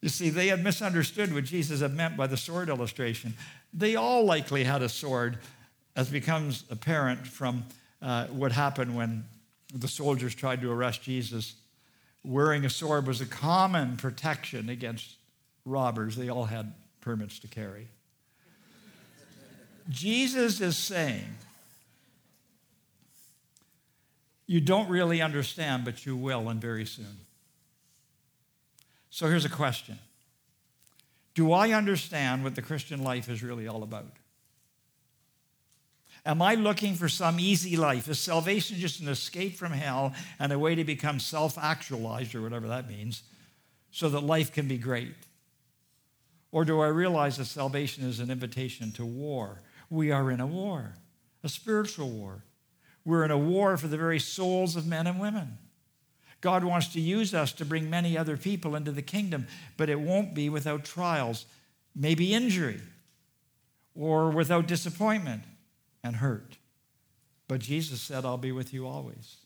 you 0.00 0.08
see, 0.08 0.30
they 0.30 0.48
had 0.48 0.64
misunderstood 0.64 1.34
what 1.34 1.44
Jesus 1.44 1.80
had 1.80 1.94
meant 1.94 2.16
by 2.16 2.26
the 2.26 2.36
sword 2.36 2.68
illustration. 2.68 3.34
They 3.74 3.96
all 3.96 4.24
likely 4.24 4.64
had 4.64 4.82
a 4.82 4.88
sword, 4.88 5.38
as 5.94 6.08
becomes 6.08 6.64
apparent 6.70 7.26
from 7.26 7.64
uh, 8.00 8.26
what 8.28 8.52
happened 8.52 8.96
when 8.96 9.24
the 9.74 9.88
soldiers 9.88 10.34
tried 10.34 10.62
to 10.62 10.72
arrest 10.72 11.02
Jesus. 11.02 11.54
Wearing 12.24 12.64
a 12.64 12.70
sword 12.70 13.06
was 13.06 13.20
a 13.20 13.26
common 13.26 13.96
protection 13.96 14.68
against 14.68 15.16
robbers. 15.64 16.16
They 16.16 16.28
all 16.28 16.46
had 16.46 16.72
permits 17.00 17.38
to 17.40 17.48
carry. 17.48 17.88
Jesus 19.88 20.60
is 20.60 20.76
saying, 20.76 21.36
You 24.46 24.60
don't 24.60 24.88
really 24.88 25.22
understand, 25.22 25.84
but 25.84 26.04
you 26.04 26.16
will, 26.16 26.48
and 26.48 26.60
very 26.60 26.84
soon. 26.84 27.18
So 29.08 29.28
here's 29.28 29.44
a 29.44 29.50
question 29.50 29.98
Do 31.34 31.52
I 31.52 31.70
understand 31.70 32.42
what 32.42 32.56
the 32.56 32.62
Christian 32.62 33.04
life 33.04 33.28
is 33.28 33.42
really 33.42 33.68
all 33.68 33.84
about? 33.84 34.16
Am 36.26 36.42
I 36.42 36.54
looking 36.54 36.96
for 36.96 37.08
some 37.08 37.40
easy 37.40 37.76
life? 37.76 38.08
Is 38.08 38.18
salvation 38.18 38.76
just 38.76 39.00
an 39.00 39.08
escape 39.08 39.56
from 39.56 39.72
hell 39.72 40.14
and 40.38 40.52
a 40.52 40.58
way 40.58 40.74
to 40.74 40.84
become 40.84 41.20
self 41.20 41.56
actualized, 41.56 42.34
or 42.34 42.42
whatever 42.42 42.68
that 42.68 42.88
means, 42.88 43.22
so 43.90 44.08
that 44.08 44.20
life 44.20 44.52
can 44.52 44.68
be 44.68 44.78
great? 44.78 45.14
Or 46.52 46.64
do 46.64 46.80
I 46.80 46.88
realize 46.88 47.36
that 47.36 47.46
salvation 47.46 48.04
is 48.04 48.20
an 48.20 48.30
invitation 48.30 48.92
to 48.92 49.04
war? 49.04 49.62
We 49.88 50.10
are 50.10 50.30
in 50.30 50.40
a 50.40 50.46
war, 50.46 50.94
a 51.44 51.48
spiritual 51.48 52.10
war. 52.10 52.44
We're 53.04 53.24
in 53.24 53.30
a 53.30 53.38
war 53.38 53.76
for 53.76 53.88
the 53.88 53.96
very 53.96 54.18
souls 54.18 54.76
of 54.76 54.86
men 54.86 55.06
and 55.06 55.20
women. 55.20 55.58
God 56.40 56.64
wants 56.64 56.88
to 56.88 57.00
use 57.00 57.34
us 57.34 57.52
to 57.54 57.64
bring 57.64 57.90
many 57.90 58.16
other 58.16 58.36
people 58.36 58.74
into 58.74 58.92
the 58.92 59.02
kingdom, 59.02 59.46
but 59.76 59.88
it 59.88 60.00
won't 60.00 60.34
be 60.34 60.48
without 60.48 60.84
trials, 60.84 61.44
maybe 61.94 62.32
injury, 62.32 62.80
or 63.94 64.30
without 64.30 64.66
disappointment 64.66 65.42
and 66.02 66.16
hurt. 66.16 66.56
But 67.46 67.60
Jesus 67.60 68.00
said, 68.00 68.24
I'll 68.24 68.38
be 68.38 68.52
with 68.52 68.72
you 68.72 68.86
always. 68.86 69.36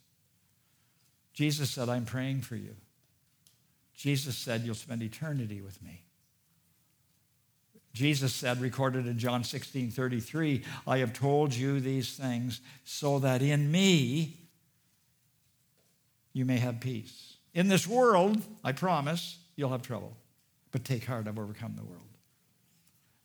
Jesus 1.33 1.71
said, 1.71 1.89
I'm 1.89 2.05
praying 2.05 2.43
for 2.43 2.55
you. 2.55 2.77
Jesus 3.95 4.37
said, 4.37 4.63
You'll 4.63 4.75
spend 4.75 5.03
eternity 5.03 5.61
with 5.63 5.83
me. 5.83 6.04
Jesus 7.95 8.35
said, 8.35 8.61
recorded 8.61 9.07
in 9.07 9.19
John 9.19 9.45
16 9.45 9.93
33, 9.93 10.65
I 10.87 10.99
have 10.99 11.13
told 11.13 11.55
you 11.55 11.79
these 11.79 12.17
things 12.17 12.61
so 12.85 13.21
that 13.21 13.41
in 13.41 13.71
me 13.71 14.37
you 16.33 16.45
may 16.45 16.59
have 16.59 16.81
peace. 16.81 17.37
In 17.55 17.69
this 17.69 17.87
world, 17.87 18.43
I 18.65 18.73
promise, 18.73 19.39
you'll 19.55 19.71
have 19.71 19.83
trouble. 19.83 20.17
But 20.73 20.85
take 20.85 21.05
heart, 21.05 21.29
I've 21.29 21.39
overcome 21.39 21.77
the 21.77 21.85
world. 21.85 22.03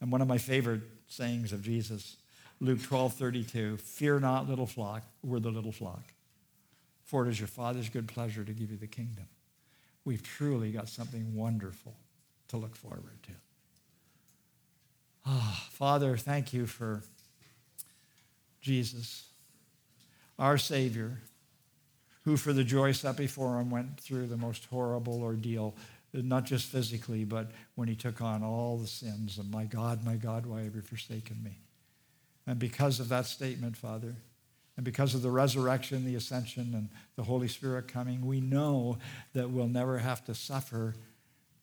And 0.01 0.11
one 0.11 0.21
of 0.21 0.27
my 0.27 0.37
favorite 0.37 0.83
sayings 1.07 1.51
of 1.51 1.63
Jesus, 1.63 2.17
Luke 2.59 2.83
12 2.83 3.15
32, 3.15 3.77
fear 3.77 4.19
not, 4.19 4.47
little 4.47 4.67
flock, 4.67 5.01
we're 5.23 5.39
the 5.39 5.49
little 5.49 5.71
flock. 5.71 6.03
For 7.05 7.25
it 7.25 7.29
is 7.29 7.39
your 7.39 7.47
Father's 7.47 7.89
good 7.89 8.07
pleasure 8.07 8.43
to 8.43 8.53
give 8.53 8.69
you 8.69 8.77
the 8.77 8.85
kingdom. 8.85 9.25
We've 10.05 10.21
truly 10.21 10.71
got 10.71 10.89
something 10.89 11.33
wonderful 11.33 11.95
to 12.49 12.57
look 12.57 12.75
forward 12.75 13.17
to. 13.23 13.31
Oh, 15.31 15.63
Father, 15.69 16.17
thank 16.17 16.53
you 16.53 16.65
for 16.65 17.03
Jesus, 18.61 19.27
our 20.39 20.57
Savior, 20.57 21.19
who 22.25 22.35
for 22.35 22.51
the 22.51 22.63
joy 22.63 22.93
set 22.93 23.15
before 23.15 23.59
him 23.59 23.69
went 23.69 23.99
through 23.99 24.25
the 24.25 24.37
most 24.37 24.65
horrible 24.65 25.21
ordeal, 25.21 25.75
not 26.13 26.45
just 26.45 26.65
physically, 26.65 27.25
but 27.25 27.51
when 27.75 27.87
he 27.87 27.95
took 27.95 28.21
on 28.21 28.41
all 28.41 28.77
the 28.77 28.87
sins 28.87 29.37
of 29.37 29.51
my 29.51 29.65
God, 29.65 30.03
my 30.03 30.15
God, 30.15 30.47
why 30.47 30.63
have 30.63 30.73
you 30.73 30.81
forsaken 30.81 31.43
me? 31.43 31.59
And 32.47 32.57
because 32.57 32.99
of 32.99 33.09
that 33.09 33.27
statement, 33.27 33.77
Father, 33.77 34.15
And 34.79 34.85
because 34.85 35.13
of 35.13 35.21
the 35.21 35.29
resurrection, 35.29 36.05
the 36.05 36.15
ascension, 36.15 36.73
and 36.73 36.87
the 37.17 37.23
Holy 37.23 37.49
Spirit 37.49 37.89
coming, 37.89 38.25
we 38.25 38.39
know 38.39 38.97
that 39.33 39.49
we'll 39.49 39.67
never 39.67 39.97
have 39.97 40.23
to 40.23 40.33
suffer 40.33 40.95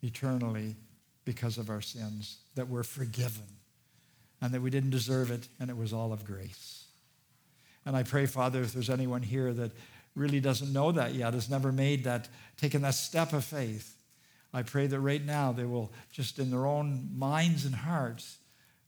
eternally 0.03 0.77
because 1.25 1.57
of 1.57 1.71
our 1.71 1.81
sins, 1.81 2.37
that 2.57 2.69
we're 2.69 2.83
forgiven, 2.83 3.47
and 4.41 4.53
that 4.53 4.61
we 4.61 4.71
didn't 4.71 4.91
deserve 4.91 5.31
it, 5.31 5.49
and 5.61 5.71
it 5.71 5.77
was 5.77 5.93
all 5.93 6.13
of 6.13 6.25
grace. 6.25 6.85
And 7.87 7.97
I 7.97 8.03
pray, 8.03 8.27
Father, 8.27 8.61
if 8.63 8.73
there's 8.73 8.91
anyone 8.91 9.23
here 9.23 9.53
that 9.53 9.71
really 10.17 10.41
doesn't 10.41 10.73
know 10.73 10.91
that 10.93 11.15
yet, 11.15 11.35
has 11.35 11.49
never 11.49 11.71
made 11.71 12.05
that, 12.05 12.29
taken 12.57 12.83
that 12.83 12.95
step 12.95 13.33
of 13.33 13.45
faith, 13.45 13.97
I 14.53 14.63
pray 14.63 14.87
that 14.87 15.01
right 15.01 15.25
now 15.25 15.53
they 15.53 15.65
will 15.65 15.93
just 16.11 16.39
in 16.39 16.51
their 16.51 16.67
own 16.67 17.11
minds 17.15 17.65
and 17.65 17.75
hearts 17.75 18.39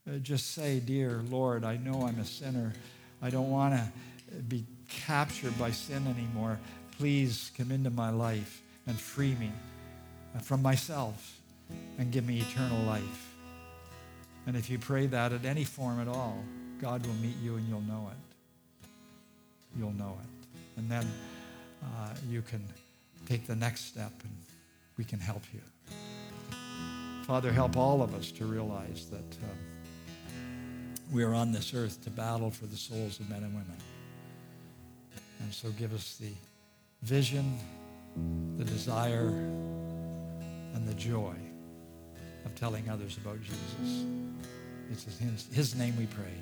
uh, 0.08 0.16
just 0.18 0.52
say, 0.52 0.80
Dear 0.80 1.22
Lord, 1.30 1.64
I 1.64 1.76
know 1.76 2.06
I'm 2.06 2.18
a 2.18 2.24
sinner. 2.24 2.72
I 3.20 3.30
don't 3.30 3.50
want 3.50 3.74
to 3.74 3.92
be 4.48 4.64
captured 4.88 5.56
by 5.58 5.70
sin 5.70 6.06
anymore. 6.06 6.58
Please 6.96 7.50
come 7.56 7.70
into 7.70 7.90
my 7.90 8.10
life 8.10 8.62
and 8.86 8.98
free 8.98 9.34
me 9.34 9.52
from 10.42 10.62
myself 10.62 11.38
and 11.98 12.10
give 12.10 12.26
me 12.26 12.40
eternal 12.40 12.82
life. 12.84 13.27
And 14.48 14.56
if 14.56 14.70
you 14.70 14.78
pray 14.78 15.04
that 15.08 15.34
at 15.34 15.44
any 15.44 15.62
form 15.62 16.00
at 16.00 16.08
all, 16.08 16.42
God 16.80 17.04
will 17.04 17.14
meet 17.16 17.36
you 17.42 17.56
and 17.56 17.68
you'll 17.68 17.82
know 17.82 18.10
it. 18.10 18.88
You'll 19.78 19.92
know 19.92 20.16
it. 20.22 20.78
And 20.78 20.90
then 20.90 21.06
uh, 21.82 22.14
you 22.30 22.40
can 22.40 22.66
take 23.26 23.46
the 23.46 23.54
next 23.54 23.84
step 23.84 24.10
and 24.22 24.32
we 24.96 25.04
can 25.04 25.20
help 25.20 25.42
you. 25.52 25.60
Father, 27.24 27.52
help 27.52 27.76
all 27.76 28.00
of 28.00 28.14
us 28.14 28.30
to 28.32 28.46
realize 28.46 29.10
that 29.10 29.18
uh, 29.18 29.46
we 31.12 31.22
are 31.24 31.34
on 31.34 31.52
this 31.52 31.74
earth 31.74 32.02
to 32.04 32.10
battle 32.10 32.50
for 32.50 32.64
the 32.64 32.76
souls 32.76 33.20
of 33.20 33.28
men 33.28 33.42
and 33.42 33.52
women. 33.52 33.76
And 35.40 35.52
so 35.52 35.68
give 35.72 35.92
us 35.92 36.16
the 36.16 36.32
vision, 37.02 37.58
the 38.56 38.64
desire, 38.64 39.28
and 39.28 40.88
the 40.88 40.94
joy 40.94 41.34
of 42.44 42.54
telling 42.54 42.88
others 42.88 43.16
about 43.18 43.40
Jesus. 43.42 44.04
It's 44.90 45.20
in 45.20 45.28
his, 45.28 45.46
his 45.52 45.74
name 45.74 45.96
we 45.96 46.06
pray. 46.06 46.34